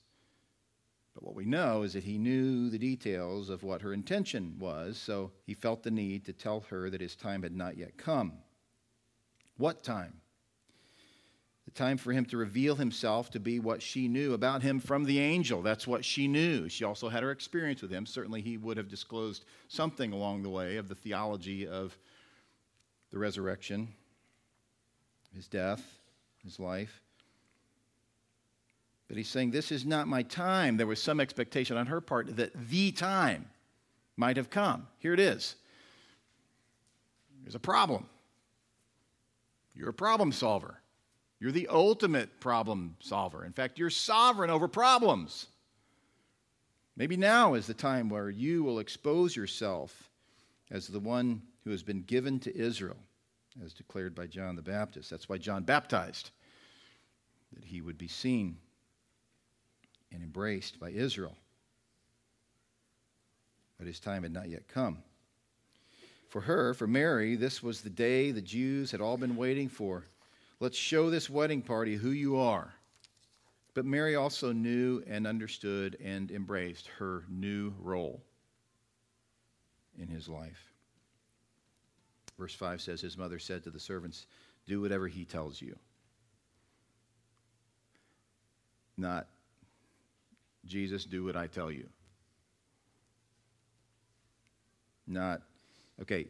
But 1.15 1.23
what 1.23 1.33
we 1.33 1.43
know 1.43 1.81
is 1.81 1.93
that 1.93 2.03
he 2.03 2.19
knew 2.19 2.69
the 2.69 2.77
details 2.77 3.49
of 3.49 3.63
what 3.63 3.81
her 3.81 3.91
intention 3.91 4.57
was, 4.59 4.95
so 4.95 5.31
he 5.43 5.55
felt 5.55 5.81
the 5.81 5.89
need 5.89 6.23
to 6.25 6.33
tell 6.33 6.59
her 6.69 6.91
that 6.91 7.01
his 7.01 7.15
time 7.15 7.41
had 7.41 7.55
not 7.55 7.77
yet 7.77 7.97
come. 7.97 8.33
What 9.57 9.83
time? 9.83 10.21
The 11.65 11.71
time 11.71 11.97
for 11.97 12.13
him 12.13 12.25
to 12.25 12.37
reveal 12.37 12.75
himself 12.75 13.31
to 13.31 13.39
be 13.39 13.59
what 13.59 13.81
she 13.81 14.07
knew 14.07 14.33
about 14.33 14.61
him 14.61 14.79
from 14.79 15.05
the 15.05 15.17
angel. 15.17 15.63
That's 15.63 15.87
what 15.87 16.05
she 16.05 16.27
knew. 16.27 16.69
She 16.69 16.83
also 16.83 17.09
had 17.09 17.23
her 17.23 17.31
experience 17.31 17.81
with 17.81 17.91
him. 17.91 18.05
Certainly, 18.05 18.43
he 18.43 18.57
would 18.57 18.77
have 18.77 18.87
disclosed 18.87 19.45
something 19.67 20.13
along 20.13 20.43
the 20.43 20.51
way 20.51 20.77
of 20.77 20.89
the 20.89 20.95
theology 20.95 21.67
of 21.67 21.97
the 23.09 23.17
resurrection, 23.17 23.87
his 25.33 25.47
death, 25.47 25.81
his 26.43 26.59
life. 26.59 27.01
But 29.07 29.17
he's 29.17 29.29
saying, 29.29 29.51
This 29.51 29.71
is 29.71 29.85
not 29.85 30.07
my 30.07 30.23
time. 30.23 30.77
There 30.77 30.87
was 30.87 31.01
some 31.01 31.19
expectation 31.19 31.77
on 31.77 31.87
her 31.87 32.01
part 32.01 32.35
that 32.35 32.69
the 32.69 32.91
time 32.91 33.45
might 34.17 34.37
have 34.37 34.49
come. 34.49 34.87
Here 34.99 35.13
it 35.13 35.19
is. 35.19 35.55
There's 37.43 37.55
a 37.55 37.59
problem. 37.59 38.07
You're 39.73 39.89
a 39.89 39.93
problem 39.93 40.31
solver. 40.31 40.81
You're 41.39 41.51
the 41.51 41.67
ultimate 41.67 42.39
problem 42.39 42.97
solver. 42.99 43.45
In 43.45 43.53
fact, 43.53 43.77
you're 43.77 43.91
sovereign 43.91 44.49
over 44.49 44.67
problems. 44.67 45.47
Maybe 46.95 47.15
now 47.15 47.53
is 47.53 47.67
the 47.67 47.75
time 47.75 48.09
where 48.09 48.29
you 48.29 48.63
will 48.63 48.79
expose 48.79 49.35
yourself 49.35 50.09
as 50.71 50.87
the 50.87 50.99
one 50.99 51.43
who 51.63 51.69
has 51.69 51.83
been 51.83 52.01
given 52.01 52.39
to 52.39 52.57
Israel, 52.57 52.97
as 53.63 53.73
declared 53.73 54.15
by 54.15 54.25
John 54.25 54.55
the 54.55 54.63
Baptist. 54.63 55.11
That's 55.11 55.29
why 55.29 55.37
John 55.37 55.63
baptized, 55.63 56.31
that 57.53 57.63
he 57.63 57.81
would 57.81 57.99
be 57.99 58.07
seen 58.07 58.57
and 60.11 60.23
embraced 60.23 60.79
by 60.79 60.89
Israel. 60.89 61.35
But 63.77 63.87
his 63.87 63.99
time 63.99 64.23
had 64.23 64.33
not 64.33 64.49
yet 64.49 64.67
come. 64.67 64.99
For 66.29 66.41
her, 66.41 66.73
for 66.73 66.87
Mary, 66.87 67.35
this 67.35 67.63
was 67.63 67.81
the 67.81 67.89
day 67.89 68.31
the 68.31 68.41
Jews 68.41 68.91
had 68.91 69.01
all 69.01 69.17
been 69.17 69.35
waiting 69.35 69.69
for. 69.69 70.05
Let's 70.59 70.77
show 70.77 71.09
this 71.09 71.29
wedding 71.29 71.61
party 71.61 71.95
who 71.95 72.09
you 72.09 72.37
are. 72.37 72.73
But 73.73 73.85
Mary 73.85 74.15
also 74.15 74.51
knew 74.51 75.03
and 75.07 75.27
understood 75.27 75.97
and 76.03 76.31
embraced 76.31 76.87
her 76.97 77.23
new 77.29 77.73
role 77.79 78.23
in 79.99 80.07
his 80.07 80.27
life. 80.27 80.73
Verse 82.37 82.53
5 82.53 82.81
says, 82.81 83.01
His 83.01 83.17
mother 83.17 83.39
said 83.39 83.63
to 83.63 83.69
the 83.69 83.79
servants, 83.79 84.25
Do 84.65 84.81
whatever 84.81 85.07
he 85.07 85.25
tells 85.25 85.61
you. 85.61 85.75
Not, 88.97 89.27
Jesus, 90.67 91.05
do 91.05 91.23
what 91.23 91.35
I 91.35 91.47
tell 91.47 91.71
you. 91.71 91.87
Not, 95.07 95.41
okay, 96.01 96.27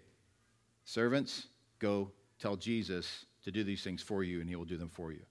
servants, 0.86 1.48
go 1.80 2.12
tell 2.40 2.56
Jesus 2.56 3.26
to 3.44 3.52
do 3.52 3.64
these 3.64 3.84
things 3.84 4.02
for 4.02 4.24
you, 4.24 4.40
and 4.40 4.50
he 4.50 4.56
will 4.56 4.66
do 4.66 4.78
them 4.78 4.90
for 4.90 5.12
you. 5.12 5.22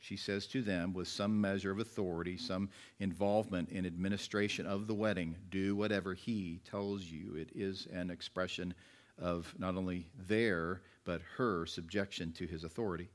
She 0.00 0.16
says 0.16 0.46
to 0.48 0.62
them, 0.62 0.92
with 0.92 1.08
some 1.08 1.40
measure 1.40 1.72
of 1.72 1.80
authority, 1.80 2.36
some 2.36 2.70
involvement 3.00 3.70
in 3.70 3.84
administration 3.84 4.64
of 4.64 4.86
the 4.86 4.94
wedding, 4.94 5.34
do 5.50 5.74
whatever 5.74 6.14
he 6.14 6.60
tells 6.70 7.02
you. 7.02 7.34
It 7.34 7.50
is 7.54 7.88
an 7.92 8.10
expression 8.10 8.74
of 9.18 9.52
not 9.58 9.74
only 9.76 10.06
their, 10.28 10.82
but 11.04 11.20
her 11.36 11.66
subjection 11.66 12.30
to 12.34 12.46
his 12.46 12.62
authority. 12.62 13.08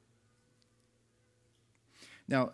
Now, 2.28 2.52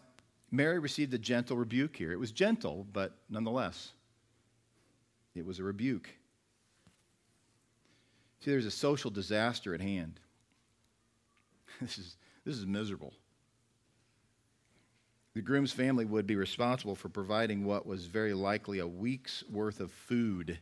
Mary 0.52 0.80
received 0.80 1.14
a 1.14 1.18
gentle 1.18 1.58
rebuke 1.58 1.96
here. 1.96 2.12
It 2.12 2.20
was 2.20 2.32
gentle, 2.32 2.88
but 2.92 3.18
nonetheless, 3.30 3.92
it 5.36 5.46
was 5.46 5.60
a 5.60 5.64
rebuke. 5.64 6.10
See, 8.40 8.52
there's 8.52 8.66
a 8.66 8.72
social 8.72 9.12
disaster 9.12 9.74
at 9.74 9.82
hand. 9.82 10.20
This 11.80 11.98
is, 11.98 12.18
this 12.44 12.58
is 12.58 12.66
miserable. 12.66 13.14
The 15.34 15.42
groom's 15.42 15.72
family 15.72 16.04
would 16.04 16.28
be 16.28 16.36
responsible 16.36 16.96
for 16.96 17.08
providing 17.08 17.64
what 17.64 17.86
was 17.86 18.06
very 18.06 18.34
likely 18.34 18.80
a 18.80 18.88
week's 18.88 19.46
worth 19.50 19.80
of 19.80 19.92
food 19.92 20.60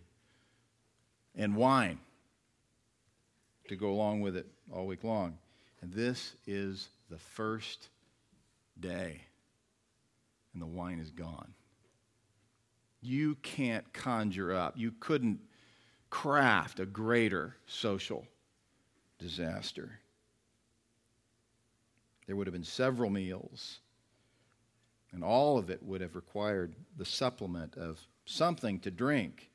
and 1.35 1.55
wine 1.55 1.97
to 3.69 3.75
go 3.75 3.89
along 3.89 4.21
with 4.21 4.35
it 4.35 4.45
all 4.71 4.85
week 4.85 5.03
long. 5.03 5.37
And 5.81 5.91
this 5.91 6.33
is 6.45 6.89
the 7.09 7.17
first 7.17 7.89
day, 8.79 9.21
and 10.57 10.61
the 10.61 10.75
wine 10.75 10.97
is 10.97 11.11
gone. 11.11 11.53
You 12.99 13.35
can't 13.43 13.93
conjure 13.93 14.51
up, 14.55 14.73
you 14.75 14.91
couldn't 14.99 15.39
craft 16.09 16.79
a 16.79 16.85
greater 16.85 17.55
social 17.67 18.25
disaster. 19.19 19.99
There 22.25 22.35
would 22.35 22.47
have 22.47 22.55
been 22.55 22.63
several 22.63 23.11
meals, 23.11 23.79
and 25.13 25.23
all 25.23 25.59
of 25.59 25.69
it 25.69 25.83
would 25.83 26.01
have 26.01 26.15
required 26.15 26.75
the 26.97 27.05
supplement 27.05 27.77
of 27.77 27.99
something 28.25 28.79
to 28.79 28.89
drink. 28.89 29.51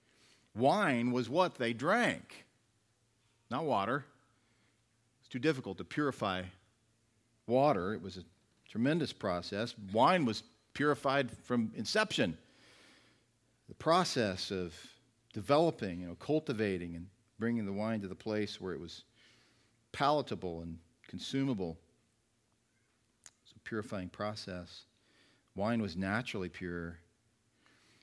Wine 0.54 1.10
was 1.10 1.28
what 1.28 1.56
they 1.56 1.72
drank, 1.72 2.44
not 3.50 3.64
water. 3.64 4.04
It's 5.20 5.28
too 5.28 5.40
difficult 5.40 5.78
to 5.78 5.84
purify 5.84 6.44
water. 7.48 7.92
It 7.92 8.02
was 8.02 8.18
a 8.18 8.24
tremendous 8.68 9.12
process. 9.12 9.74
Wine 9.92 10.24
was 10.24 10.44
purified 10.74 11.30
from 11.44 11.72
inception. 11.74 12.36
The 13.68 13.74
process 13.74 14.50
of 14.50 14.74
developing, 15.32 16.00
you 16.00 16.06
know, 16.06 16.14
cultivating 16.16 16.94
and 16.94 17.06
bringing 17.38 17.66
the 17.66 17.72
wine 17.72 18.00
to 18.00 18.08
the 18.08 18.14
place 18.14 18.60
where 18.60 18.72
it 18.72 18.80
was 18.80 19.04
palatable 19.92 20.62
and 20.62 20.78
consumable 21.06 21.78
It's 23.42 23.52
a 23.56 23.58
purifying 23.60 24.08
process. 24.08 24.86
Wine 25.54 25.82
was 25.82 25.96
naturally 25.96 26.48
pure. 26.48 26.98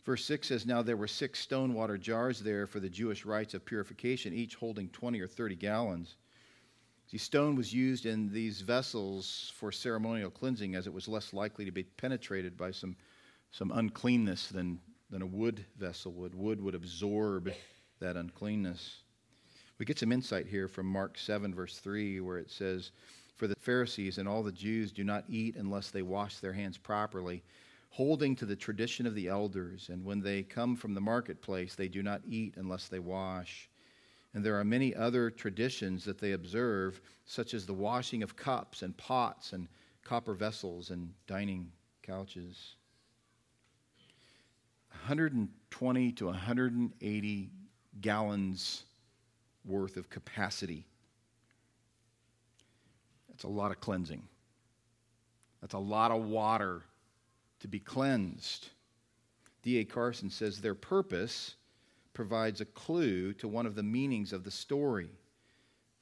Verse 0.06 0.24
6 0.26 0.48
says, 0.48 0.66
Now 0.66 0.82
there 0.82 0.98
were 0.98 1.08
six 1.08 1.40
stone 1.40 1.74
water 1.74 1.98
jars 1.98 2.40
there 2.40 2.68
for 2.68 2.80
the 2.80 2.90
Jewish 2.90 3.26
rites 3.26 3.54
of 3.54 3.66
purification, 3.66 4.34
each 4.34 4.56
holding 4.56 4.90
20 4.90 5.20
or 5.20 5.28
30 5.28 5.56
gallons. 5.56 6.16
See, 7.10 7.18
stone 7.18 7.56
was 7.56 7.74
used 7.74 8.06
in 8.06 8.32
these 8.32 8.62
vessels 8.62 9.52
for 9.56 9.72
ceremonial 9.72 10.30
cleansing 10.30 10.76
as 10.76 10.86
it 10.86 10.94
was 10.94 11.08
less 11.08 11.34
likely 11.34 11.66
to 11.66 11.72
be 11.72 11.82
penetrated 11.82 12.56
by 12.56 12.70
some, 12.70 12.96
some 13.50 13.72
uncleanness 13.72 14.50
than, 14.50 14.80
than 15.10 15.24
a 15.24 15.26
wood 15.26 15.66
vessel 15.76 16.12
would. 16.12 16.36
Wood 16.36 16.62
would 16.62 16.76
absorb 16.76 17.52
that 18.00 18.16
uncleanness. 18.16 19.02
We 19.80 19.88
get 19.88 19.98
some 19.98 20.12
insight 20.12 20.46
here 20.46 20.68
from 20.68 20.86
Mark 20.86 21.18
7, 21.18 21.56
verse 21.56 21.80
3, 21.80 22.20
where 22.22 22.38
it 22.38 22.52
says, 22.52 22.92
for 23.38 23.48
the 23.48 23.56
Pharisees 23.60 24.20
and 24.20 24.28
all 24.28 24.44
the 24.44 24.52
Jews 24.52 24.92
do 24.92 25.04
not 25.04 25.24
eat 25.28 25.56
unless 25.56 25.90
they 25.90 26.04
wash 26.04 26.38
their 26.38 26.54
hands 26.54 26.78
properly, 26.78 27.42
holding 27.90 28.36
to 28.36 28.46
the 28.46 28.56
tradition 28.56 29.08
of 29.08 29.16
the 29.16 29.30
elders. 29.30 29.90
And 29.90 30.06
when 30.06 30.20
they 30.22 30.44
come 30.44 30.76
from 30.76 30.94
the 30.94 31.02
marketplace, 31.02 31.74
they 31.74 31.88
do 31.88 32.04
not 32.04 32.22
eat 32.28 32.54
unless 32.56 32.88
they 32.88 33.00
wash. 33.00 33.68
And 34.34 34.44
there 34.44 34.60
are 34.60 34.64
many 34.64 34.96
other 34.96 35.32
traditions 35.32 36.06
that 36.06 36.20
they 36.20 36.34
observe, 36.34 37.02
such 37.26 37.54
as 37.54 37.66
the 37.66 37.74
washing 37.74 38.22
of 38.22 38.36
cups 38.36 38.84
and 38.84 38.96
pots 38.96 39.54
and 39.54 39.68
copper 40.04 40.34
vessels 40.34 40.92
and 40.92 41.14
dining 41.26 41.72
couches. 42.04 42.76
120 44.90 46.12
to 46.12 46.26
180 46.26 47.50
gallons 48.02 48.84
worth 49.66 49.98
of 49.98 50.10
capacity 50.10 50.86
that's 53.40 53.46
a 53.46 53.48
lot 53.48 53.72
of 53.72 53.80
cleansing. 53.80 54.22
That's 55.62 55.74
a 55.74 55.80
lot 55.80 56.12
of 56.12 56.26
water 56.26 56.82
to 57.62 57.70
be 57.70 57.80
cleansed. 57.80 58.68
D.A. 59.64 59.86
Carson 59.86 60.30
says 60.30 60.60
their 60.60 60.76
purpose 60.76 61.56
provides 62.14 62.62
a 62.62 62.66
clue 62.66 63.34
to 63.34 63.48
one 63.48 63.66
of 63.66 63.76
the 63.76 63.84
meanings 63.84 64.34
of 64.34 64.44
the 64.44 64.52
story. 64.52 65.10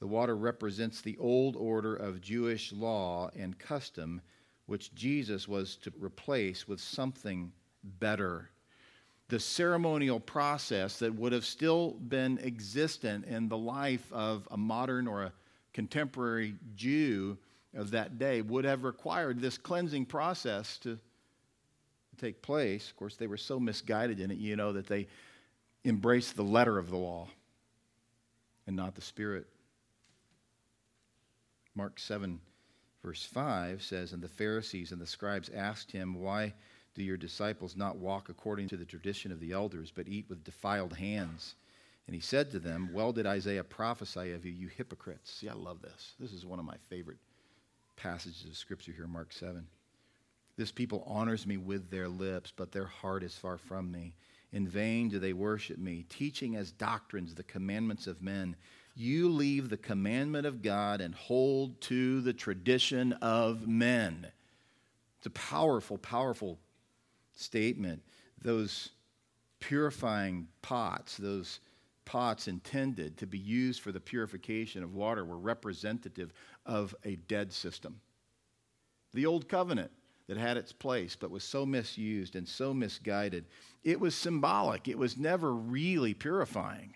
The 0.00 0.06
water 0.06 0.36
represents 0.36 1.00
the 1.00 1.16
old 1.18 1.56
order 1.56 1.94
of 1.94 2.20
Jewish 2.20 2.72
law 2.72 3.30
and 3.36 3.58
custom, 3.58 4.20
which 4.66 4.94
Jesus 4.94 5.48
was 5.48 5.76
to 5.76 5.92
replace 5.98 6.68
with 6.68 6.80
something 6.80 7.52
better. 7.82 8.50
The 9.28 9.40
ceremonial 9.40 10.20
process 10.20 10.98
that 11.00 11.14
would 11.14 11.32
have 11.32 11.44
still 11.44 11.90
been 11.90 12.38
existent 12.38 13.26
in 13.26 13.48
the 13.48 13.58
life 13.58 14.10
of 14.12 14.48
a 14.50 14.56
modern 14.56 15.06
or 15.06 15.24
a 15.24 15.32
contemporary 15.72 16.54
Jew 16.76 17.36
of 17.74 17.90
that 17.90 18.18
day 18.18 18.40
would 18.40 18.64
have 18.64 18.84
required 18.84 19.40
this 19.40 19.58
cleansing 19.58 20.06
process 20.06 20.78
to 20.78 20.98
take 22.18 22.40
place. 22.42 22.88
Of 22.90 22.96
course, 22.96 23.16
they 23.16 23.26
were 23.26 23.36
so 23.36 23.60
misguided 23.60 24.20
in 24.20 24.30
it, 24.30 24.38
you 24.38 24.56
know, 24.56 24.72
that 24.72 24.86
they 24.86 25.06
embraced 25.84 26.36
the 26.36 26.42
letter 26.42 26.78
of 26.78 26.90
the 26.90 26.96
law 26.96 27.28
and 28.66 28.76
not 28.76 28.94
the 28.94 29.00
spirit. 29.00 29.46
Mark 31.74 31.98
7, 31.98 32.40
verse 33.04 33.24
5 33.24 33.82
says, 33.82 34.12
And 34.12 34.22
the 34.22 34.28
Pharisees 34.28 34.92
and 34.92 35.00
the 35.00 35.06
scribes 35.06 35.48
asked 35.54 35.92
him, 35.92 36.20
Why 36.20 36.52
do 36.94 37.02
your 37.02 37.16
disciples 37.16 37.76
not 37.76 37.96
walk 37.96 38.28
according 38.28 38.68
to 38.68 38.76
the 38.76 38.84
tradition 38.84 39.30
of 39.30 39.40
the 39.40 39.52
elders, 39.52 39.92
but 39.94 40.08
eat 40.08 40.26
with 40.28 40.44
defiled 40.44 40.94
hands? 40.94 41.54
And 42.06 42.14
he 42.14 42.20
said 42.20 42.50
to 42.50 42.58
them, 42.58 42.90
Well 42.92 43.12
did 43.12 43.26
Isaiah 43.26 43.62
prophesy 43.62 44.32
of 44.32 44.44
you, 44.44 44.52
you 44.52 44.68
hypocrites. 44.68 45.32
See, 45.32 45.48
I 45.48 45.54
love 45.54 45.82
this. 45.82 46.14
This 46.18 46.32
is 46.32 46.44
one 46.44 46.58
of 46.58 46.64
my 46.64 46.76
favorite 46.88 47.18
passages 47.96 48.44
of 48.48 48.56
Scripture 48.56 48.92
here, 48.92 49.06
Mark 49.06 49.32
7. 49.32 49.66
This 50.56 50.72
people 50.72 51.04
honors 51.06 51.46
me 51.46 51.56
with 51.56 51.90
their 51.90 52.08
lips, 52.08 52.52
but 52.56 52.72
their 52.72 52.86
heart 52.86 53.22
is 53.22 53.36
far 53.36 53.58
from 53.58 53.92
me. 53.92 54.14
In 54.52 54.66
vain 54.66 55.08
do 55.08 55.18
they 55.18 55.32
worship 55.32 55.78
me, 55.78 56.06
teaching 56.08 56.56
as 56.56 56.72
doctrines 56.72 57.34
the 57.34 57.42
commandments 57.42 58.06
of 58.06 58.22
men. 58.22 58.56
You 58.94 59.28
leave 59.28 59.68
the 59.68 59.76
commandment 59.76 60.46
of 60.46 60.62
God 60.62 61.00
and 61.00 61.14
hold 61.14 61.80
to 61.82 62.20
the 62.20 62.32
tradition 62.32 63.12
of 63.14 63.68
men. 63.68 64.26
It's 65.18 65.26
a 65.26 65.30
powerful, 65.30 65.98
powerful 65.98 66.58
statement. 67.34 68.02
Those 68.40 68.90
purifying 69.60 70.48
pots, 70.62 71.16
those 71.16 71.60
pots 72.04 72.48
intended 72.48 73.18
to 73.18 73.26
be 73.26 73.38
used 73.38 73.82
for 73.82 73.92
the 73.92 74.00
purification 74.00 74.82
of 74.82 74.94
water 74.94 75.24
were 75.24 75.38
representative 75.38 76.32
of 76.64 76.94
a 77.04 77.16
dead 77.16 77.52
system. 77.52 78.00
The 79.12 79.26
old 79.26 79.48
covenant 79.48 79.90
that 80.28 80.36
had 80.36 80.56
its 80.56 80.72
place 80.72 81.16
but 81.16 81.30
was 81.30 81.42
so 81.42 81.66
misused 81.66 82.36
and 82.36 82.46
so 82.46 82.72
misguided, 82.72 83.46
it 83.82 83.98
was 83.98 84.14
symbolic. 84.14 84.86
It 84.86 84.98
was 84.98 85.16
never 85.16 85.52
really 85.52 86.14
purifying. 86.14 86.94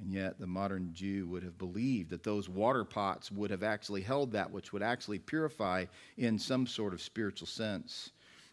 And 0.00 0.12
yet, 0.12 0.40
the 0.40 0.46
modern 0.46 0.90
Jew 0.92 1.26
would 1.28 1.44
have 1.44 1.56
believed 1.56 2.10
that 2.10 2.24
those 2.24 2.48
water 2.48 2.84
pots 2.84 3.30
would 3.30 3.50
have 3.50 3.62
actually 3.62 4.02
held 4.02 4.32
that 4.32 4.50
which 4.50 4.72
would 4.72 4.82
actually 4.82 5.20
purify 5.20 5.84
in 6.16 6.38
some 6.38 6.66
sort 6.66 6.92
of 6.92 7.00
spiritual 7.00 7.46
sense. 7.46 8.10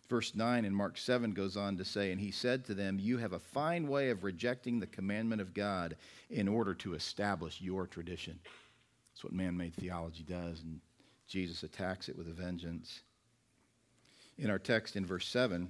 Verse 0.07 0.36
9 0.36 0.65
in 0.65 0.75
Mark 0.75 0.97
7 0.97 1.32
goes 1.32 1.57
on 1.57 1.77
to 1.77 1.86
say, 1.86 2.11
And 2.11 2.21
he 2.21 2.32
said 2.32 2.65
to 2.65 2.73
them, 2.73 2.99
You 2.99 3.17
have 3.17 3.34
a 3.34 3.39
fine 3.39 3.88
way 3.88 4.09
of 4.09 4.23
rejecting 4.23 4.79
the 4.79 4.88
commandment 4.88 5.41
of 5.41 5.53
God 5.53 5.95
in 6.29 6.47
order 6.47 6.73
to 6.75 6.93
establish 6.93 7.59
your 7.59 7.88
tradition. 7.88 8.38
That's 9.11 9.23
what 9.23 9.34
man 9.34 9.57
made 9.57 9.73
theology 9.73 10.23
does, 10.23 10.61
and 10.61 10.79
Jesus 11.27 11.63
attacks 11.63 12.07
it 12.07 12.17
with 12.17 12.27
a 12.27 12.34
vengeance. 12.34 13.01
In 14.38 14.49
our 14.49 14.59
text 14.59 14.95
in 14.95 15.05
verse 15.05 15.27
7, 15.27 15.69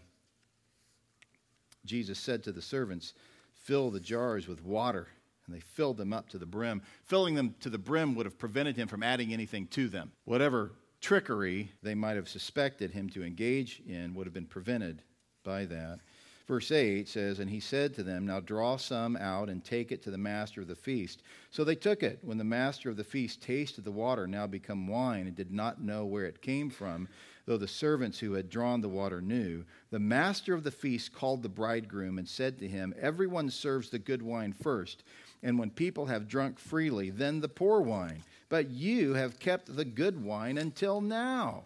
Jesus 1.85 2.19
said 2.19 2.43
to 2.43 2.51
the 2.51 2.61
servants, 2.61 3.13
Fill 3.53 3.91
the 3.91 3.99
jars 3.99 4.47
with 4.47 4.63
water. 4.63 5.07
And 5.45 5.55
they 5.55 5.59
filled 5.59 5.97
them 5.97 6.13
up 6.13 6.29
to 6.29 6.37
the 6.37 6.45
brim. 6.45 6.81
Filling 7.03 7.35
them 7.35 7.55
to 7.61 7.69
the 7.69 7.77
brim 7.77 8.15
would 8.15 8.25
have 8.25 8.37
prevented 8.37 8.77
him 8.77 8.87
from 8.87 9.03
adding 9.03 9.33
anything 9.33 9.67
to 9.67 9.89
them. 9.89 10.11
Whatever 10.25 10.71
trickery 11.01 11.71
they 11.81 11.95
might 11.95 12.15
have 12.15 12.29
suspected 12.29 12.91
him 12.91 13.09
to 13.09 13.23
engage 13.23 13.81
in 13.87 14.13
would 14.13 14.27
have 14.27 14.33
been 14.33 14.45
prevented 14.45 15.01
by 15.43 15.65
that. 15.65 15.99
Verse 16.47 16.71
8 16.71 17.07
says, 17.07 17.39
And 17.39 17.49
he 17.49 17.59
said 17.59 17.93
to 17.95 18.03
them, 18.03 18.25
Now 18.25 18.39
draw 18.39 18.77
some 18.77 19.15
out 19.15 19.49
and 19.49 19.63
take 19.63 19.91
it 19.91 20.01
to 20.03 20.11
the 20.11 20.17
master 20.17 20.61
of 20.61 20.67
the 20.67 20.75
feast. 20.75 21.23
So 21.49 21.63
they 21.63 21.75
took 21.75 22.03
it. 22.03 22.19
When 22.21 22.37
the 22.37 22.43
master 22.43 22.89
of 22.89 22.97
the 22.97 23.03
feast 23.03 23.41
tasted 23.41 23.83
the 23.83 23.91
water, 23.91 24.27
now 24.27 24.47
become 24.47 24.87
wine, 24.87 25.27
and 25.27 25.35
did 25.35 25.51
not 25.51 25.81
know 25.81 26.05
where 26.05 26.25
it 26.25 26.41
came 26.41 26.69
from, 26.69 27.07
though 27.45 27.57
the 27.57 27.67
servants 27.67 28.19
who 28.19 28.33
had 28.33 28.49
drawn 28.49 28.81
the 28.81 28.89
water 28.89 29.21
knew, 29.21 29.63
the 29.89 29.99
master 29.99 30.53
of 30.53 30.63
the 30.63 30.71
feast 30.71 31.13
called 31.13 31.43
the 31.43 31.49
bridegroom 31.49 32.17
and 32.17 32.27
said 32.27 32.59
to 32.59 32.67
him, 32.67 32.93
Everyone 32.99 33.49
serves 33.49 33.89
the 33.89 33.99
good 33.99 34.21
wine 34.21 34.53
first, 34.53 35.03
and 35.43 35.57
when 35.57 35.69
people 35.69 36.05
have 36.05 36.27
drunk 36.27 36.59
freely, 36.59 37.09
then 37.09 37.41
the 37.41 37.49
poor 37.49 37.81
wine 37.81 38.23
but 38.51 38.69
you 38.69 39.13
have 39.13 39.39
kept 39.39 39.73
the 39.73 39.85
good 39.85 40.21
wine 40.21 40.57
until 40.57 40.99
now. 40.99 41.63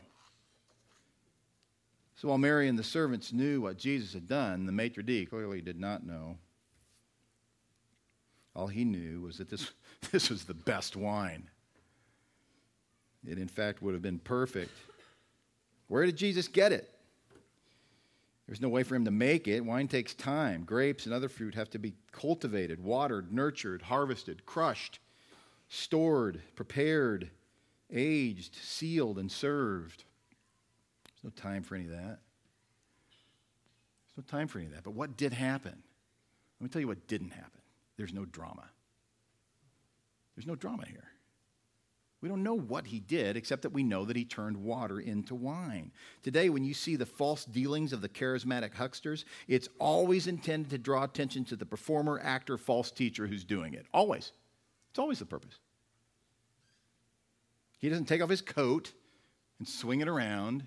So 2.15 2.28
while 2.28 2.38
Mary 2.38 2.67
and 2.67 2.78
the 2.78 2.84
servants 2.84 3.34
knew 3.34 3.59
what 3.59 3.80
Jesus 3.80 4.13
had 4.13 4.28
done, 4.28 4.67
the 4.67 4.71
maitre 4.71 5.03
d' 5.03 5.28
clearly 5.28 5.61
did 5.61 5.80
not 5.80 6.05
know. 6.05 6.38
All 8.55 8.67
he 8.67 8.86
knew 8.86 9.21
was 9.21 9.39
that 9.39 9.49
this, 9.49 9.71
this 10.11 10.30
was 10.30 10.43
the 10.43 10.53
best 10.53 10.95
wine. 10.95 11.49
It, 13.28 13.39
in 13.39 13.47
fact, 13.47 13.82
would 13.82 13.95
have 13.95 14.03
been 14.03 14.19
perfect. 14.19 14.71
Where 15.88 16.05
did 16.05 16.17
Jesus 16.17 16.47
get 16.47 16.71
it? 16.71 16.89
There's 18.47 18.61
no 18.61 18.69
way 18.69 18.83
for 18.83 18.95
him 18.95 19.05
to 19.05 19.11
make 19.11 19.47
it. 19.47 19.65
Wine 19.65 19.88
takes 19.88 20.13
time. 20.13 20.63
Grapes 20.63 21.05
and 21.05 21.13
other 21.13 21.29
fruit 21.29 21.55
have 21.55 21.69
to 21.71 21.79
be 21.79 21.93
cultivated, 22.11 22.83
watered, 22.83 23.33
nurtured, 23.33 23.83
harvested, 23.83 24.45
crushed, 24.45 24.99
stored, 25.67 26.41
prepared, 26.55 27.31
aged, 27.91 28.55
sealed, 28.55 29.17
and 29.17 29.31
served. 29.31 30.03
There's 31.05 31.23
no 31.36 31.41
time 31.41 31.63
for 31.63 31.75
any 31.75 31.86
of 31.86 31.91
that. 31.91 32.19
There's 34.15 34.17
no 34.17 34.23
time 34.38 34.47
for 34.47 34.59
any 34.59 34.67
of 34.67 34.73
that. 34.73 34.83
But 34.83 34.93
what 34.93 35.17
did 35.17 35.33
happen? 35.33 35.83
Let 36.59 36.63
me 36.63 36.69
tell 36.69 36.81
you 36.81 36.88
what 36.88 37.07
didn't 37.07 37.31
happen. 37.31 37.61
There's 37.97 38.13
no 38.13 38.25
drama. 38.25 38.65
There's 40.36 40.45
no 40.47 40.55
drama 40.55 40.86
here. 40.88 41.07
We 42.26 42.30
don't 42.30 42.41
know 42.41 42.57
what 42.57 42.88
he 42.88 42.99
did, 42.99 43.38
except 43.38 43.61
that 43.61 43.69
we 43.69 43.84
know 43.84 44.03
that 44.03 44.15
he 44.15 44.26
turned 44.26 44.57
water 44.57 44.99
into 44.99 45.36
wine. 45.36 45.91
Today, 46.23 46.49
when 46.49 46.63
you 46.63 46.73
see 46.73 46.95
the 46.95 47.05
false 47.05 47.45
dealings 47.45 47.93
of 47.93 48.01
the 48.01 48.09
charismatic 48.09 48.73
hucksters, 48.73 49.26
it's 49.47 49.69
always 49.78 50.26
intended 50.26 50.71
to 50.71 50.80
draw 50.80 51.03
attention 51.03 51.45
to 51.45 51.55
the 51.55 51.67
performer, 51.67 52.19
actor, 52.19 52.57
false 52.57 52.89
teacher 52.89 53.28
who's 53.28 53.43
doing 53.43 53.76
it. 53.76 53.86
Always. 53.93 54.32
It's 54.89 54.97
always 54.97 55.19
the 55.19 55.28
purpose. 55.28 55.59
He 57.78 57.89
doesn't 57.89 58.05
take 58.05 58.23
off 58.23 58.30
his 58.32 58.41
coat 58.41 58.91
and 59.59 59.67
swing 59.67 60.01
it 60.01 60.07
around. 60.07 60.65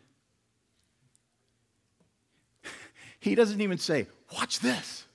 he 3.18 3.34
doesn't 3.34 3.60
even 3.60 3.78
say, 3.78 4.06
Watch 4.32 4.60
this. 4.60 5.06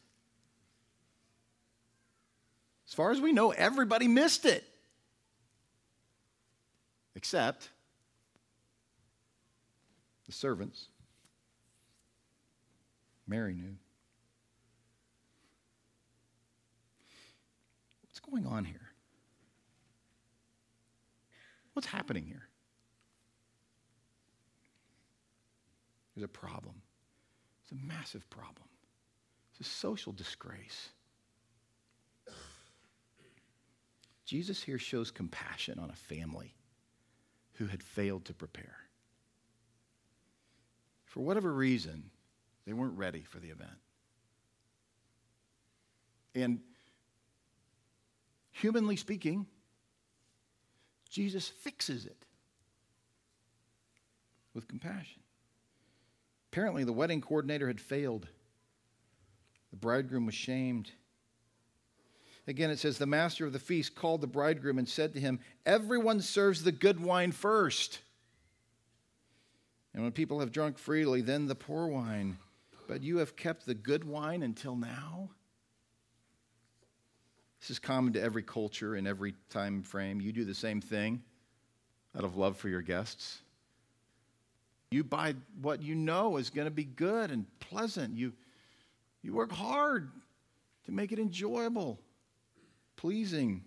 As 2.85 2.93
far 2.93 3.11
as 3.11 3.21
we 3.21 3.31
know, 3.31 3.51
everybody 3.51 4.09
missed 4.09 4.43
it. 4.43 4.65
Except 7.15 7.69
the 10.25 10.31
servants. 10.31 10.87
Mary 13.27 13.53
knew. 13.53 13.75
What's 18.03 18.19
going 18.19 18.45
on 18.45 18.65
here? 18.65 18.79
What's 21.73 21.87
happening 21.87 22.25
here? 22.25 22.47
There's 26.15 26.25
a 26.25 26.27
problem. 26.27 26.75
It's 27.63 27.71
a 27.71 27.87
massive 27.87 28.29
problem. 28.29 28.67
It's 29.51 29.67
a 29.67 29.71
social 29.71 30.13
disgrace. 30.13 30.89
Jesus 34.25 34.63
here 34.63 34.79
shows 34.79 35.11
compassion 35.11 35.79
on 35.79 35.89
a 35.89 35.95
family 35.95 36.53
who 37.53 37.67
had 37.67 37.83
failed 37.83 38.25
to 38.25 38.33
prepare. 38.33 38.77
For 41.05 41.21
whatever 41.21 41.53
reason, 41.53 42.09
they 42.65 42.73
weren't 42.73 42.97
ready 42.97 43.21
for 43.21 43.39
the 43.39 43.49
event. 43.49 43.69
And 46.35 46.59
humanly 48.51 48.95
speaking, 48.95 49.45
Jesus 51.09 51.47
fixes 51.47 52.05
it 52.05 52.25
with 54.55 54.67
compassion. 54.67 55.21
Apparently, 56.51 56.83
the 56.83 56.93
wedding 56.93 57.21
coordinator 57.21 57.67
had 57.67 57.79
failed. 57.79 58.27
The 59.71 59.77
bridegroom 59.77 60.25
was 60.25 60.35
shamed. 60.35 60.91
Again, 62.47 62.69
it 62.69 62.79
says, 62.79 62.97
The 62.97 63.05
master 63.05 63.45
of 63.45 63.53
the 63.53 63.59
feast 63.59 63.95
called 63.95 64.21
the 64.21 64.27
bridegroom 64.27 64.77
and 64.77 64.87
said 64.87 65.13
to 65.13 65.19
him, 65.19 65.39
Everyone 65.65 66.21
serves 66.21 66.63
the 66.63 66.71
good 66.71 66.99
wine 66.99 67.31
first. 67.31 67.99
And 69.93 70.03
when 70.03 70.11
people 70.11 70.39
have 70.39 70.51
drunk 70.51 70.77
freely, 70.77 71.21
then 71.21 71.47
the 71.47 71.55
poor 71.55 71.87
wine. 71.87 72.37
But 72.87 73.01
you 73.03 73.17
have 73.17 73.35
kept 73.35 73.65
the 73.65 73.75
good 73.75 74.03
wine 74.03 74.43
until 74.43 74.75
now? 74.75 75.29
This 77.61 77.69
is 77.69 77.79
common 77.79 78.11
to 78.13 78.21
every 78.21 78.43
culture 78.43 78.95
in 78.95 79.07
every 79.07 79.35
time 79.49 79.83
frame. 79.83 80.19
You 80.19 80.33
do 80.33 80.43
the 80.43 80.53
same 80.53 80.81
thing 80.81 81.21
out 82.17 82.25
of 82.25 82.35
love 82.35 82.57
for 82.57 82.67
your 82.67 82.81
guests. 82.81 83.39
You 84.91 85.03
buy 85.03 85.35
what 85.61 85.81
you 85.81 85.95
know 85.95 86.37
is 86.37 86.49
going 86.49 86.65
to 86.65 86.71
be 86.71 86.83
good 86.83 87.31
and 87.31 87.45
pleasant. 87.61 88.17
You, 88.17 88.33
you 89.21 89.33
work 89.33 89.51
hard 89.51 90.11
to 90.85 90.91
make 90.91 91.13
it 91.13 91.19
enjoyable 91.19 91.99
pleasing. 92.95 93.63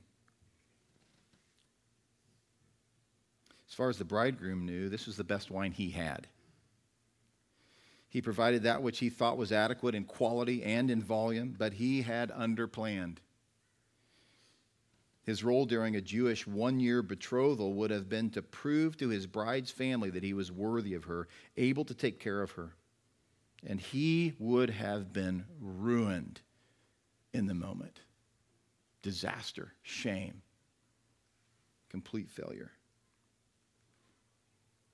As 3.69 3.75
far 3.75 3.91
as 3.91 3.99
the 3.99 4.05
bridegroom 4.05 4.65
knew, 4.65 4.89
this 4.89 5.07
was 5.07 5.17
the 5.17 5.25
best 5.25 5.51
wine 5.51 5.73
he 5.73 5.91
had. 5.91 6.29
He 8.09 8.23
provided 8.23 8.63
that 8.63 8.83
which 8.83 8.99
he 8.99 9.11
thought 9.11 9.37
was 9.37 9.53
adequate 9.53 9.95
in 9.95 10.05
quality 10.05 10.63
and 10.63 10.91
in 10.91 11.03
volume, 11.03 11.55
but 11.59 11.75
he 11.75 12.03
had 12.03 12.31
underplanned. 12.31 13.19
His 15.23 15.43
role 15.43 15.67
during 15.67 15.97
a 15.97 16.01
Jewish 16.01 16.47
one 16.47 16.79
year 16.79 17.03
betrothal 17.03 17.75
would 17.75 17.91
have 17.91 18.09
been 18.09 18.31
to 18.31 18.43
prove 18.43 18.97
to 18.99 19.09
his 19.09 19.27
bride's 19.27 19.73
family 19.73 20.09
that 20.11 20.23
he 20.23 20.33
was 20.33 20.53
worthy 20.53 20.95
of 20.95 21.05
her, 21.05 21.27
able 21.57 21.85
to 21.85 21.95
take 21.95 22.21
care 22.21 22.43
of 22.43 22.53
her. 22.53 22.75
And 23.67 23.81
he 23.81 24.35
would 24.39 24.71
have 24.71 25.13
been 25.13 25.45
ruined 25.61 26.41
in 27.35 27.47
the 27.47 27.55
moment 27.55 28.01
disaster, 29.07 29.73
shame, 29.85 30.43
complete 31.91 32.29
failure. 32.29 32.73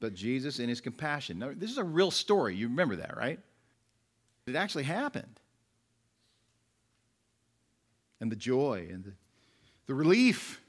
But 0.01 0.13
Jesus, 0.13 0.59
in 0.59 0.69
his 0.69 0.83
compassion, 0.83 1.39
now, 1.39 1.53
this 1.57 1.71
is 1.71 1.79
a 1.79 1.85
real 1.85 2.11
story. 2.11 2.55
You 2.55 2.69
remember 2.69 2.97
that, 2.97 3.17
right? 3.17 3.41
It 4.47 4.55
actually 4.55 4.83
happened. 4.85 5.41
And 8.21 8.31
the 8.31 8.37
joy 8.37 8.87
and 8.91 9.03
the, 9.03 9.13
the 9.87 9.95
relief 9.95 10.61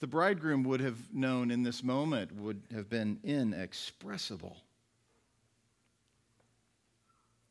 the 0.00 0.06
bridegroom 0.06 0.64
would 0.64 0.80
have 0.80 0.98
known 1.12 1.50
in 1.50 1.62
this 1.62 1.82
moment 1.82 2.34
would 2.36 2.62
have 2.74 2.88
been 2.88 3.18
inexpressible. 3.22 4.56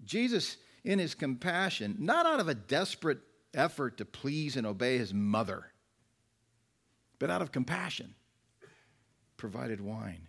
Jesus, 0.03 0.57
in 0.83 0.97
his 0.97 1.15
compassion, 1.15 1.95
not 1.99 2.25
out 2.25 2.39
of 2.39 2.47
a 2.47 2.55
desperate 2.55 3.19
effort 3.53 3.97
to 3.97 4.05
please 4.05 4.55
and 4.55 4.65
obey 4.65 4.97
his 4.97 5.13
mother, 5.13 5.65
but 7.19 7.29
out 7.29 7.41
of 7.41 7.51
compassion, 7.51 8.15
provided 9.37 9.81
wine. 9.81 10.27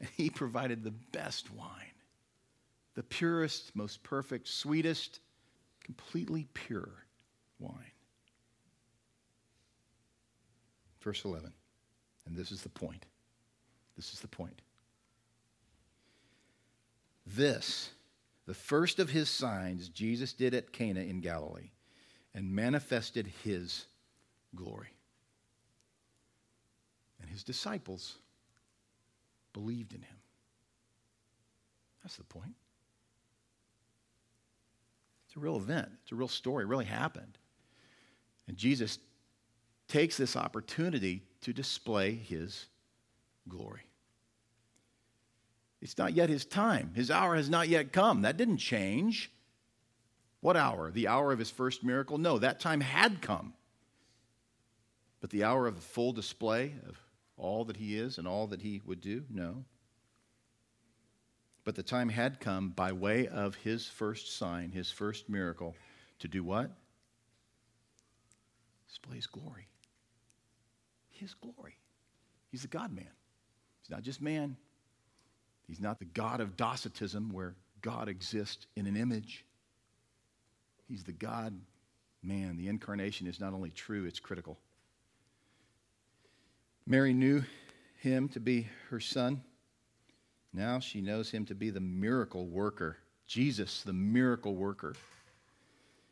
And 0.00 0.08
he 0.16 0.30
provided 0.30 0.84
the 0.84 0.92
best 0.92 1.52
wine, 1.52 1.70
the 2.94 3.02
purest, 3.02 3.74
most 3.74 4.02
perfect, 4.04 4.46
sweetest, 4.46 5.18
completely 5.82 6.46
pure 6.54 7.04
wine. 7.58 7.92
Verse 11.00 11.24
11, 11.24 11.52
and 12.26 12.36
this 12.36 12.52
is 12.52 12.62
the 12.62 12.68
point. 12.68 13.06
This 13.96 14.12
is 14.12 14.20
the 14.20 14.28
point. 14.28 14.62
This, 17.26 17.90
the 18.46 18.54
first 18.54 19.00
of 19.00 19.10
his 19.10 19.28
signs 19.28 19.88
Jesus 19.88 20.32
did 20.32 20.54
at 20.54 20.72
Cana 20.72 21.00
in 21.00 21.20
Galilee 21.20 21.70
and 22.34 22.54
manifested 22.54 23.30
his 23.42 23.86
glory. 24.54 24.88
And 27.20 27.30
his 27.30 27.42
disciples 27.42 28.16
believed 29.52 29.92
in 29.92 30.02
him. 30.02 30.16
That's 32.02 32.16
the 32.16 32.24
point. 32.24 32.54
It's 35.26 35.36
a 35.36 35.40
real 35.40 35.56
event, 35.56 35.88
it's 36.02 36.12
a 36.12 36.14
real 36.14 36.28
story, 36.28 36.64
it 36.64 36.68
really 36.68 36.84
happened. 36.86 37.36
And 38.46 38.56
Jesus 38.56 38.98
takes 39.88 40.16
this 40.16 40.36
opportunity 40.36 41.22
to 41.42 41.52
display 41.52 42.14
his 42.14 42.66
glory. 43.48 43.82
It's 45.80 45.98
not 45.98 46.14
yet 46.14 46.28
his 46.28 46.44
time. 46.44 46.92
His 46.94 47.10
hour 47.10 47.36
has 47.36 47.48
not 47.48 47.68
yet 47.68 47.92
come. 47.92 48.22
That 48.22 48.36
didn't 48.36 48.56
change. 48.56 49.30
What 50.40 50.56
hour? 50.56 50.90
The 50.90 51.08
hour 51.08 51.32
of 51.32 51.38
his 51.38 51.50
first 51.50 51.82
miracle? 51.84 52.18
No, 52.18 52.38
that 52.38 52.60
time 52.60 52.80
had 52.80 53.20
come. 53.20 53.54
But 55.20 55.30
the 55.30 55.44
hour 55.44 55.66
of 55.66 55.74
the 55.74 55.82
full 55.82 56.12
display 56.12 56.74
of 56.88 56.98
all 57.36 57.64
that 57.64 57.76
he 57.76 57.96
is 57.96 58.18
and 58.18 58.28
all 58.28 58.46
that 58.48 58.62
he 58.62 58.80
would 58.84 59.00
do? 59.00 59.24
No. 59.30 59.64
But 61.64 61.74
the 61.74 61.82
time 61.82 62.08
had 62.08 62.40
come 62.40 62.70
by 62.70 62.92
way 62.92 63.26
of 63.26 63.56
his 63.56 63.86
first 63.86 64.36
sign, 64.36 64.70
his 64.70 64.90
first 64.90 65.28
miracle, 65.28 65.74
to 66.20 66.28
do 66.28 66.42
what? 66.42 66.70
Display 68.86 69.16
his 69.16 69.26
glory. 69.26 69.66
His 71.10 71.34
glory. 71.34 71.76
He's 72.50 72.62
the 72.62 72.68
God 72.68 72.94
man. 72.94 73.10
He's 73.82 73.90
not 73.90 74.02
just 74.02 74.22
man, 74.22 74.56
He's 75.68 75.80
not 75.80 75.98
the 75.98 76.06
God 76.06 76.40
of 76.40 76.56
Docetism, 76.56 77.30
where 77.30 77.54
God 77.82 78.08
exists 78.08 78.66
in 78.74 78.86
an 78.86 78.96
image. 78.96 79.44
He's 80.88 81.04
the 81.04 81.12
God 81.12 81.58
man. 82.22 82.56
The 82.56 82.68
incarnation 82.68 83.26
is 83.26 83.40
not 83.40 83.52
only 83.52 83.70
true, 83.70 84.04
it's 84.06 84.20
critical. 84.20 84.58
Mary 86.86 87.12
knew 87.12 87.42
him 87.96 88.28
to 88.30 88.40
be 88.40 88.68
her 88.90 89.00
son. 89.00 89.42
Now 90.52 90.80
she 90.80 91.00
knows 91.00 91.30
him 91.30 91.44
to 91.46 91.54
be 91.54 91.70
the 91.70 91.80
miracle 91.80 92.46
worker, 92.46 92.96
Jesus, 93.26 93.82
the 93.82 93.92
miracle 93.92 94.54
worker. 94.54 94.94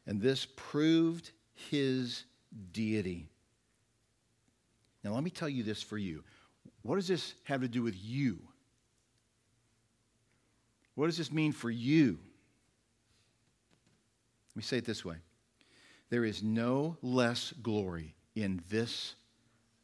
And 0.06 0.20
this 0.20 0.46
proved 0.54 1.30
his 1.54 2.24
deity. 2.72 3.28
Now, 5.02 5.14
let 5.14 5.24
me 5.24 5.30
tell 5.30 5.48
you 5.48 5.62
this 5.62 5.82
for 5.82 5.98
you. 5.98 6.24
What 6.82 6.96
does 6.96 7.08
this 7.08 7.34
have 7.44 7.60
to 7.60 7.68
do 7.68 7.82
with 7.82 7.96
you? 7.96 8.38
What 10.94 11.06
does 11.06 11.16
this 11.16 11.32
mean 11.32 11.52
for 11.52 11.70
you? 11.70 12.18
Let 14.56 14.60
me 14.60 14.64
say 14.64 14.78
it 14.78 14.86
this 14.86 15.04
way 15.04 15.16
there 16.08 16.24
is 16.24 16.42
no 16.42 16.96
less 17.02 17.52
glory 17.62 18.14
in 18.34 18.62
this 18.70 19.14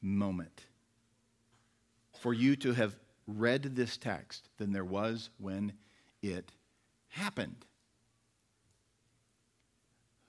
moment 0.00 0.62
for 2.18 2.32
you 2.32 2.56
to 2.56 2.72
have 2.72 2.96
read 3.26 3.76
this 3.76 3.98
text 3.98 4.48
than 4.56 4.72
there 4.72 4.84
was 4.84 5.28
when 5.36 5.74
it 6.22 6.52
happened. 7.08 7.66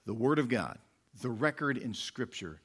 The 0.06 0.14
Word 0.14 0.40
of 0.40 0.50
God, 0.50 0.78
the 1.22 1.30
record 1.30 1.78
in 1.78 1.94
Scripture, 1.94 2.60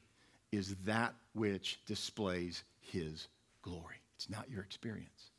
is 0.50 0.74
that 0.84 1.14
which 1.32 1.78
displays 1.86 2.64
His 2.80 3.28
glory. 3.62 4.02
It's 4.16 4.28
not 4.28 4.50
your 4.50 4.62
experience. 4.62 5.30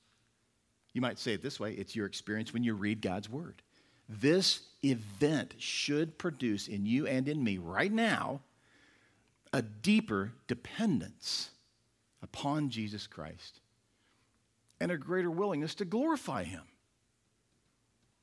You 0.93 1.01
might 1.01 1.19
say 1.19 1.33
it 1.33 1.41
this 1.41 1.59
way 1.59 1.73
it's 1.73 1.97
your 1.97 2.05
experience 2.05 2.53
when 2.53 2.63
you 2.63 2.75
read 2.75 3.01
God's 3.01 3.29
Word. 3.29 3.61
This 4.09 4.61
event 4.83 5.53
should 5.59 6.17
produce 6.17 6.67
in 6.67 6.87
you 6.87 7.05
and 7.05 7.27
in 7.27 7.43
me 7.43 7.59
right 7.59 7.91
now 7.91 8.41
a 9.53 9.61
deeper 9.61 10.31
dependence 10.47 11.51
upon 12.23 12.71
Jesus 12.71 13.05
Christ 13.05 13.61
and 14.79 14.91
a 14.91 14.97
greater 14.97 15.29
willingness 15.29 15.75
to 15.75 15.85
glorify 15.85 16.43
Him. 16.43 16.63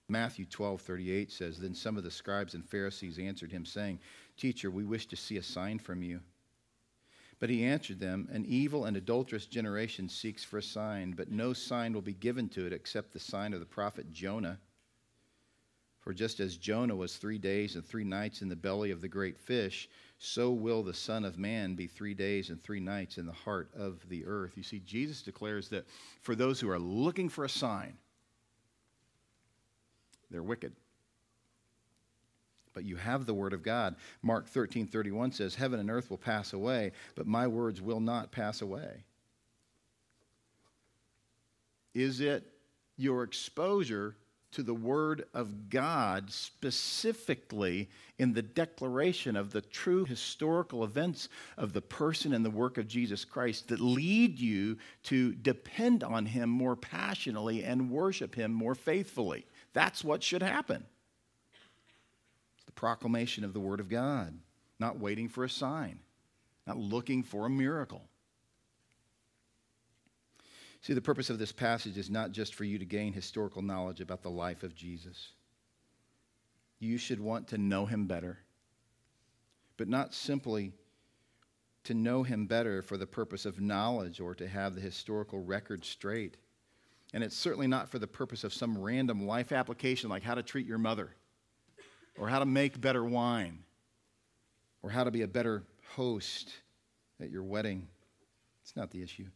Matthew 0.09 0.45
12, 0.45 0.81
38 0.81 1.33
says, 1.33 1.59
Then 1.59 1.75
some 1.75 1.97
of 1.97 2.05
the 2.05 2.11
scribes 2.11 2.55
and 2.55 2.65
Pharisees 2.65 3.19
answered 3.19 3.51
him, 3.51 3.65
saying, 3.65 3.99
Teacher, 4.37 4.71
we 4.71 4.85
wish 4.85 5.07
to 5.07 5.17
see 5.17 5.37
a 5.37 5.43
sign 5.43 5.81
from 5.81 6.03
you. 6.03 6.21
But 7.41 7.51
he 7.51 7.65
answered 7.65 7.99
them, 7.99 8.29
An 8.31 8.45
evil 8.47 8.85
and 8.85 8.97
adulterous 8.97 9.47
generation 9.47 10.09
seeks 10.09 10.45
for 10.45 10.59
a 10.59 10.63
sign, 10.63 11.13
but 11.13 11.31
no 11.31 11.53
sign 11.53 11.93
will 11.93 12.03
be 12.03 12.15
given 12.15 12.49
to 12.51 12.67
it 12.67 12.73
except 12.73 13.13
the 13.13 13.19
sign 13.19 13.53
of 13.53 13.61
the 13.61 13.67
prophet 13.67 14.13
Jonah. 14.13 14.59
For 16.07 16.15
just 16.15 16.39
as 16.39 16.57
Jonah 16.57 16.95
was 16.95 17.17
three 17.17 17.37
days 17.37 17.75
and 17.75 17.85
three 17.85 18.05
nights 18.05 18.41
in 18.41 18.49
the 18.49 18.55
belly 18.55 18.93
of 18.93 19.01
the 19.01 19.09
great 19.09 19.37
fish, 19.37 19.89
so 20.21 20.53
will 20.53 20.85
the 20.85 20.95
Son 20.95 21.25
of 21.25 21.37
Man 21.37 21.75
be 21.75 21.89
three 21.89 22.15
days 22.15 22.49
and 22.49 22.63
three 22.63 22.79
nights 22.79 23.19
in 23.19 23.27
the 23.27 23.33
heart 23.33 23.71
of 23.77 24.09
the 24.09 24.25
earth. 24.25 24.53
You 24.55 24.63
see, 24.63 24.79
Jesus 24.79 25.21
declares 25.21 25.69
that 25.71 25.85
for 26.23 26.37
those 26.37 26.61
who 26.61 26.71
are 26.71 26.79
looking 26.79 27.29
for 27.29 27.45
a 27.45 27.49
sign, 27.49 27.95
they're 30.31 30.45
wicked. 30.45 30.75
But 32.73 32.85
you 32.85 32.95
have 32.95 33.27
the 33.27 33.35
word 33.35 33.53
of 33.53 33.65
God. 33.65 33.97
Mark 34.23 34.47
13, 34.47 34.87
31 34.87 35.33
says, 35.33 35.57
Heaven 35.57 35.81
and 35.81 35.91
earth 35.91 36.09
will 36.09 36.19
pass 36.19 36.53
away, 36.53 36.93
but 37.17 37.27
my 37.27 37.49
words 37.49 37.83
will 37.83 37.99
not 37.99 38.31
pass 38.31 38.63
away. 38.63 39.03
Is 41.95 42.21
it 42.21 42.45
your 42.97 43.25
exposure 43.25 44.15
to 44.57 44.63
the 44.63 44.75
Word 44.75 45.27
of 45.35 45.69
God, 45.69 46.33
specifically 46.33 47.91
in 48.19 48.33
the 48.33 48.41
declaration 48.41 49.37
of 49.37 49.53
the 49.53 49.61
true 49.61 50.07
historical 50.07 50.83
events 50.83 51.29
of 51.59 51.75
the 51.75 51.83
person 51.83 52.33
and 52.33 52.43
the 52.43 52.51
work 52.51 52.79
of 52.79 52.89
Jesus 52.89 53.23
Christ, 53.23 53.69
that 53.69 53.81
lead 53.81 54.41
you 54.41 54.79
to 55.05 55.35
depend 55.35 56.03
on 56.03 56.25
Him 56.25 56.49
more 56.49 56.75
passionately 56.75 57.65
and 57.65 57.91
worship 57.91 58.35
Him 58.35 58.51
more 58.51 58.75
faithfully. 58.75 59.45
That's 59.75 60.03
what 60.03 60.23
should 60.23 60.43
happen. 60.43 60.87
It's 62.57 62.65
the 62.65 62.73
proclamation 62.73 63.45
of 63.45 63.53
the 63.53 63.61
Word 63.61 63.81
of 63.81 63.91
God, 63.91 64.39
not 64.81 64.99
waiting 64.99 65.29
for 65.29 65.45
a 65.45 65.51
sign, 65.51 65.99
not 66.67 66.79
looking 66.79 67.23
for 67.23 67.45
a 67.45 67.51
miracle. 67.51 68.09
See, 70.87 70.95
the 70.95 71.01
purpose 71.01 71.31
of 71.31 71.41
this 71.41 71.51
passage 71.51 71.99
is 71.99 72.11
not 72.11 72.31
just 72.31 72.55
for 72.55 72.63
you 72.63 72.79
to 72.79 72.85
gain 72.85 73.13
historical 73.13 73.61
knowledge 73.61 74.01
about 74.01 74.23
the 74.23 74.31
life 74.31 74.63
of 74.63 74.77
Jesus. 74.77 75.33
You 76.79 76.97
should 76.97 77.19
want 77.19 77.49
to 77.49 77.59
know 77.59 77.87
him 77.87 78.07
better, 78.07 78.39
but 79.79 79.89
not 79.89 80.15
simply 80.15 80.75
to 81.83 81.95
know 81.95 82.23
him 82.23 82.47
better 82.47 82.83
for 82.83 82.97
the 82.97 83.05
purpose 83.05 83.47
of 83.47 83.61
knowledge 83.61 84.21
or 84.21 84.33
to 84.37 84.47
have 84.47 84.77
the 84.77 84.81
historical 84.81 85.43
record 85.43 85.85
straight. 85.85 86.37
And 87.13 87.25
it's 87.25 87.37
certainly 87.37 87.67
not 87.67 87.89
for 87.89 87.99
the 87.99 88.07
purpose 88.07 88.45
of 88.45 88.55
some 88.55 88.79
random 88.79 89.27
life 89.27 89.51
application 89.51 90.09
like 90.09 90.23
how 90.23 90.37
to 90.37 90.43
treat 90.45 90.69
your 90.69 90.79
mother, 90.79 91.17
or 92.17 92.29
how 92.29 92.39
to 92.39 92.47
make 92.47 92.81
better 92.81 93.05
wine, 93.05 93.59
or 94.85 94.91
how 94.91 95.03
to 95.03 95.11
be 95.11 95.23
a 95.23 95.27
better 95.27 95.65
host 95.97 96.53
at 97.21 97.29
your 97.29 97.43
wedding. 97.43 97.89
It's 98.63 98.77
not 98.77 98.93
the 98.93 99.03
issue. 99.03 99.27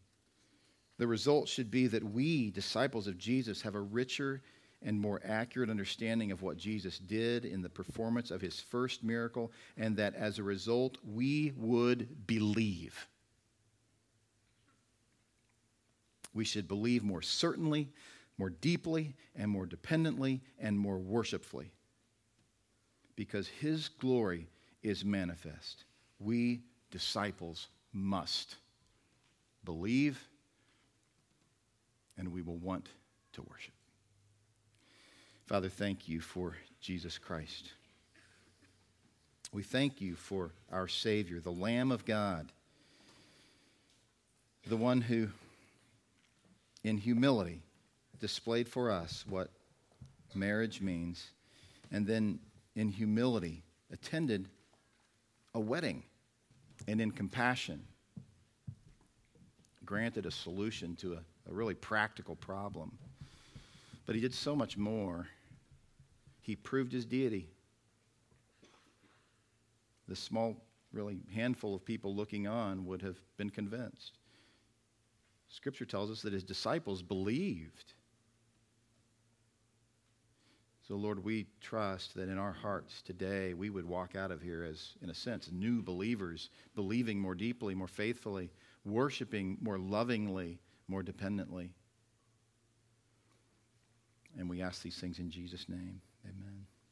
The 1.00 1.06
result 1.06 1.48
should 1.48 1.70
be 1.70 1.86
that 1.86 2.04
we, 2.04 2.50
disciples 2.50 3.06
of 3.06 3.16
Jesus, 3.16 3.62
have 3.62 3.74
a 3.74 3.80
richer 3.80 4.42
and 4.82 5.00
more 5.00 5.22
accurate 5.24 5.70
understanding 5.70 6.30
of 6.30 6.42
what 6.42 6.58
Jesus 6.58 6.98
did 6.98 7.46
in 7.46 7.62
the 7.62 7.70
performance 7.70 8.30
of 8.30 8.42
his 8.42 8.60
first 8.60 9.02
miracle, 9.02 9.50
and 9.78 9.96
that 9.96 10.14
as 10.14 10.38
a 10.38 10.42
result, 10.42 10.98
we 11.02 11.54
would 11.56 12.26
believe. 12.26 13.08
We 16.34 16.44
should 16.44 16.68
believe 16.68 17.02
more 17.02 17.22
certainly, 17.22 17.88
more 18.36 18.50
deeply, 18.50 19.14
and 19.34 19.50
more 19.50 19.64
dependently, 19.64 20.42
and 20.58 20.78
more 20.78 20.98
worshipfully. 20.98 21.72
Because 23.16 23.48
his 23.48 23.88
glory 23.88 24.50
is 24.82 25.02
manifest. 25.02 25.84
We, 26.18 26.60
disciples, 26.90 27.68
must 27.90 28.56
believe, 29.64 30.28
and 32.20 32.32
we 32.32 32.42
will 32.42 32.58
want 32.58 32.88
to 33.32 33.42
worship. 33.42 33.72
Father, 35.46 35.68
thank 35.68 36.08
you 36.08 36.20
for 36.20 36.54
Jesus 36.80 37.18
Christ. 37.18 37.72
We 39.52 39.64
thank 39.64 40.00
you 40.00 40.14
for 40.14 40.52
our 40.70 40.86
Savior, 40.86 41.40
the 41.40 41.50
Lamb 41.50 41.90
of 41.90 42.04
God, 42.04 42.52
the 44.68 44.76
one 44.76 45.00
who 45.00 45.28
in 46.84 46.98
humility, 46.98 47.62
displayed 48.20 48.68
for 48.68 48.90
us 48.90 49.24
what 49.28 49.48
marriage 50.34 50.80
means, 50.80 51.30
and 51.90 52.06
then 52.06 52.38
in 52.76 52.88
humility, 52.88 53.62
attended 53.92 54.46
a 55.54 55.60
wedding, 55.60 56.02
and 56.86 57.00
in 57.00 57.10
compassion, 57.10 57.82
granted 59.84 60.26
a 60.26 60.30
solution 60.30 60.94
to 60.96 61.14
a, 61.14 61.18
a 61.50 61.54
really 61.54 61.74
practical 61.74 62.36
problem. 62.36 62.96
But 64.06 64.14
he 64.14 64.20
did 64.20 64.34
so 64.34 64.54
much 64.54 64.76
more. 64.76 65.28
He 66.40 66.56
proved 66.56 66.92
his 66.92 67.04
deity. 67.04 67.48
The 70.08 70.16
small, 70.16 70.56
really 70.92 71.20
handful 71.34 71.74
of 71.74 71.84
people 71.84 72.14
looking 72.14 72.46
on 72.46 72.86
would 72.86 73.02
have 73.02 73.16
been 73.36 73.50
convinced. 73.50 74.18
Scripture 75.48 75.84
tells 75.84 76.10
us 76.10 76.22
that 76.22 76.32
his 76.32 76.44
disciples 76.44 77.02
believed. 77.02 77.94
So, 80.86 80.96
Lord, 80.96 81.22
we 81.22 81.46
trust 81.60 82.14
that 82.14 82.28
in 82.28 82.38
our 82.38 82.52
hearts 82.52 83.02
today 83.02 83.54
we 83.54 83.70
would 83.70 83.84
walk 83.84 84.16
out 84.16 84.32
of 84.32 84.42
here 84.42 84.64
as, 84.64 84.94
in 85.02 85.10
a 85.10 85.14
sense, 85.14 85.50
new 85.52 85.82
believers, 85.82 86.50
believing 86.74 87.20
more 87.20 87.34
deeply, 87.34 87.74
more 87.76 87.86
faithfully, 87.86 88.50
worshiping 88.84 89.56
more 89.60 89.78
lovingly, 89.78 90.58
more 90.90 91.02
dependently. 91.02 91.70
And 94.38 94.50
we 94.50 94.60
ask 94.60 94.82
these 94.82 94.98
things 94.98 95.18
in 95.18 95.30
Jesus' 95.30 95.68
name. 95.68 96.00
Amen. 96.24 96.59